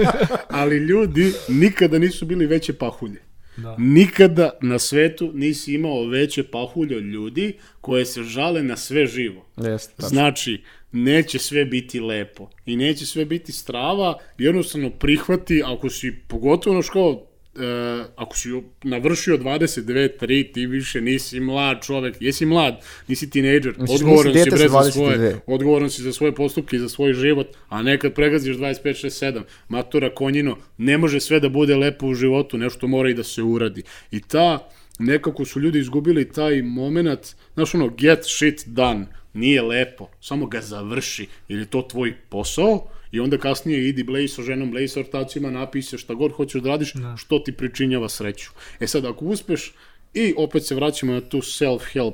ali 0.62 0.78
ljudi 0.78 1.34
nikada 1.50 2.00
nisu 2.00 2.26
bili 2.26 2.46
veće 2.46 2.74
pahulje. 2.74 3.22
Da. 3.58 3.76
Nikada 3.80 4.50
na 4.62 4.80
svetu 4.80 5.32
nisi 5.34 5.74
imao 5.74 6.08
veće 6.08 6.44
pahulje 6.44 6.98
od 6.98 7.04
ljudi 7.04 7.54
koje 7.82 8.06
se 8.06 8.24
žale 8.24 8.64
na 8.64 8.78
sve 8.78 9.08
živo. 9.08 9.46
Jeste, 9.58 9.94
tačno. 9.96 10.10
Znači, 10.10 10.64
neće 10.92 11.40
sve 11.40 11.66
biti 11.66 12.00
lepo 12.00 12.50
i 12.66 12.76
neće 12.76 13.06
sve 13.06 13.26
biti 13.26 13.52
strava, 13.52 14.18
jednostavno 14.38 14.90
prihvati, 14.90 15.64
ako 15.66 15.90
si, 15.90 16.14
pogotovo 16.28 16.76
ono 16.76 16.88
kao, 16.94 17.28
e, 17.56 18.04
ako 18.16 18.38
si 18.38 18.50
navršio 18.84 19.38
29, 19.38 20.10
3, 20.22 20.54
ti 20.54 20.66
više 20.66 21.02
nisi 21.02 21.40
mlad 21.40 21.84
čovek, 21.84 22.16
jesi 22.20 22.46
mlad, 22.46 22.82
nisi 23.08 23.30
tinejdžer, 23.30 23.76
odgovoran 23.90 24.34
si 24.34 24.50
bre 24.50 24.70
za 24.70 24.92
svoje, 24.92 25.18
22. 25.18 25.40
odgovoran 25.46 25.90
si 25.90 26.02
za 26.02 26.14
svoje 26.14 26.36
postupke 26.36 26.76
i 26.76 26.80
za 26.80 26.90
svoj 26.90 27.14
život, 27.14 27.48
a 27.70 27.82
nekad 27.82 28.14
pregaziš 28.14 28.58
25, 28.58 28.84
6, 28.84 29.26
7, 29.34 29.42
matura 29.70 30.16
konjino, 30.16 30.58
ne 30.78 30.98
može 30.98 31.20
sve 31.20 31.40
da 31.40 31.50
bude 31.50 31.76
lepo 31.76 32.08
u 32.08 32.14
životu, 32.14 32.58
nešto 32.58 32.88
mora 32.88 33.10
i 33.10 33.14
da 33.14 33.24
se 33.24 33.44
uradi. 33.44 33.84
I 34.12 34.22
ta, 34.22 34.70
nekako 35.00 35.46
su 35.46 35.60
ljudi 35.60 35.80
izgubili 35.80 36.32
taj 36.32 36.62
moment, 36.62 37.36
znaš 37.54 37.76
ono, 37.76 37.90
get 37.90 38.20
shit 38.24 38.64
done, 38.68 39.06
nije 39.34 39.62
lepo, 39.62 40.08
samo 40.22 40.46
ga 40.46 40.62
završi, 40.62 41.28
jer 41.48 41.60
je 41.60 41.66
to 41.66 41.82
tvoj 41.82 42.14
posao, 42.30 42.88
i 43.16 43.20
onda 43.20 43.38
kasnije 43.38 43.90
idi 43.90 44.04
blej 44.04 44.28
sa 44.28 44.42
ženom, 44.42 44.72
blej 44.72 44.88
sa 44.88 45.00
ortacima, 45.00 45.50
napij 45.52 45.82
se 45.82 45.98
šta 45.98 46.14
god 46.14 46.32
hoćeš 46.32 46.62
da 46.62 46.70
radiš, 46.70 46.94
Da. 46.94 47.16
što 47.18 47.40
ti 47.40 47.52
pričinjava 47.52 48.10
sreću. 48.10 48.50
E 48.80 48.88
sad, 48.88 49.06
ako 49.06 49.26
uspeš, 49.26 49.74
i 50.14 50.34
opet 50.38 50.66
se 50.66 50.76
vraćamo 50.76 51.14
na 51.14 51.22
tu 51.22 51.38
self-help 51.38 52.14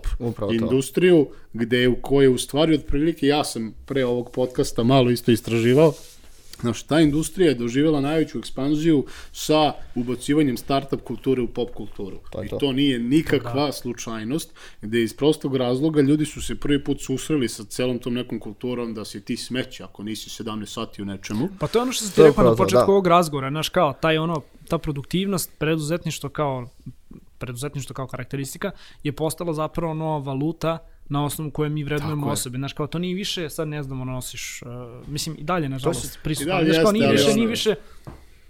industriju, 0.54 1.28
gde 1.54 1.88
u 1.88 1.96
kojoj 2.02 2.34
u 2.34 2.38
stvari 2.38 2.76
otprilike 2.76 3.28
ja 3.28 3.44
sam 3.44 3.76
pre 3.86 4.06
ovog 4.06 4.32
podcasta 4.34 4.84
malo 4.84 5.10
isto 5.12 5.32
istraživao, 5.32 5.94
Znaš, 6.62 6.84
ta 6.84 7.00
industrija 7.00 7.50
je 7.50 7.56
doživjela 7.56 8.02
najveću 8.02 8.40
ekspanziju 8.40 9.06
sa 9.32 9.74
ubacivanjem 9.96 10.58
startup 10.58 11.02
kulture 11.04 11.42
u 11.42 11.48
pop 11.48 11.74
kulturu. 11.74 12.20
To 12.32 12.42
je 12.42 12.46
I 12.46 12.50
to. 12.50 12.58
to 12.58 12.72
nije 12.72 13.00
nikakva 13.00 13.72
slučajnost, 13.72 14.54
gde 14.82 15.04
iz 15.04 15.14
prostog 15.14 15.56
razloga 15.56 16.02
ljudi 16.02 16.26
su 16.26 16.42
se 16.42 16.56
prvi 16.56 16.84
put 16.84 17.02
susreli 17.02 17.50
sa 17.50 17.64
celom 17.64 18.00
tom 18.00 18.14
nekom 18.14 18.40
kulturom 18.40 18.94
da 18.94 19.06
si 19.06 19.22
ti 19.22 19.38
smeće 19.38 19.84
ako 19.84 20.04
nisi 20.04 20.44
17 20.44 20.66
sati 20.66 21.02
u 21.02 21.06
nečemu. 21.06 21.50
Pa 21.60 21.68
to 21.68 21.80
je 21.80 21.82
ono 21.82 21.92
što 21.92 22.06
sam 22.06 22.14
ti 22.16 22.24
rekao 22.24 22.44
na 22.44 22.56
početku 22.56 22.86
da. 22.86 22.92
ovog 22.92 23.08
razgovora, 23.08 23.50
znaš, 23.50 23.70
kao, 23.70 23.94
taj 23.94 24.18
ono, 24.18 24.42
ta 24.68 24.78
produktivnost, 24.78 25.52
preduzetništvo 25.58 26.30
kao, 26.30 26.70
preduzetništvo 27.38 27.94
kao 27.94 28.08
karakteristika 28.08 28.72
je 29.04 29.12
postala 29.12 29.54
zapravo 29.54 29.94
nova 29.94 30.18
valuta 30.18 30.78
na 31.12 31.26
osnovu 31.26 31.52
koje 31.52 31.70
mi 31.70 31.84
vrednujemo 31.84 32.28
osobe. 32.28 32.58
Znaš, 32.58 32.74
kao, 32.74 32.88
to 32.88 33.00
nije 33.00 33.16
više, 33.16 33.50
sad 33.50 33.68
ne 33.68 33.84
znam, 33.84 34.02
ono 34.02 34.12
nosiš, 34.12 34.62
uh, 34.62 35.08
mislim, 35.08 35.36
i 35.40 35.44
dalje, 35.44 35.70
nažalost, 35.70 36.20
prisutno. 36.24 36.54
Znaš, 36.64 36.78
kao, 36.84 36.92
nije 36.92 37.12
više, 37.12 37.34
nije 37.34 37.48
više, 37.48 37.76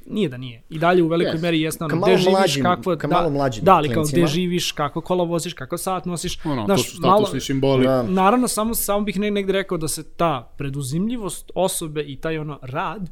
Nije 0.05 0.29
da 0.29 0.37
nije. 0.37 0.61
I 0.69 0.79
dalje 0.79 1.03
u 1.03 1.07
velikoj 1.07 1.31
Jeste. 1.31 1.47
meri 1.47 1.61
jeste 1.61 1.83
ono, 1.83 1.95
gde 1.95 1.99
malo 1.99 2.17
živiš, 2.17 2.33
mlađim- 2.33 2.63
kako, 2.63 2.95
ka 2.97 3.07
da, 3.07 3.15
malo 3.15 3.29
mlađim 3.29 3.63
da, 3.63 3.75
ali 3.75 3.89
kao 3.89 4.03
gde 4.03 4.27
živiš, 4.27 4.71
kako 4.71 5.01
kola 5.01 5.23
voziš, 5.23 5.53
kako 5.53 5.77
sat 5.77 6.05
nosiš. 6.05 6.39
Ono, 6.45 6.65
Znaš, 6.65 6.83
to 6.83 6.89
su 6.89 6.97
statusni 6.97 7.41
simboli. 7.41 7.85
Da. 7.85 8.03
Naravno, 8.03 8.47
samo, 8.47 8.73
samo 8.75 9.01
bih 9.01 9.19
ne- 9.19 9.31
negde 9.31 9.53
rekao 9.53 9.77
da 9.77 9.87
se 9.87 10.03
ta 10.03 10.51
preduzimljivost 10.57 11.51
osobe 11.55 12.01
i 12.01 12.15
taj 12.15 12.37
ono 12.37 12.59
rad 12.61 13.09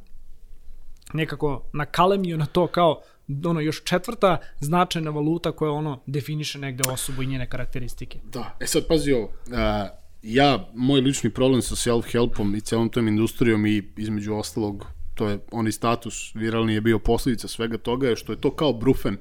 nekako 1.14 1.64
nakalemio 1.74 2.38
na 2.38 2.46
to 2.46 2.68
kao 2.68 3.02
ono 3.46 3.60
još 3.60 3.84
četvrta 3.84 4.38
značajna 4.60 5.12
valuta 5.12 5.52
koja 5.52 5.72
ono 5.72 6.02
definiše 6.06 6.60
negde 6.60 6.84
osobu 6.90 7.24
i 7.24 7.28
njene 7.28 7.50
karakteristike. 7.50 8.20
Da, 8.24 8.58
e 8.60 8.68
sad 8.68 8.88
pazi 8.88 9.12
ovo, 9.12 9.32
a, 9.54 9.88
ja, 10.24 10.70
moj 10.74 11.02
lični 11.02 11.30
problem 11.30 11.62
sa 11.62 11.76
self-helpom 11.76 12.58
i 12.58 12.62
celom 12.62 12.90
tom 12.90 13.08
industrijom 13.08 13.66
i 13.66 13.84
između 13.98 14.36
ostalog, 14.36 14.86
to 15.16 15.28
je 15.28 15.40
onaj 15.52 15.72
status 15.72 16.36
viralni 16.36 16.74
je 16.74 16.82
bio 16.82 17.00
posledica 17.00 17.48
svega 17.48 17.78
toga, 17.78 18.08
je 18.08 18.16
što 18.16 18.32
je 18.32 18.42
to 18.42 18.52
kao 18.56 18.74
brufen. 18.74 19.18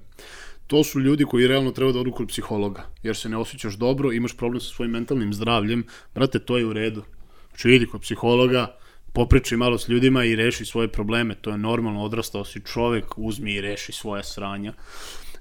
To 0.67 0.85
su 0.85 1.01
ljudi 1.01 1.25
koji 1.25 1.47
realno 1.47 1.71
treba 1.71 1.93
da 1.93 2.01
odu 2.01 2.13
kod 2.13 2.29
psihologa, 2.29 2.87
jer 3.03 3.17
se 3.17 3.29
ne 3.29 3.37
osjećaš 3.37 3.75
dobro, 3.75 4.13
imaš 4.13 4.37
problem 4.37 4.61
sa 4.61 4.75
svojim 4.75 4.93
mentalnim 4.93 5.35
zdravljem, 5.35 5.85
brate, 6.15 6.39
to 6.39 6.59
je 6.59 6.67
u 6.67 6.73
redu. 6.73 7.03
Znači, 7.49 7.71
idi 7.71 7.87
kod 7.87 8.01
psihologa, 8.01 8.77
popričaj 9.19 9.59
malo 9.59 9.79
s 9.79 9.89
ljudima 9.89 10.25
i 10.25 10.37
reši 10.37 10.65
svoje 10.65 10.89
probleme, 10.89 11.35
to 11.35 11.51
je 11.51 11.59
normalno, 11.59 12.05
odrastao 12.05 12.45
si 12.45 12.61
čovek, 12.61 13.05
uzmi 13.17 13.55
i 13.55 13.61
reši 13.61 13.93
svoje 13.93 14.25
sranja. 14.25 14.73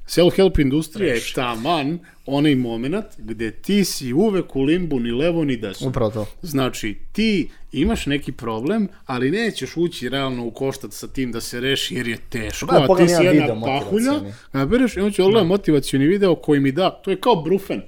Self-help 0.07 0.59
industrija 0.61 1.13
je 1.13 1.21
taman 1.35 1.99
onaj 2.25 2.55
moment 2.55 3.05
gde 3.17 3.51
ti 3.51 3.85
si 3.85 4.13
uvek 4.13 4.55
u 4.55 4.63
limbu 4.63 4.99
ni 4.99 5.11
levo 5.11 5.43
ni 5.43 5.57
desno. 5.57 5.87
Upravo 5.87 6.11
to. 6.11 6.25
Znači, 6.41 6.95
ti 7.11 7.49
imaš 7.71 8.05
neki 8.05 8.31
problem, 8.31 8.87
ali 9.05 9.31
nećeš 9.31 9.77
ući 9.77 10.09
realno 10.09 10.45
u 10.45 10.51
koštac 10.51 10.93
sa 10.93 11.07
tim 11.07 11.31
da 11.31 11.41
se 11.41 11.59
reši 11.59 11.95
jer 11.95 12.07
je 12.07 12.17
teško, 12.29 12.65
Da, 12.65 12.83
a 12.83 12.87
pogledam 12.87 13.21
ti 13.21 13.29
si 13.29 13.35
jedna 13.37 13.61
pahulja, 13.61 14.11
motivacioni. 14.11 14.33
a 14.51 14.65
bereš 14.65 14.97
i 14.97 14.99
on 14.99 15.11
će 15.11 15.23
odgledati 15.23 15.47
motivacioni 15.47 16.05
video 16.07 16.35
koji 16.35 16.59
mi 16.59 16.71
da, 16.71 16.89
to 16.89 17.11
je 17.11 17.19
kao 17.19 17.35
brufen. 17.35 17.81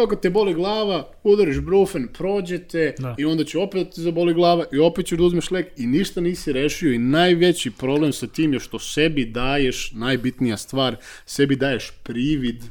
Kao 0.00 0.06
kad 0.06 0.20
te 0.20 0.30
boli 0.30 0.54
glava, 0.54 1.08
udariš 1.22 1.60
brufen, 1.60 2.08
prođete 2.12 2.94
Da. 2.98 3.14
i 3.18 3.24
onda 3.24 3.44
će 3.44 3.58
opet 3.58 3.84
da 3.84 3.90
te 3.90 4.00
zaboli 4.00 4.34
glava 4.34 4.64
i 4.72 4.78
opet 4.78 5.06
ćeš 5.06 5.18
da 5.18 5.24
uzmeš 5.24 5.50
lek 5.50 5.66
i 5.76 5.86
ništa 5.86 6.20
nisi 6.20 6.52
rešio 6.52 6.92
i 6.92 6.98
najveći 6.98 7.70
problem 7.70 8.12
sa 8.12 8.26
tim 8.26 8.52
je 8.52 8.60
što 8.60 8.78
sebi 8.78 9.24
daješ, 9.24 9.92
najbitnija 9.92 10.56
stvar, 10.56 10.96
sebi 11.26 11.56
daješ 11.56 11.92
privid 12.02 12.64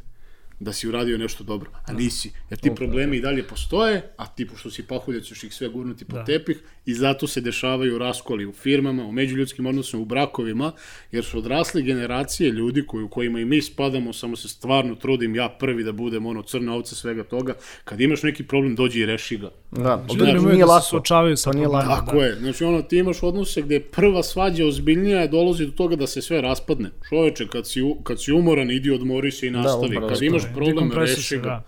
da 0.60 0.74
si 0.74 0.88
uradio 0.88 1.18
nešto 1.18 1.44
dobro, 1.44 1.72
a 1.86 1.94
nisi. 1.94 2.32
Jer 2.50 2.60
ti 2.60 2.76
problemi 2.76 3.18
i 3.18 3.22
dalje 3.22 3.44
postoje, 3.44 4.12
a 4.18 4.28
ti 4.28 4.48
pošto 4.48 4.72
si 4.72 4.84
pahuljac 4.84 5.24
ćeš 5.24 5.44
ih 5.44 5.54
sve 5.54 5.68
gurnuti 5.68 6.06
po 6.06 6.16
Da. 6.16 6.26
tepih 6.26 6.58
i 6.86 6.94
zato 6.94 7.28
se 7.28 7.42
dešavaju 7.42 7.98
raskoli 7.98 8.46
u 8.46 8.54
firmama, 8.54 9.04
u 9.06 9.12
međuljudskim 9.12 9.66
odnosima, 9.66 10.02
u 10.02 10.06
brakovima, 10.06 10.72
jer 11.12 11.26
su 11.26 11.38
odrasle 11.38 11.82
generacije 11.82 12.52
ljudi 12.52 12.84
koji, 12.88 13.04
u 13.04 13.10
kojima 13.10 13.40
i 13.40 13.46
mi 13.46 13.62
spadamo, 13.62 14.14
samo 14.14 14.36
se 14.36 14.48
stvarno 14.50 14.96
trudim 14.96 15.36
ja 15.36 15.50
prvi 15.50 15.84
da 15.84 15.92
budem 15.92 16.26
ono 16.26 16.42
crna 16.42 16.76
ovca 16.76 16.96
svega 16.96 17.24
toga, 17.24 17.54
kad 17.84 18.02
imaš 18.02 18.24
neki 18.24 18.44
problem 18.44 18.76
dođi 18.76 19.00
i 19.00 19.06
reši 19.06 19.38
ga. 19.38 19.50
Da, 19.72 19.98
to 19.98 20.14
mogu 20.16 20.24
nije 20.26 20.34
da 20.34 20.40
se 20.60 20.66
lako. 20.66 20.86
suočavaju 20.86 21.38
sa 21.38 21.52
nije 21.52 21.68
lako. 21.68 21.90
Tako 21.96 22.18
je, 22.18 22.36
znači 22.36 22.64
ono 22.64 22.82
ti 22.82 22.98
imaš 22.98 23.24
odnose 23.24 23.62
gde 23.62 23.80
prva 23.80 24.24
svađa 24.24 24.66
ozbiljnija 24.66 25.20
je 25.22 25.28
dolazi 25.28 25.66
do 25.66 25.72
toga 25.72 25.96
da 25.96 26.08
se 26.08 26.22
sve 26.22 26.42
raspadne. 26.42 26.90
Čoveče, 27.10 27.48
kad 27.48 27.68
si, 27.68 27.82
kad 28.04 28.24
si 28.24 28.32
umoran, 28.32 28.72
idi 28.72 28.92
odmori 28.92 29.32
se 29.32 29.48
i 29.48 29.52
nastavi. 29.52 29.88
upravo 29.88 30.08
kad 30.10 30.22
imaš 30.22 30.44
problem, 30.56 30.92
reši 30.92 31.38
ga. 31.38 31.44
Da. 31.44 31.64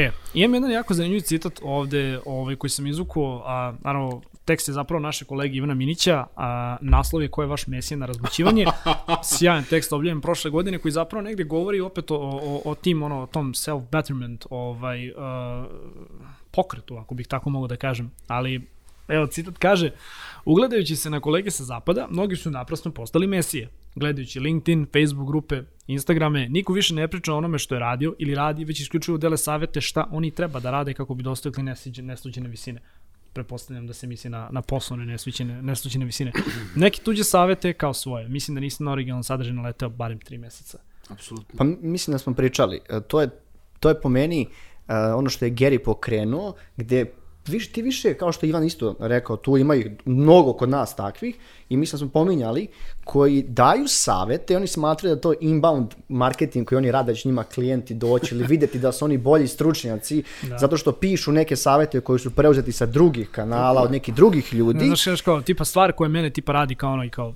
E, 0.00 0.10
imam 0.34 0.54
jedan 0.54 0.70
jako 0.70 0.94
zanimljiv 0.94 1.20
citat 1.20 1.60
ovde 1.62 2.20
ovaj, 2.26 2.56
koji 2.56 2.70
sam 2.70 2.86
izvukao, 2.86 3.42
a 3.46 3.74
naravno 3.84 4.22
tekst 4.44 4.68
je 4.68 4.74
zapravo 4.74 5.00
naše 5.00 5.24
kolege 5.24 5.56
Ivana 5.56 5.74
Minića, 5.74 6.26
a 6.36 6.76
naslov 6.80 7.22
je 7.22 7.28
ko 7.28 7.42
je 7.42 7.48
vaš 7.48 7.66
mesija 7.66 7.98
na 7.98 8.06
razbućivanje. 8.06 8.66
Sjajan 9.38 9.64
tekst 9.64 9.92
objavljen 9.92 10.20
prošle 10.20 10.50
godine 10.50 10.78
koji 10.78 10.92
zapravo 10.92 11.22
negde 11.22 11.44
govori 11.44 11.80
opet 11.80 12.10
o, 12.10 12.16
o, 12.16 12.62
o 12.64 12.74
tim, 12.74 13.02
ono, 13.02 13.22
o 13.22 13.26
tom 13.26 13.52
self-betterment 13.52 14.46
ovaj, 14.50 15.10
uh, 15.10 15.14
pokretu, 16.50 16.96
ako 16.96 17.14
bih 17.14 17.26
tako 17.26 17.50
mogao 17.50 17.68
da 17.68 17.76
kažem. 17.76 18.10
Ali, 18.26 18.62
evo, 19.08 19.26
citat 19.26 19.58
kaže, 19.58 19.90
ugledajući 20.44 20.96
se 20.96 21.10
na 21.10 21.20
kolege 21.20 21.50
sa 21.50 21.64
zapada, 21.64 22.06
mnogi 22.10 22.36
su 22.36 22.50
naprasno 22.50 22.90
postali 22.90 23.26
mesije. 23.26 23.68
Gledajući 23.94 24.40
LinkedIn, 24.40 24.86
Facebook 24.92 25.28
grupe, 25.28 25.62
Instagrame, 25.86 26.48
niko 26.48 26.72
više 26.72 26.94
ne 26.94 27.08
priča 27.08 27.34
o 27.34 27.36
onome 27.36 27.58
što 27.58 27.74
je 27.74 27.78
radio 27.78 28.14
ili 28.18 28.34
radi, 28.34 28.64
već 28.64 28.80
isključivo 28.80 29.18
dele 29.18 29.36
savete 29.36 29.80
šta 29.80 30.08
oni 30.10 30.30
treba 30.30 30.60
da 30.60 30.70
rade 30.70 30.94
kako 30.94 31.14
bi 31.14 31.22
dostigli 31.22 31.64
nesluđene 32.02 32.48
visine. 32.48 32.80
Pretpostavljam 33.32 33.86
da 33.86 33.92
se 33.92 34.06
misli 34.06 34.30
na, 34.30 34.48
na 34.52 34.62
poslovne 34.62 35.06
nesluđene, 35.06 35.62
nesluđene 35.62 36.04
visine. 36.04 36.32
Neki 36.76 37.00
tuđe 37.04 37.24
savete 37.24 37.72
kao 37.72 37.94
svoje. 37.94 38.28
Mislim 38.28 38.54
da 38.54 38.60
nisam 38.60 38.86
na 38.86 38.92
originalan 38.92 39.24
sadržaj 39.24 39.54
naleteo 39.54 39.88
barem 39.88 40.18
tri 40.18 40.38
meseca. 40.38 40.78
Apsolutno. 41.08 41.58
Pa 41.58 41.64
mislim 41.64 42.12
da 42.12 42.18
smo 42.18 42.34
pričali. 42.34 42.80
E, 42.88 43.00
To 43.00 43.20
je, 43.20 43.28
to 43.80 43.88
je 43.88 44.00
po 44.00 44.08
meni 44.08 44.48
e, 44.88 44.94
ono 44.94 45.30
što 45.30 45.44
je 45.44 45.50
Gary 45.50 45.78
pokrenuo, 45.84 46.54
gde 46.76 47.12
Viš, 47.46 47.72
ti 47.72 47.82
više, 47.82 48.14
kao 48.14 48.32
što 48.32 48.46
Ivan 48.46 48.64
isto 48.64 48.96
rekao, 49.00 49.36
tu 49.36 49.56
ima 49.56 49.74
ih 49.74 49.86
mnogo 50.04 50.52
kod 50.52 50.68
nas 50.68 50.96
takvih 50.96 51.36
i 51.68 51.76
mislim 51.76 51.92
da 51.92 51.98
smo 51.98 52.08
pominjali, 52.08 52.68
koji 53.04 53.42
daju 53.42 53.84
savete, 53.88 54.56
oni 54.56 54.66
smatraju 54.66 55.14
da 55.14 55.20
to 55.20 55.34
inbound 55.40 55.94
marketing 56.08 56.68
koji 56.68 56.76
oni 56.76 56.90
rade, 56.90 57.12
da 57.12 57.16
će 57.16 57.28
njima 57.28 57.44
klijenti 57.44 57.94
doći 57.94 58.34
ili 58.34 58.44
videti 58.44 58.78
da 58.78 58.92
su 58.92 59.04
oni 59.04 59.18
bolji 59.18 59.48
stručnjaci, 59.48 60.22
da. 60.48 60.58
zato 60.58 60.76
što 60.76 60.92
pišu 60.92 61.32
neke 61.32 61.56
savete 61.56 62.00
koji 62.00 62.18
su 62.18 62.30
preuzeti 62.30 62.72
sa 62.72 62.86
drugih 62.86 63.30
kanala, 63.30 63.82
od 63.82 63.90
nekih 63.90 64.14
drugih 64.14 64.54
ljudi. 64.54 64.86
Znaš, 64.96 65.20
kao, 65.20 65.42
tipa 65.42 65.64
stvar 65.64 65.92
koja 65.92 66.08
mene 66.08 66.30
tipa 66.30 66.52
radi 66.52 66.74
kao 66.74 66.92
ono 66.92 67.04
i 67.04 67.10
kao, 67.10 67.34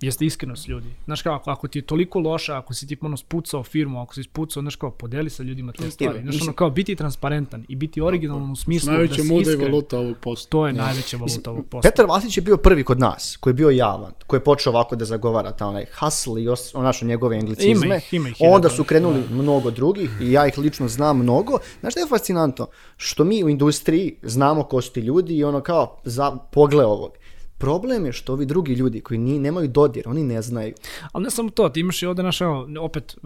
jeste 0.00 0.26
iskrenost 0.26 0.68
ljudi. 0.68 0.86
Znaš 1.04 1.22
kao, 1.22 1.34
ako, 1.34 1.50
ako 1.50 1.68
ti 1.68 1.78
je 1.78 1.82
toliko 1.82 2.18
loša, 2.20 2.58
ako 2.58 2.74
si 2.74 2.86
tipa 2.86 3.06
ono 3.06 3.16
spucao 3.16 3.62
firmu, 3.62 4.00
ako 4.02 4.14
si 4.14 4.22
spucao, 4.22 4.60
znaš 4.60 4.76
kao, 4.76 4.90
podeli 4.90 5.30
sa 5.30 5.42
ljudima 5.42 5.72
te 5.72 5.90
stvari. 5.90 6.22
Znaš 6.22 6.42
ono 6.42 6.52
kao, 6.52 6.70
biti 6.70 6.96
transparentan 6.96 7.64
i 7.68 7.76
biti 7.76 8.00
originalan 8.00 8.50
u 8.50 8.56
smislu 8.56 8.86
da 8.86 8.92
Najveća 8.92 9.14
si 9.22 9.28
muda 9.28 9.50
i 9.50 9.52
iskren. 9.52 9.72
valuta 9.72 9.98
ovog 9.98 10.16
posta. 10.20 10.50
To 10.50 10.66
je 10.66 10.72
najveća 10.72 11.16
valuta 11.16 11.50
ovog 11.50 11.66
posla. 11.66 11.90
Petar 11.90 12.06
Vasić 12.06 12.36
je 12.36 12.42
bio 12.42 12.56
prvi 12.56 12.84
kod 12.84 12.98
nas, 13.00 13.36
koji 13.40 13.50
je 13.50 13.54
bio 13.54 13.70
javan, 13.70 14.12
koji 14.26 14.38
je 14.38 14.44
počeo 14.44 14.72
ovako 14.72 14.96
da 14.96 15.04
zagovara 15.04 15.52
ta 15.52 15.66
onaj 15.66 15.84
hustle 16.00 16.42
i 16.42 16.48
os, 16.48 16.74
onaše 16.74 17.04
njegove 17.06 17.36
anglicizme. 17.38 17.86
Ima 17.86 17.96
ih, 17.96 18.14
ima 18.14 18.28
ih 18.28 18.36
Onda 18.40 18.68
hiljadu. 18.68 18.76
su 18.76 18.84
krenuli 18.84 19.22
mnogo 19.30 19.70
drugih 19.70 20.10
i 20.20 20.32
ja 20.32 20.46
ih 20.46 20.58
lično 20.58 20.88
znam 20.88 21.18
mnogo. 21.18 21.58
Znaš 21.80 21.92
šta 21.92 22.00
je 22.00 22.06
fascinantno? 22.06 22.66
Što 22.96 23.24
mi 23.24 23.44
u 23.44 23.48
industriji 23.48 24.16
znamo 24.22 24.62
ko 24.62 24.80
su 24.80 24.92
ti 24.92 25.00
ljudi 25.00 25.36
i 25.36 25.44
ono 25.44 25.60
kao 25.60 26.00
za 26.04 26.36
pogle 26.52 26.84
ovog. 26.84 27.10
Problem 27.58 28.06
je 28.06 28.12
što 28.12 28.32
ovi 28.32 28.46
drugi 28.46 28.74
ljudi 28.74 29.00
koji 29.00 29.18
ni, 29.18 29.38
nemaju 29.38 29.68
dodir, 29.68 30.02
oni 30.06 30.24
ne 30.24 30.42
znaju. 30.42 30.74
Ali 31.12 31.24
ne 31.24 31.30
samo 31.30 31.50
to, 31.50 31.68
ti 31.68 31.80
imaš 31.80 32.02
i 32.02 32.06
ovde 32.06 32.22
naša, 32.22 32.48
opet, 32.80 33.16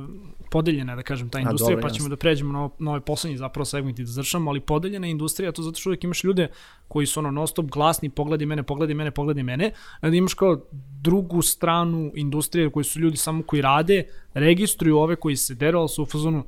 podeljena, 0.51 0.93
je, 0.93 0.97
da 0.97 1.03
kažem, 1.03 1.29
ta 1.29 1.41
industrija, 1.41 1.77
dobro, 1.77 1.89
pa 1.89 1.95
ćemo 1.95 2.09
da 2.09 2.17
pređemo 2.17 2.53
na, 2.53 2.69
na 2.79 2.91
ovaj 2.91 3.01
poslednji 3.01 3.39
zapravo 3.39 3.65
segment 3.65 3.99
i 3.99 4.03
da 4.03 4.11
završamo, 4.11 4.51
ali 4.51 4.61
podeljena 4.61 5.07
je 5.07 5.11
industrija, 5.11 5.53
to 5.53 5.63
zato 5.63 5.81
što 5.81 5.91
uvijek 5.91 6.05
imaš 6.05 6.25
ljude 6.25 6.49
koji 6.89 7.07
su 7.07 7.21
ono 7.21 7.31
non 7.31 7.47
stop 7.47 7.67
glasni, 7.67 8.11
pogledaj 8.11 8.47
mene, 8.47 8.63
pogledaj 8.63 8.95
mene, 8.95 9.11
pogledaj 9.11 9.43
mene, 9.43 9.73
a 10.01 10.11
da 10.11 10.17
imaš 10.17 10.35
kao 10.35 10.61
drugu 11.03 11.43
stranu 11.43 12.13
industrije 12.15 12.71
koji 12.71 12.85
su 12.85 13.01
ljudi 13.01 13.17
samo 13.17 13.43
koji 13.43 13.63
rade, 13.63 14.07
registruju 14.35 14.99
ove 14.99 15.17
koji 15.17 15.37
se 15.37 15.55
deru, 15.55 15.79
ali 15.79 15.89
su 15.89 16.03
u 16.03 16.07
fazonu, 16.07 16.45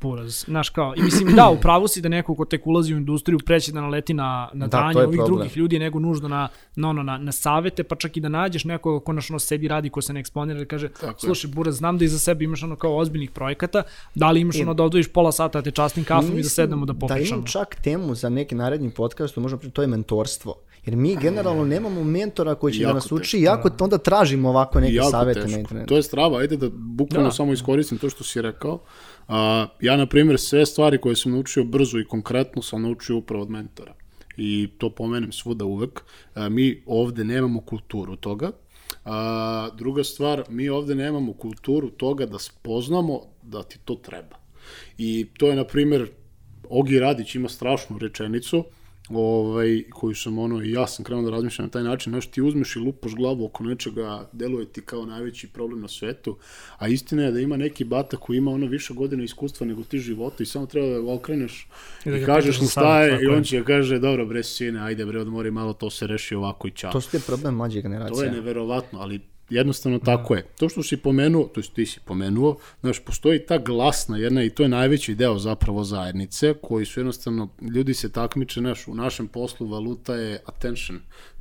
Buraz, 0.00 0.44
znaš 0.44 0.68
kao, 0.68 0.94
i 0.96 1.02
mislim 1.02 1.36
da, 1.36 1.50
u 1.50 1.56
pravu 1.56 1.88
si 1.88 2.00
da 2.00 2.08
neko 2.08 2.34
ko 2.34 2.44
tek 2.44 2.66
ulazi 2.66 2.94
u 2.94 2.98
industriju 2.98 3.38
preće 3.38 3.72
da 3.72 3.80
naleti 3.80 4.14
na, 4.14 4.50
na 4.52 4.66
Da, 4.66 4.70
dranje 4.70 4.92
to 4.94 5.00
je 5.00 5.06
ovih 5.06 5.16
problem. 5.18 5.36
drugih 5.36 5.56
ljudi 5.56 5.78
nego 5.78 5.98
nužno 5.98 6.28
na, 6.28 6.48
na, 6.76 6.88
ono, 6.88 7.02
na, 7.02 7.18
na 7.18 7.32
savete, 7.32 7.82
pa 7.84 7.96
čak 7.96 8.16
i 8.16 8.20
da 8.20 8.28
nađeš 8.28 8.64
nekoga 8.64 9.04
ko 9.04 9.12
naš 9.12 9.30
ono 9.30 9.38
sedi 9.38 9.68
radi, 9.68 9.90
ko 9.90 10.02
se 10.02 10.12
ne 10.12 10.20
eksponira 10.20 10.62
i 10.62 10.66
kaže, 10.66 10.88
Tako 10.90 11.06
je. 11.06 11.14
slušaj 11.18 11.50
Buraz, 11.50 11.74
znam 11.74 11.98
da 11.98 12.04
iza 12.04 12.18
sebe 12.18 12.44
imaš 12.44 12.62
ono 12.62 12.76
kao 12.76 12.96
ozbiljnih 12.96 13.30
projekata, 13.30 13.82
da 14.14 14.30
li 14.30 14.40
imaš 14.40 14.56
ono 14.56 14.74
da 14.74 14.82
odvojiš 14.82 15.08
pola 15.08 15.32
sata 15.32 15.58
da 15.58 15.64
te 15.64 15.70
častim 15.72 16.04
kafom 16.04 16.24
i 16.24 16.30
da 16.30 16.34
Mislim 16.34 16.50
sednemo 16.50 16.86
da 16.86 16.92
Da 16.92 16.98
popričamo. 16.98 17.26
imam 17.30 17.46
čak 17.46 17.74
temu 17.74 18.14
za 18.14 18.28
neki 18.28 18.54
naredni 18.54 18.90
podcast, 18.90 19.36
možemo 19.36 19.58
pričati, 19.58 19.74
to 19.74 19.82
je 19.82 19.88
mentorstvo. 19.88 20.54
Jer 20.86 20.96
mi 20.96 21.16
generalno 21.16 21.64
nemamo 21.64 22.04
mentora 22.04 22.54
koji 22.54 22.72
će 22.72 22.84
da 22.84 22.92
nas 22.92 23.12
uči, 23.12 23.22
teško, 23.32 23.36
jako 23.38 23.70
onda 23.80 23.98
tražimo 23.98 24.48
ovako 24.48 24.80
neke 24.80 24.94
jako 24.94 25.10
savete 25.10 25.40
na 25.40 25.46
teško. 25.46 25.60
internetu. 25.60 25.88
To 25.88 25.96
je 25.96 26.02
strava, 26.02 26.38
ajde 26.38 26.56
da 26.56 26.68
bukvalno 26.72 27.28
Da. 27.28 27.32
samo 27.32 27.52
iskoristim 27.52 27.98
to 27.98 28.10
što 28.10 28.24
si 28.24 28.42
rekao. 28.42 28.78
A, 29.30 29.66
ja, 29.80 29.96
na 29.96 30.06
primjer, 30.06 30.38
sve 30.40 30.66
stvari 30.66 30.98
koje 30.98 31.16
sam 31.16 31.32
naučio 31.32 31.64
brzo 31.64 31.98
i 31.98 32.04
konkretno 32.04 32.62
sam 32.62 32.82
naučio 32.82 33.16
upravo 33.16 33.42
od 33.42 33.50
mentora. 33.50 33.94
I 34.36 34.68
to 34.78 34.90
pomenem 34.90 35.32
svuda 35.32 35.64
uvek. 35.64 36.02
A, 36.34 36.48
mi 36.48 36.82
ovde 36.86 37.24
nemamo 37.24 37.60
kulturu 37.60 38.16
toga. 38.16 38.50
A, 39.04 39.68
druga 39.78 40.04
stvar, 40.04 40.44
mi 40.48 40.68
ovde 40.68 40.94
nemamo 40.94 41.32
kulturu 41.32 41.90
toga 41.90 42.26
da 42.26 42.38
spoznamo 42.38 43.20
da 43.42 43.62
ti 43.62 43.78
to 43.84 43.94
treba. 43.94 44.36
I 44.98 45.26
to 45.38 45.48
je, 45.48 45.56
na 45.56 45.64
primjer, 45.64 46.10
Ogi 46.68 46.98
Radić 46.98 47.34
ima 47.34 47.48
strašnu 47.48 47.98
rečenicu, 47.98 48.64
ovaj, 49.18 49.82
koju 49.90 50.14
sam 50.14 50.38
ono, 50.38 50.62
i 50.62 50.70
ja 50.70 50.86
sam 50.86 51.04
krenuo 51.04 51.24
da 51.24 51.30
razmišljam 51.30 51.66
na 51.66 51.70
taj 51.70 51.82
način, 51.82 52.12
znaš, 52.12 52.26
ti 52.26 52.42
uzmeš 52.42 52.76
i 52.76 52.78
lupaš 52.78 53.14
glavu 53.14 53.44
oko 53.44 53.64
nečega, 53.64 54.28
deluje 54.32 54.66
ti 54.66 54.80
kao 54.80 55.06
najveći 55.06 55.48
problem 55.48 55.80
na 55.80 55.88
svetu, 55.88 56.36
a 56.78 56.88
istina 56.88 57.22
je 57.22 57.32
da 57.32 57.40
ima 57.40 57.56
neki 57.56 57.84
bata 57.84 58.16
koji 58.16 58.36
ima 58.36 58.50
ono 58.50 58.66
više 58.66 58.94
godina 58.94 59.24
iskustva 59.24 59.66
nego 59.66 59.82
ti 59.82 59.98
života 59.98 60.42
i 60.42 60.46
samo 60.46 60.66
treba 60.66 60.88
da 60.88 61.00
ga 61.00 61.12
okreneš 61.12 61.68
I 62.04 62.08
i, 62.08 62.12
da 62.12 62.18
ga 62.18 62.26
kažeš 62.26 62.60
mu 62.60 62.64
za 62.64 62.70
šta 62.70 62.80
savjet, 62.80 63.12
je 63.12 63.18
tako 63.18 63.32
i 63.34 63.36
on 63.36 63.44
će 63.44 63.58
da 63.58 63.64
kaže, 63.64 63.98
dobro 63.98 64.26
bre 64.26 64.42
sine, 64.42 64.80
ajde 64.80 65.06
bre 65.06 65.20
odmori 65.20 65.50
malo, 65.50 65.72
to 65.72 65.90
se 65.90 66.06
reši 66.06 66.34
ovako 66.34 66.68
i 66.68 66.70
čao. 66.70 66.92
To 66.92 67.00
su 67.00 67.10
ti 67.10 67.24
problem 67.26 67.54
mlađe 67.54 67.82
generacije. 67.82 68.16
To 68.16 68.24
je 68.24 68.30
neverovatno, 68.32 69.00
ali 69.00 69.20
jednostavno 69.50 69.98
tako 69.98 70.34
je. 70.34 70.42
To 70.58 70.68
što 70.68 70.82
si 70.82 70.96
pomenuo, 70.96 71.44
to 71.44 71.60
jest 71.60 71.74
ti 71.74 71.86
si 71.86 72.00
pomenuo, 72.04 72.56
znaš, 72.80 73.00
postoji 73.00 73.46
ta 73.46 73.58
glasna 73.58 74.16
jedna 74.16 74.44
i 74.44 74.50
to 74.50 74.62
je 74.62 74.68
najveći 74.68 75.14
deo 75.14 75.38
zapravo 75.38 75.84
zajednice, 75.84 76.54
koji 76.62 76.86
su 76.86 77.00
jednostavno, 77.00 77.48
ljudi 77.74 77.94
se 77.94 78.12
takmiče, 78.12 78.60
znaš, 78.60 78.88
u 78.88 78.94
našem 78.94 79.28
poslu 79.28 79.66
valuta 79.66 80.14
je 80.14 80.42
attention, 80.46 80.98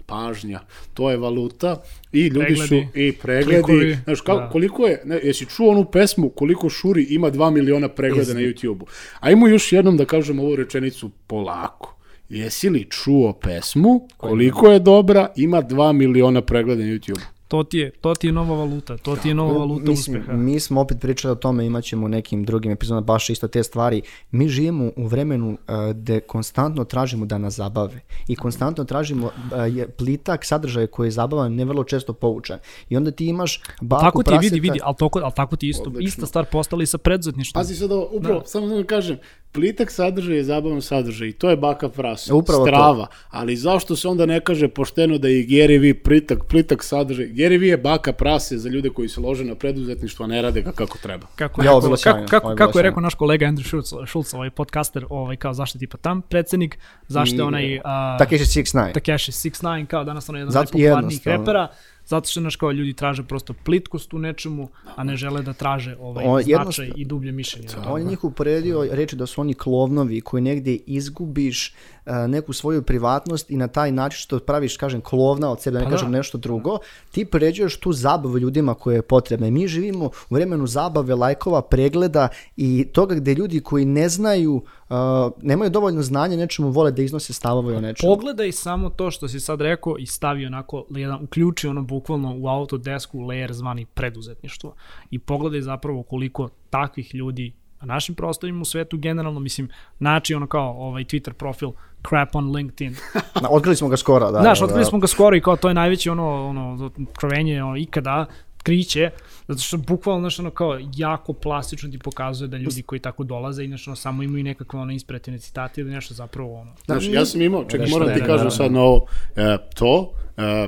pažnja, 0.09 0.59
to 0.93 1.11
je 1.11 1.17
valuta 1.17 1.81
i 2.11 2.27
ljudi 2.27 2.45
Pregledi, 2.45 2.67
su 2.67 2.99
i 2.99 3.11
pregledi, 3.11 3.63
klikovi, 3.63 3.97
znaš, 4.03 4.21
kao, 4.21 4.39
da. 4.39 4.49
koliko 4.49 4.87
je, 4.87 5.01
ne, 5.05 5.19
jesi 5.23 5.45
čuo 5.45 5.71
onu 5.71 5.85
pesmu, 5.85 6.29
koliko 6.29 6.69
Šuri 6.69 7.03
ima 7.09 7.31
2 7.31 7.51
miliona 7.51 7.89
pregleda 7.89 8.33
na 8.33 8.39
YouTube-u. 8.39 8.87
Ajmo 9.19 9.47
još 9.47 9.71
jednom 9.71 9.97
da 9.97 10.05
kažem 10.05 10.39
ovu 10.39 10.55
rečenicu 10.55 11.11
polako. 11.27 11.95
Jesi 12.29 12.69
li 12.69 12.87
čuo 12.89 13.33
pesmu, 13.33 14.07
koliko 14.17 14.71
je 14.71 14.79
dobra, 14.79 15.27
ima 15.35 15.61
2 15.61 15.93
miliona 15.93 16.41
pregleda 16.41 16.83
na 16.83 16.89
YouTube-u. 16.89 17.38
To 17.49 17.63
ti 17.63 17.77
je, 17.77 17.91
to 17.91 18.15
ti 18.15 18.27
je 18.27 18.33
nova 18.33 18.55
valuta, 18.55 18.97
to 18.97 19.15
ti 19.15 19.27
je 19.27 19.33
nova 19.35 19.53
valuta 19.57 19.89
Mislim, 19.91 20.21
uspeha. 20.21 20.37
mi 20.37 20.59
smo 20.59 20.81
opet 20.81 20.97
pričali 21.01 21.31
o 21.31 21.35
tome, 21.35 21.65
imat 21.65 21.83
ćemo 21.83 22.05
u 22.05 22.09
nekim 22.09 22.43
drugim 22.43 22.71
epizodama 22.71 23.01
baš 23.01 23.29
isto 23.29 23.47
te 23.47 23.63
stvari. 23.63 24.01
Mi 24.31 24.49
živimo 24.49 24.91
u 24.95 25.07
vremenu 25.07 25.49
uh, 25.49 25.95
gde 25.95 26.19
konstantno 26.19 26.83
tražimo 26.83 27.25
da 27.25 27.37
nas 27.37 27.55
zabave 27.55 27.99
i 28.27 28.35
konstantno 28.35 28.83
tražimo 28.83 29.25
uh, 29.25 29.75
je 29.75 29.87
plitak 29.87 30.45
sadržaj 30.45 30.87
koji 30.87 31.07
je 31.07 31.11
zabavan, 31.11 31.55
ne 31.55 31.65
vrlo 31.65 31.83
često 31.83 32.13
poučan. 32.13 32.59
I 32.89 32.97
onda 32.97 33.11
ti 33.11 33.25
imaš 33.25 33.61
baku 33.81 34.01
Tako 34.01 34.23
ti 34.23 34.33
je, 34.33 34.39
vidi, 34.39 34.59
vidi, 34.59 34.79
ali, 34.83 34.95
toko, 34.95 35.19
ali 35.19 35.33
tako 35.35 35.55
ti 35.55 35.69
isto, 35.69 35.83
Odlično. 35.83 36.07
ista 36.07 36.25
stvar 36.25 36.45
postala 36.45 36.83
i 36.83 36.85
sa 36.85 36.97
preduzetništvom. 36.97 37.59
Pazi 37.59 37.75
sad 37.75 37.91
ovo, 37.91 38.09
upravo, 38.11 38.43
samo 38.45 38.67
da 38.67 38.75
vam 38.75 38.83
kažem, 38.83 39.17
plitak 39.51 39.91
sadržaj 39.91 40.35
je 40.35 40.43
zabavan 40.43 40.81
sadržaj 40.81 41.27
i 41.27 41.33
to 41.33 41.49
je 41.49 41.57
baka 41.57 41.89
prasa, 41.89 42.35
Upravo 42.35 42.65
to. 42.65 42.71
strava, 42.71 43.07
ali 43.29 43.55
zašto 43.55 43.95
se 43.95 44.07
onda 44.07 44.25
ne 44.25 44.39
kaže 44.39 44.67
pošteno 44.67 45.17
da 45.17 45.27
je 45.27 45.45
Gary 45.45 45.79
V 45.81 46.03
plitak, 46.03 46.43
plitak 46.45 46.83
sadržaj, 46.83 47.25
Gary 47.25 47.59
V 47.59 47.67
je 47.67 47.77
baka 47.77 48.13
prase 48.13 48.57
za 48.57 48.69
ljude 48.69 48.89
koji 48.89 49.09
se 49.09 49.21
lože 49.21 49.43
na 49.43 49.55
preduzetništvo, 49.55 50.23
a 50.23 50.27
ne 50.27 50.41
rade 50.41 50.61
ga 50.61 50.71
kako 50.71 50.97
treba. 50.97 51.27
Kako, 51.35 51.61
Ja, 51.61 51.65
je 51.65 51.69
kako, 51.69 51.81
bilo 51.81 51.97
sjajno, 51.97 52.27
kako, 52.27 52.47
kako, 52.47 52.55
kako 52.57 52.79
je 52.79 52.83
rekao 52.83 53.01
naš 53.01 53.15
kolega 53.15 53.45
Andrew 53.45 53.67
Schultz, 53.67 53.93
Schultz 54.07 54.33
ovaj 54.33 54.49
podcaster, 54.49 55.05
ovaj, 55.09 55.35
kao 55.35 55.53
zašto 55.53 55.77
je 55.77 55.79
tipa 55.79 55.97
tam 55.97 56.21
predsednik, 56.21 56.77
zašto 57.07 57.35
je 57.35 57.43
onaj... 57.43 57.77
Uh, 57.77 57.83
Takeshi 58.19 58.61
69. 58.61 58.93
Takeshi 58.93 59.31
69 59.31 59.85
kao 59.85 60.03
danas 60.03 60.29
ono 60.29 60.37
jedan 60.37 60.47
od 60.49 60.53
najpopularnijih 60.55 61.21
jednostavno. 61.25 61.39
repera, 61.39 61.67
zato 62.09 62.29
što 62.29 62.41
naš 62.41 62.55
kao 62.55 62.71
ljudi 62.71 62.93
traže 62.93 63.23
prosto 63.23 63.53
plitkost 63.63 64.13
u 64.13 64.19
nečemu, 64.19 64.69
a 64.95 65.03
ne 65.03 65.17
žele 65.17 65.41
da 65.41 65.53
traže 65.53 65.95
ovaj 65.99 66.25
O, 66.27 66.41
značaj 66.41 66.91
i 66.95 67.05
dublje 67.05 67.31
mišljenje. 67.31 67.67
On 67.87 68.01
je 68.01 68.07
njih 68.07 68.23
uporedio 68.23 68.87
reći 68.91 69.15
da 69.15 69.25
su 69.25 69.41
oni 69.41 69.53
klovnovi 69.53 70.21
koji 70.21 70.41
negdje 70.41 70.75
izgubiš 70.75 71.73
e, 72.05 72.27
neku 72.27 72.53
svoju 72.53 72.81
privatnost 72.81 73.51
i 73.51 73.57
na 73.57 73.67
taj 73.67 73.91
način 73.91 74.19
što 74.19 74.39
praviš, 74.39 74.77
kažem, 74.77 75.01
klovna 75.01 75.51
od 75.51 75.61
sebe, 75.61 75.73
da 75.73 75.79
ne 75.79 75.85
Pa 75.85 75.91
kažem 75.91 76.11
da. 76.11 76.17
nešto 76.17 76.37
drugo, 76.37 76.77
ti 77.11 77.25
pređuješ 77.25 77.77
tu 77.77 77.93
zabavu 77.93 78.37
ljudima 78.37 78.73
koje 78.73 78.95
je 78.95 79.01
potrebna. 79.01 79.49
Mi 79.49 79.67
živimo 79.67 80.05
u 80.05 80.35
vremenu 80.35 80.67
zabave, 80.67 81.15
lajkova, 81.15 81.61
pregleda 81.61 82.27
i 82.57 82.87
toga 82.93 83.15
gdje 83.15 83.33
ljudi 83.33 83.59
koji 83.59 83.85
ne 83.85 84.09
znaju, 84.09 84.61
e, 84.89 84.93
nemaju 85.41 85.69
dovoljno 85.69 86.01
znanja 86.01 86.37
nečemu, 86.37 86.69
vole 86.69 86.91
da 86.91 87.01
iznose 87.01 87.33
stavove 87.33 87.77
o 87.77 87.81
nečemu. 87.81 88.13
Pogledaj 88.13 88.51
samo 88.51 88.89
to 88.89 89.11
što 89.11 89.27
si 89.27 89.39
sad 89.39 89.61
rekao 89.61 89.97
i 89.97 90.05
stavi 90.05 90.45
onako, 90.45 90.85
jedan, 90.89 91.23
uključi 91.23 91.67
ono 91.67 91.81
bukvalno 91.99 92.35
u 92.37 92.47
Autodesku 92.47 93.19
layer 93.19 93.51
zvani 93.51 93.85
preduzetništvo 93.85 94.75
i 95.11 95.19
pogledaj 95.19 95.61
zapravo 95.61 96.03
koliko 96.03 96.49
takvih 96.69 97.15
ljudi 97.15 97.53
na 97.81 97.93
našim 97.93 98.15
prostorima 98.15 98.61
u 98.61 98.65
svetu 98.65 98.97
generalno, 98.97 99.39
mislim, 99.39 99.69
naći 99.99 100.35
ono 100.35 100.47
kao 100.47 100.75
ovaj 100.79 101.03
Twitter 101.03 101.33
profil 101.33 101.69
crap 102.09 102.35
on 102.35 102.51
LinkedIn. 102.55 102.95
Na, 103.41 103.49
Otkrili 103.49 103.75
smo 103.75 103.87
ga 103.87 103.97
skoro, 103.97 104.31
da. 104.31 104.41
Znaš, 104.41 104.59
da, 104.59 104.65
otkrili 104.65 104.83
da. 104.83 104.89
smo 104.89 104.99
ga 104.99 105.07
skoro 105.07 105.35
i 105.35 105.41
kao 105.41 105.55
to 105.55 105.67
je 105.67 105.73
najveće 105.73 106.11
ono, 106.11 106.47
ono, 106.49 106.91
otkrovenje 107.09 107.63
ono, 107.63 107.77
ikada, 107.77 108.25
kriće, 108.63 109.09
zato 109.47 109.61
što 109.61 109.77
bukvalno, 109.77 110.21
znaš, 110.21 110.39
ono, 110.39 110.49
kao 110.51 110.79
jako 110.95 111.33
plastično 111.33 111.89
ti 111.89 111.99
pokazuje 111.99 112.47
da 112.47 112.57
ljudi 112.57 112.81
koji 112.81 112.99
tako 112.99 113.23
dolaze 113.23 113.63
i, 113.63 113.67
znaš, 113.67 113.87
ono, 113.87 113.95
samo 113.95 114.23
imaju 114.23 114.43
nekakve, 114.43 114.79
ono, 114.79 114.91
inspirativne 114.91 115.39
citate 115.39 115.81
ili 115.81 115.91
nešto 115.91 116.13
zapravo, 116.13 116.61
ono, 116.61 116.71
Znaš, 116.85 117.07
ja 117.07 117.25
sam 117.25 117.41
imao, 117.41 117.65
čekaj, 117.65 117.87
moram 117.89 118.13
ti 118.13 118.23
kažem 118.25 118.51
sad 118.51 118.71
na 118.71 118.81
ovo, 118.81 119.05
e, 119.35 119.57
to, 119.75 120.11
e, 120.37 120.67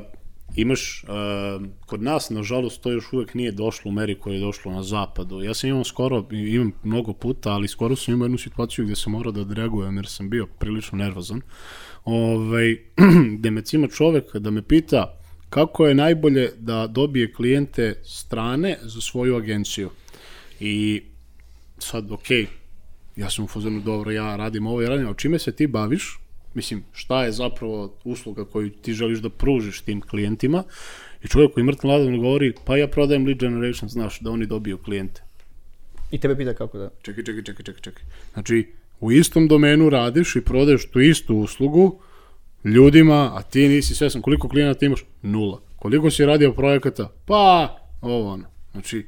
imaš, 0.55 1.03
e, 1.03 1.07
kod 1.85 2.03
nas, 2.03 2.29
nažalost, 2.29 2.81
to 2.81 2.91
još 2.91 3.13
uvek 3.13 3.33
nije 3.33 3.51
došlo 3.51 3.89
u 3.89 3.91
meri 3.91 4.15
koje 4.19 4.33
je 4.33 4.39
došlo 4.39 4.71
na 4.71 4.83
zapadu. 4.83 5.41
Ja 5.41 5.53
sam 5.53 5.69
imao 5.69 5.83
skoro, 5.83 6.25
imam 6.31 6.71
mnogo 6.83 7.13
puta, 7.13 7.51
ali 7.51 7.67
skoro 7.67 7.95
sam 7.95 8.13
imao 8.13 8.25
jednu 8.25 8.37
situaciju 8.37 8.85
gde 8.85 8.95
sam 8.95 9.11
morao 9.11 9.31
da 9.31 9.41
odreagujem 9.41 9.95
jer 9.95 10.07
sam 10.07 10.29
bio 10.29 10.47
prilično 10.59 10.97
nervozan. 10.97 11.41
Ovaj, 12.05 12.77
gde 13.37 13.51
me 13.51 13.61
cima 13.61 13.87
čovek 13.87 14.35
da 14.35 14.51
me 14.51 14.61
pita 14.61 15.17
kako 15.49 15.87
je 15.87 15.95
najbolje 15.95 16.51
da 16.57 16.87
dobije 16.87 17.33
klijente 17.33 18.01
strane 18.03 18.77
za 18.81 19.01
svoju 19.01 19.35
agenciju. 19.35 19.89
I 20.59 21.01
sad, 21.77 22.11
okej, 22.11 22.47
ja 23.15 23.29
sam 23.29 23.45
u 23.45 23.47
fazonu, 23.47 23.79
dobro, 23.79 24.11
ja 24.11 24.35
radim 24.35 24.67
ovo, 24.67 24.81
ja 24.81 24.89
radim, 24.89 25.07
a 25.07 25.13
čime 25.13 25.39
se 25.39 25.51
ti 25.51 25.67
baviš? 25.67 26.20
Mislim, 26.53 26.83
šta 26.93 27.23
je 27.23 27.31
zapravo 27.31 27.93
usluga 28.03 28.45
koju 28.45 28.69
ti 28.69 28.93
želiš 28.93 29.19
da 29.19 29.29
pružiš 29.29 29.81
tim 29.81 30.01
klijentima? 30.01 30.63
I 31.23 31.27
čovjek 31.27 31.53
koji 31.53 31.63
mrtvo 31.63 31.89
ladan 31.89 32.19
govori, 32.19 32.53
pa 32.65 32.77
ja 32.77 32.87
prodajem 32.87 33.25
lead 33.25 33.39
generation, 33.39 33.89
znaš, 33.89 34.19
da 34.19 34.31
oni 34.31 34.45
dobiju 34.45 34.77
klijente. 34.77 35.23
I 36.11 36.19
tebe 36.19 36.35
pita 36.35 36.53
kako 36.53 36.77
da. 36.77 36.89
Čekaj, 37.01 37.23
čekaj, 37.23 37.43
čekaj, 37.43 37.65
čekaj, 37.65 37.81
čekaj. 37.81 38.03
Znači, 38.33 38.67
u 38.99 39.11
istom 39.11 39.47
domenu 39.47 39.89
radiš 39.89 40.35
i 40.35 40.41
prodaješ 40.41 40.89
tu 40.91 40.99
istu 40.99 41.35
uslugu 41.35 41.99
ljudima, 42.63 43.31
a 43.35 43.41
ti 43.41 43.67
nisi 43.67 43.95
svesan. 43.95 44.21
Koliko 44.21 44.49
klijenata 44.49 44.85
imaš? 44.85 45.05
Nula. 45.21 45.61
Koliko 45.75 46.11
si 46.11 46.25
radio 46.25 46.53
projekata? 46.53 47.11
Pa, 47.25 47.77
ovo 48.01 48.33
ono. 48.33 48.45
Znači, 48.71 49.05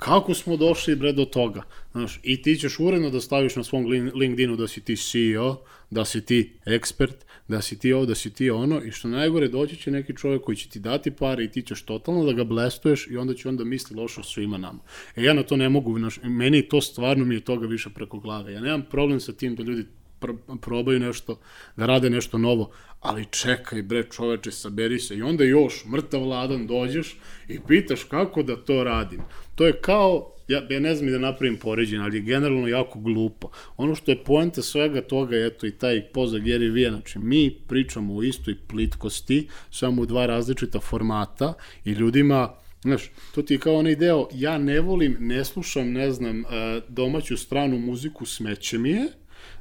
kako 0.00 0.34
smo 0.34 0.56
došli 0.56 0.96
bre 0.96 1.12
do 1.12 1.24
toga? 1.24 1.62
Znaš, 1.92 2.20
i 2.22 2.42
ti 2.42 2.56
ćeš 2.56 2.80
uredno 2.80 3.10
da 3.10 3.20
staviš 3.20 3.56
na 3.56 3.64
svom 3.64 3.84
lin- 3.86 4.12
LinkedInu 4.14 4.56
da 4.56 4.68
si 4.68 4.80
ti 4.80 4.96
CEO, 4.96 5.60
da 5.90 6.04
si 6.04 6.24
ti 6.24 6.52
ekspert, 6.64 7.26
da 7.48 7.60
si 7.62 7.78
ti 7.78 7.92
ovo, 7.92 8.06
da 8.06 8.14
si 8.14 8.32
ti 8.34 8.50
ono, 8.50 8.82
i 8.82 8.90
što 8.90 9.08
najgore, 9.08 9.48
doći 9.48 9.76
će 9.76 9.90
neki 9.90 10.16
čovjek 10.16 10.42
koji 10.42 10.56
će 10.56 10.68
ti 10.68 10.80
dati 10.80 11.10
pare 11.10 11.44
i 11.44 11.50
ti 11.50 11.62
ćeš 11.62 11.82
totalno 11.82 12.24
da 12.24 12.32
ga 12.32 12.44
blestuješ 12.44 13.06
i 13.10 13.16
onda 13.16 13.34
će 13.34 13.48
onda 13.48 13.64
misli 13.64 13.96
loše 13.96 14.20
o 14.20 14.24
svima 14.24 14.58
nama. 14.58 14.78
E 15.16 15.22
ja 15.22 15.34
na 15.34 15.42
to 15.42 15.56
ne 15.56 15.68
mogu, 15.68 15.98
znaš, 15.98 16.18
meni 16.22 16.68
to 16.68 16.80
stvarno 16.80 17.24
mi 17.24 17.34
je 17.34 17.40
toga 17.40 17.66
više 17.66 17.90
preko 17.94 18.18
glave. 18.18 18.52
Ja 18.52 18.60
nemam 18.60 18.86
problem 18.90 19.20
sa 19.20 19.32
tim 19.32 19.54
da 19.54 19.62
ljudi 19.62 19.84
pr 20.20 20.30
probaju 20.60 21.00
nešto, 21.00 21.40
da 21.76 21.86
rade 21.86 22.10
nešto 22.10 22.38
novo, 22.38 22.70
ali 23.00 23.26
čekaj 23.30 23.82
bre 23.82 24.02
čoveče, 24.02 24.50
saberi 24.50 24.98
se 24.98 25.16
i 25.16 25.22
onda 25.22 25.44
još 25.44 25.84
mrtav 25.84 26.28
ladan 26.28 26.66
dođeš 26.66 27.16
i 27.48 27.58
pitaš 27.68 28.04
kako 28.04 28.42
da 28.42 28.56
to 28.56 28.84
radim. 28.84 29.20
To 29.54 29.66
je 29.66 29.72
kao, 29.72 30.34
ja, 30.48 30.62
ja 30.70 30.80
ne 30.80 30.94
znam 30.94 31.08
i 31.08 31.12
da 31.12 31.18
napravim 31.18 31.56
poređenje, 31.56 32.02
ali 32.02 32.16
je 32.16 32.22
generalno 32.22 32.68
jako 32.68 32.98
glupo. 32.98 33.50
Ono 33.76 33.94
što 33.94 34.10
je 34.10 34.24
poenta 34.24 34.62
svega 34.62 35.00
toga, 35.00 35.36
eto 35.36 35.66
i 35.66 35.78
taj 35.78 36.12
poza 36.12 36.38
Gary 36.38 36.72
Vee, 36.74 36.90
znači 36.90 37.18
mi 37.18 37.56
pričamo 37.68 38.16
o 38.16 38.22
istoj 38.22 38.54
plitkosti, 38.68 39.48
samo 39.70 40.02
u 40.02 40.06
dva 40.06 40.26
različita 40.26 40.80
formata 40.80 41.54
i 41.84 41.90
ljudima 41.90 42.60
Znaš, 42.82 43.10
to 43.34 43.42
ti 43.42 43.54
je 43.54 43.58
kao 43.58 43.74
onaj 43.74 43.96
deo, 43.96 44.28
ja 44.32 44.58
ne 44.58 44.80
volim, 44.80 45.16
ne 45.20 45.44
slušam, 45.44 45.92
ne 45.92 46.10
znam, 46.10 46.40
eh, 46.40 46.80
domaću 46.88 47.36
stranu 47.36 47.78
muziku, 47.78 48.26
smeće 48.26 48.78
mi 48.78 48.90
je, 48.90 49.06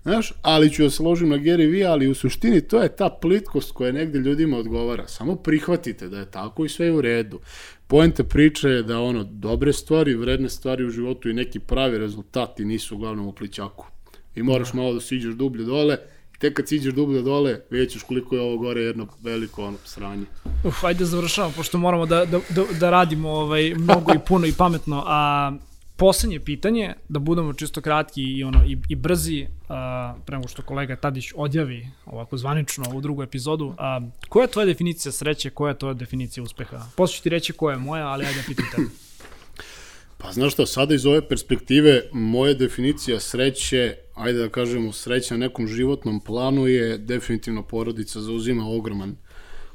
Znaš, 0.03 0.33
ali 0.41 0.73
ću 0.73 0.83
da 0.83 0.89
se 0.89 1.03
ložim 1.03 1.29
na 1.29 1.37
Gary 1.37 1.71
Vee, 1.71 1.85
ali 1.85 2.07
u 2.07 2.15
suštini 2.15 2.61
to 2.61 2.81
je 2.81 2.95
ta 2.95 3.09
plitkost 3.09 3.71
koja 3.71 3.91
negde 3.91 4.19
ljudima 4.19 4.57
odgovara. 4.57 5.07
Samo 5.07 5.35
prihvatite 5.35 6.09
da 6.09 6.19
je 6.19 6.31
tako 6.31 6.65
i 6.65 6.69
sve 6.69 6.85
je 6.85 6.91
u 6.91 7.01
redu. 7.01 7.39
Poenta 7.87 8.23
priče 8.23 8.69
je 8.69 8.83
da 8.83 8.99
ono, 8.99 9.23
dobre 9.23 9.73
stvari, 9.73 10.15
vredne 10.15 10.49
stvari 10.49 10.85
u 10.85 10.89
životu 10.89 11.29
i 11.29 11.33
neki 11.33 11.59
pravi 11.59 11.97
rezultati 11.97 12.65
nisu 12.65 12.95
uglavnom 12.95 13.27
u 13.27 13.33
plićaku. 13.33 13.87
I 14.35 14.43
moraš 14.43 14.73
malo 14.73 14.93
da 14.93 14.99
siđeš 14.99 15.33
dublje 15.33 15.65
dole, 15.65 15.97
tek 16.39 16.53
kad 16.53 16.67
siđeš 16.67 16.93
dublje 16.93 17.21
dole, 17.21 17.59
vidjet 17.69 17.91
ćeš 17.91 18.03
koliko 18.03 18.35
je 18.35 18.41
ovo 18.41 18.57
gore 18.57 18.81
jedno 18.81 19.07
veliko 19.21 19.65
ono 19.65 19.77
sranje. 19.85 20.25
Uf, 20.63 20.83
ajde 20.83 20.99
da 20.99 21.05
završavamo, 21.05 21.53
pošto 21.55 21.77
moramo 21.77 22.05
da, 22.05 22.25
da, 22.25 22.39
da, 22.49 22.63
da 22.79 22.89
radimo 22.89 23.29
ovaj, 23.29 23.73
mnogo 23.75 24.13
i 24.13 24.19
puno 24.27 24.47
i 24.47 24.53
pametno. 24.57 25.03
A, 25.07 25.51
poslednje 25.99 26.39
pitanje, 26.39 26.93
da 27.09 27.19
budemo 27.19 27.53
čisto 27.53 27.81
kratki 27.81 28.23
i, 28.23 28.43
ono, 28.43 28.65
i, 28.67 28.77
i 28.89 28.95
brzi, 28.95 29.47
a, 29.69 30.15
pre 30.25 30.37
nego 30.37 30.47
što 30.47 30.61
kolega 30.61 30.95
Tadić 30.95 31.31
odjavi 31.35 31.87
ovako 32.05 32.37
zvanično 32.37 32.85
ovu 32.89 33.01
drugu 33.01 33.23
epizodu. 33.23 33.73
A, 33.77 34.01
koja 34.29 34.43
je 34.43 34.51
tvoja 34.51 34.65
definicija 34.65 35.11
sreće, 35.11 35.49
koja 35.49 35.69
je 35.69 35.77
tvoja 35.79 35.93
definicija 35.93 36.43
uspeha? 36.43 36.85
Posle 36.95 37.15
ću 37.15 37.23
ti 37.23 37.29
reći 37.29 37.53
koja 37.53 37.73
je 37.73 37.79
moja, 37.79 38.07
ali 38.07 38.25
ajde 38.25 38.43
pitam 38.47 38.65
tebe. 38.75 38.87
Pa 40.17 40.31
znaš 40.31 40.53
šta, 40.53 40.65
sada 40.65 40.95
iz 40.95 41.05
ove 41.05 41.27
perspektive, 41.27 42.01
moja 42.11 42.53
definicija 42.53 43.19
sreće, 43.19 43.95
ajde 44.15 44.39
da 44.39 44.49
kažemo 44.49 44.91
sreća 44.91 45.37
na 45.37 45.47
nekom 45.47 45.67
životnom 45.67 46.19
planu 46.19 46.67
je 46.67 46.97
definitivno 46.97 47.63
porodica 47.63 48.21
zauzima 48.21 48.67
ogroman, 48.67 49.15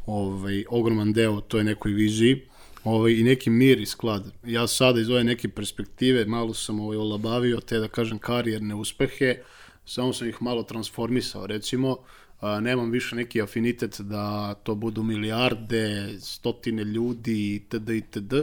ovaj, 0.07 0.65
ogroman 0.69 1.13
deo 1.13 1.41
toj 1.41 1.65
nekoj 1.65 1.93
viziji 1.93 2.43
ovaj, 2.85 3.13
i 3.13 3.23
neki 3.23 3.51
mir 3.51 3.81
i 3.81 3.87
sklad. 3.87 4.33
Ja 4.47 4.67
sada 4.67 5.01
iz 5.01 5.11
ove 5.11 5.25
neke 5.25 5.49
perspektive 5.49 6.25
malo 6.25 6.55
sam 6.55 6.81
ovaj, 6.81 6.97
olabavio 6.97 7.61
te 7.61 7.79
da 7.79 7.89
kažem 7.89 8.19
karijerne 8.19 8.75
uspehe, 8.75 9.37
samo 9.85 10.13
sam 10.13 10.29
ih 10.29 10.43
malo 10.43 10.63
transformisao, 10.63 11.47
recimo, 11.47 11.97
a, 12.41 12.61
nemam 12.61 12.91
više 12.91 13.17
neki 13.17 13.43
afinitet 13.43 14.01
da 14.01 14.55
to 14.55 14.75
budu 14.75 15.03
milijarde, 15.03 16.09
stotine 16.21 16.85
ljudi 16.85 17.55
itd. 17.55 17.89
itd. 17.89 18.35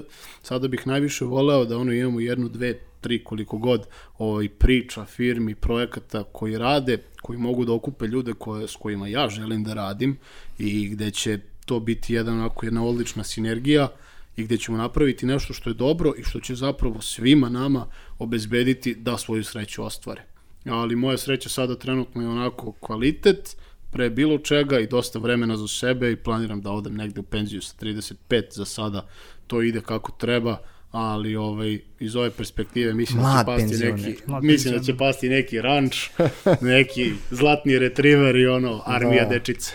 Sada 0.44 0.68
bih 0.68 0.88
najviše 0.88 1.26
voleo 1.26 1.66
da 1.66 1.78
ono 1.78 1.94
imamo 1.94 2.20
jednu, 2.20 2.50
dve, 2.50 2.80
tri 3.02 3.24
koliko 3.24 3.58
god 3.58 3.88
ovaj, 4.18 4.50
priča, 4.50 5.06
firmi, 5.06 5.56
projekata 5.56 6.24
koji 6.24 6.58
rade, 6.58 6.98
koji 7.22 7.40
mogu 7.40 7.66
da 7.66 7.74
okupe 7.74 8.08
ljude 8.08 8.34
koje, 8.34 8.68
s 8.68 8.76
kojima 8.76 9.08
ja 9.08 9.30
želim 9.30 9.64
da 9.64 9.74
radim 9.74 10.18
i 10.60 10.90
gde 10.90 11.12
će 11.12 11.40
to 11.66 11.80
biti 11.80 12.14
jedan, 12.14 12.40
onako, 12.40 12.66
jedna 12.66 12.86
odlična 12.86 13.24
sinergija 13.24 13.88
i 14.36 14.44
gde 14.44 14.58
ćemo 14.58 14.78
napraviti 14.78 15.26
nešto 15.26 15.54
što 15.54 15.70
je 15.70 15.74
dobro 15.74 16.14
i 16.18 16.24
što 16.24 16.40
će 16.40 16.56
zapravo 16.56 17.02
svima 17.02 17.50
nama 17.50 17.86
obezbediti 18.20 18.96
da 18.96 19.18
svoju 19.18 19.44
sreću 19.44 19.84
ostvare. 19.84 20.22
Ali 20.66 20.96
moja 20.96 21.18
sreća 21.18 21.50
sada 21.50 21.76
trenutno 21.76 22.22
je 22.22 22.28
onako 22.28 22.72
kvalitet, 22.72 23.56
pre 23.92 24.10
bilo 24.10 24.38
čega 24.38 24.80
i 24.80 24.88
dosta 24.88 25.20
vremena 25.20 25.58
za 25.58 25.68
sebe 25.68 26.12
i 26.12 26.16
planiram 26.16 26.62
da 26.62 26.72
odem 26.72 26.96
negde 26.96 27.20
u 27.20 27.24
penziju 27.24 27.62
sa 27.62 27.76
35 27.82 28.14
za 28.52 28.66
sada 28.66 29.08
to 29.48 29.62
ide 29.62 29.82
kako 29.82 30.12
treba 30.12 30.58
ali 30.92 31.36
ovaj 31.36 31.80
iz 32.00 32.16
ove 32.16 32.30
perspektive 32.32 32.94
mislim 32.94 33.20
Mlad 33.20 33.34
da 33.36 33.40
će 33.42 33.46
pasti 33.46 33.70
penzioner. 33.70 34.00
neki 34.00 34.22
Mlad 34.28 34.44
mislim 34.44 34.72
da 34.72 34.78
penzioner. 34.78 34.86
će 34.86 34.98
pasti 34.98 35.30
neki 35.30 35.62
ranč, 35.62 36.10
neki 36.62 37.12
zlatni 37.32 37.80
retriver 37.80 38.36
i 38.36 38.48
ono 38.48 38.84
armija 38.86 39.24
Da. 39.24 39.30
dečice. 39.30 39.72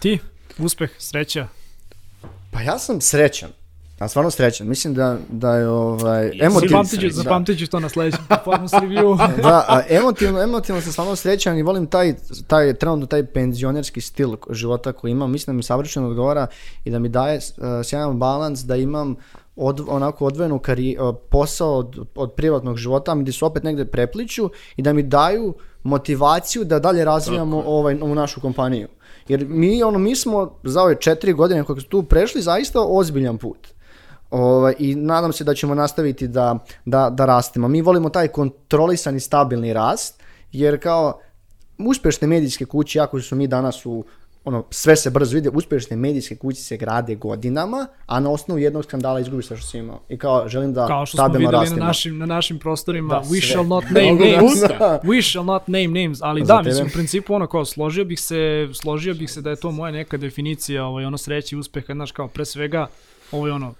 Ti, 0.00 0.18
uspeh, 0.58 0.90
sreća, 0.98 1.48
Pa 2.50 2.60
ja 2.60 2.78
sam 2.78 3.00
srećan. 3.00 3.50
Ja 4.02 4.08
stvarno 4.08 4.30
srećan. 4.30 4.68
Mislim 4.68 4.94
da, 4.94 5.16
da 5.28 5.54
je 5.54 5.68
ovaj, 5.68 6.30
emotivno. 6.40 6.68
zapamtit 6.68 6.90
ću, 6.90 6.96
srećan, 6.96 7.16
da. 7.16 7.22
zapamtit 7.22 7.58
ću 7.58 7.66
to 7.66 7.80
na 7.80 7.88
sledećem 7.88 8.24
performance 8.28 8.76
review. 8.76 9.16
da, 9.42 9.64
a 9.68 9.82
emotivno, 9.88 10.42
emotivno 10.42 10.80
sam 10.80 10.92
stvarno 10.92 11.16
srećan 11.16 11.58
i 11.58 11.62
volim 11.62 11.86
taj, 11.86 12.14
taj, 12.46 12.74
trenutno 12.74 13.06
taj 13.06 13.26
penzionerski 13.26 14.00
stil 14.00 14.36
života 14.50 14.92
koji 14.92 15.10
imam. 15.10 15.30
Mislim 15.30 15.54
da 15.54 15.56
mi 15.56 15.62
savršeno 15.62 16.08
odgovara 16.08 16.46
i 16.84 16.90
da 16.90 16.98
mi 16.98 17.08
daje 17.08 17.36
uh, 17.38 17.64
sjajan 17.84 18.18
balans 18.18 18.60
da 18.60 18.76
imam 18.76 19.16
od, 19.56 19.80
onako 19.88 20.26
odvojenu 20.26 20.58
kari, 20.58 20.96
uh, 21.00 21.14
posao 21.30 21.76
od, 21.78 21.98
od 22.14 22.32
privatnog 22.32 22.76
života, 22.76 23.14
gdje 23.14 23.32
su 23.32 23.46
opet 23.46 23.62
negde 23.62 23.84
prepliču 23.84 24.50
i 24.76 24.82
da 24.82 24.92
mi 24.92 25.02
daju 25.02 25.54
motivaciju 25.82 26.64
da 26.64 26.78
dalje 26.78 27.04
razvijamo 27.04 27.62
ovaj, 27.66 27.98
ovu 28.00 28.14
našu 28.14 28.40
kompaniju. 28.40 28.88
Jer 29.28 29.46
mi, 29.48 29.82
ono, 29.82 29.98
mi 29.98 30.16
smo 30.16 30.58
za 30.62 30.82
ove 30.82 31.00
četiri 31.00 31.32
godine 31.32 31.64
kako 31.64 31.80
smo 31.80 31.88
tu 31.88 32.02
prešli 32.02 32.42
zaista 32.42 32.80
ozbiljan 32.80 33.38
put. 33.38 33.71
Ovaj, 34.32 34.74
I 34.78 34.94
nadam 34.94 35.32
se 35.32 35.44
da 35.44 35.54
ćemo 35.54 35.74
nastaviti 35.74 36.28
da, 36.28 36.58
da, 36.84 37.10
da 37.10 37.24
rastemo. 37.26 37.68
Mi 37.68 37.82
volimo 37.82 38.08
taj 38.08 38.28
kontrolisani 38.28 39.20
stabilni 39.20 39.72
rast, 39.72 40.22
jer 40.52 40.82
kao 40.82 41.20
uspešne 41.78 42.28
medijske 42.28 42.64
kuće, 42.64 42.98
jako 42.98 43.20
su 43.20 43.36
mi 43.36 43.46
danas 43.46 43.86
u 43.86 44.04
ono, 44.44 44.64
sve 44.70 44.96
se 44.96 45.10
brzo 45.10 45.34
vidi, 45.34 45.50
uspešne 45.52 45.96
medijske 45.96 46.36
kuće 46.36 46.62
se 46.62 46.76
grade 46.76 47.14
godinama, 47.14 47.86
a 48.06 48.20
na 48.20 48.30
osnovu 48.30 48.58
jednog 48.58 48.84
skandala 48.84 49.20
izgubiš 49.20 49.46
sve 49.46 49.56
što 49.56 49.66
si 49.66 49.78
imao. 49.78 50.00
I 50.08 50.18
kao, 50.18 50.48
želim 50.48 50.72
da 50.72 50.86
Kao 50.86 51.06
što 51.06 51.16
smo 51.16 51.26
videli 51.38 51.70
na 51.70 51.86
našim, 51.86 52.18
na 52.18 52.26
našim 52.26 52.58
prostorima, 52.58 53.14
Da, 53.14 53.20
we 53.20 53.40
sve. 53.40 53.48
shall 53.50 53.66
not 53.66 53.84
name 53.94 54.12
Mnogo 54.12 54.24
names. 54.24 54.60
We 55.02 55.30
shall 55.30 55.44
not 55.44 55.68
name 55.68 55.88
names, 56.02 56.18
ali 56.22 56.44
Za 56.44 56.54
da, 56.54 56.58
tebe. 56.58 56.68
mislim, 56.68 56.86
u 56.86 56.90
principu 56.90 57.34
ono 57.34 57.46
kao, 57.46 57.64
složio 57.64 58.04
bih 58.04 58.20
se, 58.20 58.68
složio 58.74 59.14
bih 59.14 59.30
se 59.30 59.40
da 59.40 59.50
je 59.50 59.56
to 59.56 59.70
moja 59.70 59.92
neka 59.92 60.16
definicija, 60.16 60.84
ovaj, 60.84 61.04
ono 61.04 61.18
sreći 61.18 61.56
uspeha, 61.56 61.92
znaš, 61.92 62.12
kao, 62.12 62.28
pre 62.28 62.44
svega, 62.44 62.86
ovaj, 63.32 63.50
ono, 63.50 63.74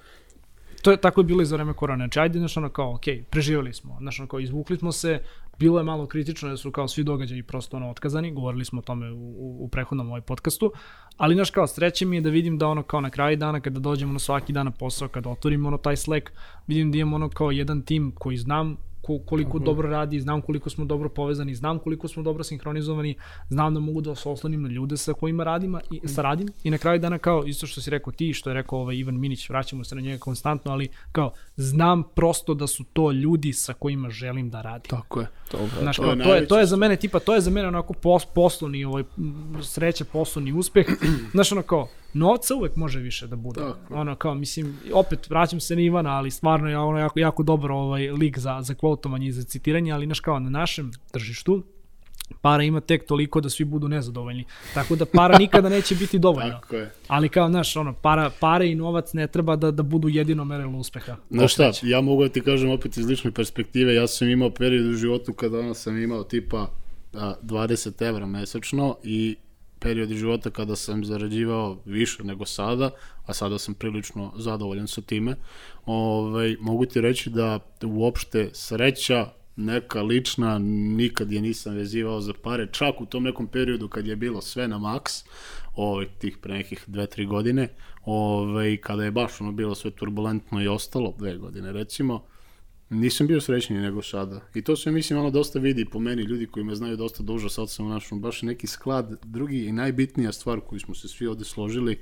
to 0.82 0.90
je 0.90 0.96
tako 0.96 1.20
je 1.20 1.24
bilo 1.24 1.42
i 1.42 1.46
za 1.46 1.56
vreme 1.56 1.72
korone. 1.72 2.04
Znači, 2.04 2.20
ajde, 2.20 2.38
znaš, 2.38 2.56
ono 2.56 2.68
kao, 2.68 2.94
okej, 2.94 3.22
preživjeli 3.22 3.72
smo, 3.72 3.96
znaš, 4.00 4.20
ono 4.20 4.28
kao, 4.28 4.40
izvukli 4.40 4.76
smo 4.76 4.92
se, 4.92 5.22
bilo 5.58 5.78
je 5.78 5.84
malo 5.84 6.06
kritično 6.06 6.48
da 6.48 6.56
su 6.56 6.70
kao 6.70 6.88
svi 6.88 7.04
događaji 7.04 7.42
prosto 7.42 7.76
ono 7.76 7.90
otkazani, 7.90 8.32
govorili 8.32 8.64
smo 8.64 8.78
o 8.78 8.82
tome 8.82 9.12
u, 9.12 9.16
u, 9.16 9.64
u 9.64 9.68
prethodnom 9.68 10.08
ovaj 10.08 10.20
podcastu, 10.20 10.72
ali 11.16 11.34
znaš 11.34 11.50
kao 11.50 11.66
sreće 11.66 12.06
mi 12.06 12.16
je 12.16 12.20
da 12.20 12.30
vidim 12.30 12.58
da 12.58 12.68
ono 12.68 12.82
kao 12.82 13.00
na 13.00 13.10
kraju 13.10 13.36
dana 13.36 13.60
kada 13.60 13.80
dođemo 13.80 14.12
na 14.12 14.18
svaki 14.18 14.52
dan 14.52 14.66
na 14.66 14.70
posao, 14.70 15.08
kada 15.08 15.30
otvorimo 15.30 15.68
ono 15.68 15.78
taj 15.78 15.96
Slack, 15.96 16.30
vidim 16.66 16.92
da 16.92 16.98
imamo 16.98 17.16
ono 17.16 17.28
kao 17.28 17.50
jedan 17.50 17.82
tim 17.82 18.12
koji 18.18 18.36
znam 18.36 18.76
ko, 19.03 19.18
koliko 19.26 19.59
dobro 19.59 19.88
radi, 19.88 20.20
znam 20.20 20.42
koliko 20.42 20.70
smo 20.70 20.84
dobro 20.84 21.09
povezani, 21.09 21.55
znam 21.55 21.78
koliko 21.78 22.09
smo 22.09 22.22
dobro 22.22 22.44
sinhronizovani, 22.44 23.14
znam 23.48 23.74
da 23.74 23.80
mogu 23.80 24.00
da 24.00 24.14
se 24.14 24.28
oslonim 24.28 24.62
na 24.62 24.68
ljude 24.68 24.96
sa 24.96 25.12
kojima 25.12 25.44
radim 25.44 25.76
i 25.90 26.09
sa 26.09 26.22
radim 26.22 26.48
i 26.64 26.70
na 26.70 26.78
kraju 26.78 26.98
dana 26.98 27.18
kao 27.18 27.44
isto 27.46 27.66
što 27.66 27.80
si 27.80 27.90
rekao 27.90 28.12
ti, 28.12 28.32
što 28.34 28.50
je 28.50 28.55
rekao 28.55 28.78
ovaj 28.78 28.96
Ivan 28.96 29.20
Minić, 29.20 29.48
vraćamo 29.48 29.84
se 29.84 29.94
na 29.94 30.00
njega 30.00 30.18
konstantno, 30.18 30.72
ali 30.72 30.88
kao 31.12 31.32
znam 31.57 32.03
prosto 32.14 32.55
da 32.55 32.66
su 32.66 32.84
to 32.84 33.12
ljudi 33.12 33.53
sa 33.53 33.72
kojima 33.72 34.11
želim 34.11 34.50
da 34.50 34.62
radim. 34.62 34.90
Tako 34.90 35.20
je. 35.20 35.26
Znaš, 35.80 35.96
To 35.96 36.03
kao, 36.03 36.12
je 36.12 36.22
to, 36.22 36.34
je, 36.34 36.46
to 36.46 36.59
je 36.59 36.66
za 36.66 36.76
mene 36.76 36.96
tipa, 36.96 37.18
to 37.18 37.34
je 37.34 37.40
za 37.40 37.50
mene 37.50 37.68
onako 37.68 37.92
pos, 37.92 38.24
poslovni, 38.34 38.84
ovaj, 38.84 39.03
sreća, 39.62 40.05
poslovni 40.05 40.53
uspeh. 40.53 40.86
Znaš, 41.34 41.53
ono 41.53 41.62
kao, 41.62 41.88
novca 42.12 42.55
uvek 42.55 42.76
može 42.76 43.00
više 43.00 43.26
da 43.26 43.36
bude. 43.36 43.61
Tako. 43.61 43.94
Ono 43.94 44.16
kao, 44.16 44.34
mislim, 44.34 44.78
opet 44.92 45.30
vraćam 45.30 45.61
se 45.61 45.76
na 45.76 45.82
Ivana, 45.82 46.11
ali 46.11 46.30
stvarno 46.30 46.68
je 46.68 46.78
ono 46.78 46.98
jako, 46.98 47.18
jako 47.18 47.42
dobro 47.42 47.76
ovaj 47.76 48.11
lik 48.11 48.38
za, 48.38 48.59
za 48.62 48.74
kvotovanje 48.74 48.91
i 49.22 49.32
za 49.32 49.43
citiranje, 49.43 49.93
ali 49.93 50.07
znaš 50.07 50.20
kao, 50.20 50.38
na 50.38 50.51
našem 50.51 50.90
tržištu, 51.11 51.62
para 52.40 52.62
ima 52.62 52.80
tek 52.80 53.07
toliko 53.07 53.40
da 53.40 53.51
svi 53.51 53.64
budu 53.64 53.88
nezadovoljni. 53.88 54.45
Tako 54.74 54.97
da 54.97 55.07
para 55.07 55.38
nikada 55.38 55.68
neće 55.68 55.95
biti 55.95 56.18
dovoljno. 56.18 56.51
Tako 56.61 56.76
je. 56.76 56.90
Ali 57.09 57.28
kao, 57.28 57.49
znaš, 57.49 57.76
ono, 57.76 57.93
para, 57.93 58.30
pare 58.40 58.70
i 58.70 58.74
novac 58.74 59.12
ne 59.12 59.26
treba 59.26 59.57
da, 59.57 59.70
da 59.70 59.82
budu 59.82 60.09
jedino 60.09 60.45
merilo 60.45 60.78
uspeha. 60.78 61.16
Znaš 61.30 61.53
šta, 61.53 61.72
ja 61.82 62.01
mogu 62.01 62.22
da 62.22 62.28
ti 62.28 62.40
kažem 62.40 62.70
opet 62.70 62.97
iz 62.97 63.07
lične 63.07 63.30
perspektive, 63.30 63.95
ja 63.95 64.07
sam 64.07 64.28
imao 64.28 64.51
period 64.51 64.86
u 64.86 64.95
životu 64.95 65.32
kada 65.32 65.59
ono 65.59 65.74
sam 65.74 66.03
imao 66.03 66.24
tipa 66.24 66.70
a, 67.14 67.34
20 67.43 68.09
evra 68.09 68.26
mesečno 68.26 68.97
i 69.05 69.36
period 69.82 70.10
života 70.10 70.50
kada 70.50 70.76
sam 70.76 71.04
zarađivao 71.04 71.78
više 71.84 72.24
nego 72.24 72.46
sada, 72.46 72.90
a 73.26 73.34
sada 73.34 73.58
sam 73.58 73.74
prilično 73.74 74.32
zadovoljan 74.36 74.88
sa 74.88 75.00
time, 75.00 75.36
ovaj, 75.86 76.56
mogu 76.60 76.86
ti 76.86 77.00
reći 77.00 77.30
da 77.30 77.58
uopšte 77.84 78.50
sreća 78.52 79.26
neka 79.56 80.02
lična, 80.02 80.58
nikad 80.96 81.32
je 81.32 81.40
nisam 81.40 81.74
vezivao 81.74 82.20
za 82.20 82.32
pare, 82.42 82.68
čak 82.72 83.00
u 83.00 83.06
tom 83.06 83.22
nekom 83.22 83.46
periodu 83.46 83.88
kad 83.88 84.06
je 84.06 84.16
bilo 84.16 84.40
sve 84.40 84.68
na 84.68 84.78
maks, 84.78 85.12
ovaj, 85.74 86.06
tih 86.18 86.38
pre 86.38 86.54
nekih 86.54 86.84
dve, 86.86 87.06
tri 87.06 87.26
godine, 87.26 87.68
ovaj, 88.04 88.76
kada 88.76 89.04
je 89.04 89.10
baš 89.10 89.40
ono 89.40 89.52
bilo 89.52 89.74
sve 89.74 89.90
turbulentno 89.90 90.62
i 90.62 90.68
ostalo, 90.68 91.14
dve 91.18 91.36
godine 91.36 91.72
recimo, 91.72 92.24
nisam 92.93 93.26
bio 93.26 93.40
srećniji 93.40 93.80
nego 93.80 94.03
sada. 94.03 94.40
I 94.55 94.62
to 94.62 94.76
se 94.76 94.90
mislim 94.90 95.18
ono 95.18 95.30
dosta 95.30 95.59
vidi 95.59 95.84
po 95.84 95.99
meni, 95.99 96.22
ljudi 96.22 96.47
koji 96.47 96.64
me 96.64 96.74
znaju 96.74 96.97
dosta 96.97 97.22
dužo, 97.22 97.49
sad 97.49 97.70
sam 97.70 97.88
našao 97.88 98.18
baš 98.18 98.43
neki 98.43 98.66
sklad. 98.66 99.18
Drugi 99.24 99.64
i 99.64 99.72
najbitnija 99.72 100.32
stvar 100.32 100.61
koju 100.61 100.80
smo 100.80 100.95
se 100.95 101.09
svi 101.09 101.26
ovde 101.26 101.45
složili, 101.45 102.01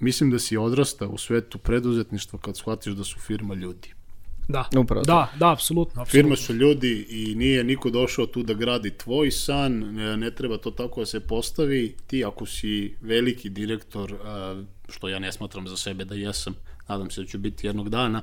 mislim 0.00 0.30
da 0.30 0.38
si 0.38 0.56
odrasta 0.56 1.08
u 1.08 1.18
svetu 1.18 1.58
preduzetništva 1.58 2.38
kad 2.38 2.56
shvatiš 2.56 2.92
da 2.92 3.04
su 3.04 3.18
firma 3.18 3.54
ljudi. 3.54 3.88
Da, 4.48 4.68
Upravo 4.76 5.04
to. 5.04 5.12
da, 5.12 5.32
da, 5.38 5.52
apsolutno. 5.52 6.02
apsolutno. 6.02 6.10
Firma 6.10 6.36
su 6.36 6.54
ljudi 6.54 7.06
i 7.08 7.34
nije 7.34 7.64
niko 7.64 7.90
došao 7.90 8.26
tu 8.26 8.42
da 8.42 8.54
gradi 8.54 8.90
tvoj 8.90 9.30
san, 9.30 9.72
ne, 9.72 10.16
ne 10.16 10.30
treba 10.30 10.58
to 10.58 10.70
tako 10.70 11.00
da 11.00 11.06
se 11.06 11.20
postavi. 11.20 11.96
Ti 12.06 12.24
ako 12.24 12.46
si 12.46 12.96
veliki 13.00 13.48
direktor, 13.48 14.14
što 14.88 15.08
ja 15.08 15.18
ne 15.18 15.32
smatram 15.32 15.68
za 15.68 15.76
sebe 15.76 16.04
da 16.04 16.14
jesam, 16.14 16.54
nadam 16.88 17.10
se 17.10 17.20
da 17.20 17.26
ću 17.26 17.38
biti 17.38 17.66
jednog 17.66 17.88
dana, 17.88 18.22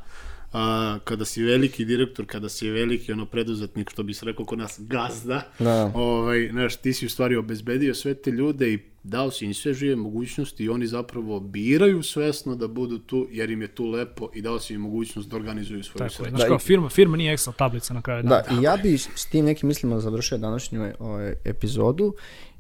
a, 0.51 0.97
kada 1.03 1.25
si 1.25 1.43
veliki 1.43 1.85
direktor, 1.85 2.25
kada 2.25 2.49
si 2.49 2.69
veliki 2.69 3.11
ono 3.11 3.25
preduzetnik, 3.25 3.89
što 3.89 4.03
bi 4.03 4.13
se 4.13 4.25
rekao 4.25 4.45
kod 4.45 4.59
nas, 4.59 4.79
gazda, 4.79 5.41
Da. 5.59 5.91
ovaj, 5.95 6.49
znaš, 6.51 6.75
ti 6.75 6.93
si 6.93 7.05
u 7.05 7.09
stvari 7.09 7.35
obezbedio 7.35 7.93
sve 7.95 8.13
te 8.13 8.31
ljude 8.31 8.73
i 8.73 8.79
dao 9.03 9.31
si 9.31 9.45
im 9.45 9.53
sve 9.53 9.73
žive 9.73 9.95
mogućnosti 9.95 10.63
i 10.63 10.69
oni 10.69 10.87
zapravo 10.87 11.39
biraju 11.39 12.03
svesno 12.03 12.55
da 12.55 12.67
budu 12.67 12.97
tu 12.99 13.27
jer 13.31 13.49
im 13.49 13.61
je 13.61 13.67
tu 13.67 13.85
lepo 13.85 14.29
i 14.33 14.41
dao 14.41 14.59
si 14.59 14.73
im 14.73 14.81
mogućnost 14.81 15.29
da 15.29 15.35
organizuju 15.35 15.83
svoju 15.83 15.97
Tako 15.97 16.03
je, 16.05 16.09
sreću. 16.09 16.29
znaš 16.29 16.41
Da, 16.41 16.47
kao 16.47 16.59
firma, 16.59 16.89
firma 16.89 17.17
nije 17.17 17.37
Excel 17.37 17.53
tablica 17.55 17.93
na 17.93 18.01
kraju 18.01 18.23
dana. 18.23 18.41
Da, 18.49 18.55
i 18.59 18.63
ja 18.63 18.77
bi 18.83 18.97
s 18.97 19.25
tim 19.25 19.45
nekim 19.45 19.67
mislima 19.67 19.99
završio 19.99 20.37
današnju 20.37 20.91
ovaj, 20.99 21.33
epizodu 21.45 22.13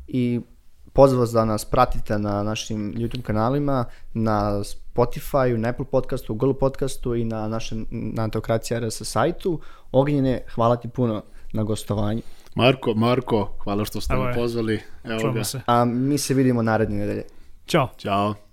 i 0.07 0.39
pozvao 0.99 1.25
da 1.25 1.45
nas 1.45 1.65
pratite 1.65 2.17
na 2.17 2.43
našim 2.43 2.93
YouTube 2.93 3.21
kanalima, 3.21 3.85
na 4.13 4.63
Spotify, 4.63 5.57
na 5.57 5.69
Apple 5.69 5.85
podcastu, 5.85 6.33
Google 6.33 6.59
podcastu 6.59 7.15
i 7.15 7.23
na 7.25 7.47
našem 7.47 7.85
na 7.91 8.23
Antokracija 8.23 8.79
RS 8.79 9.01
sajtu. 9.03 9.59
Ognjene, 9.91 10.41
hvala 10.55 10.75
ti 10.75 10.87
puno 10.87 11.23
na 11.53 11.63
gostovanju. 11.63 12.21
Marko, 12.55 12.93
Marko, 12.93 13.53
hvala 13.63 13.85
što 13.85 14.01
ste 14.01 14.13
Evo 14.13 14.23
me 14.23 14.33
pozvali. 14.33 14.81
Evo 15.03 15.31
ga. 15.31 15.43
Se. 15.43 15.61
A 15.65 15.85
mi 15.85 16.17
se 16.17 16.33
vidimo 16.33 16.61
naredne 16.61 16.97
nedelje. 16.97 17.23
Ćao. 17.67 17.89
Ćao. 17.97 18.48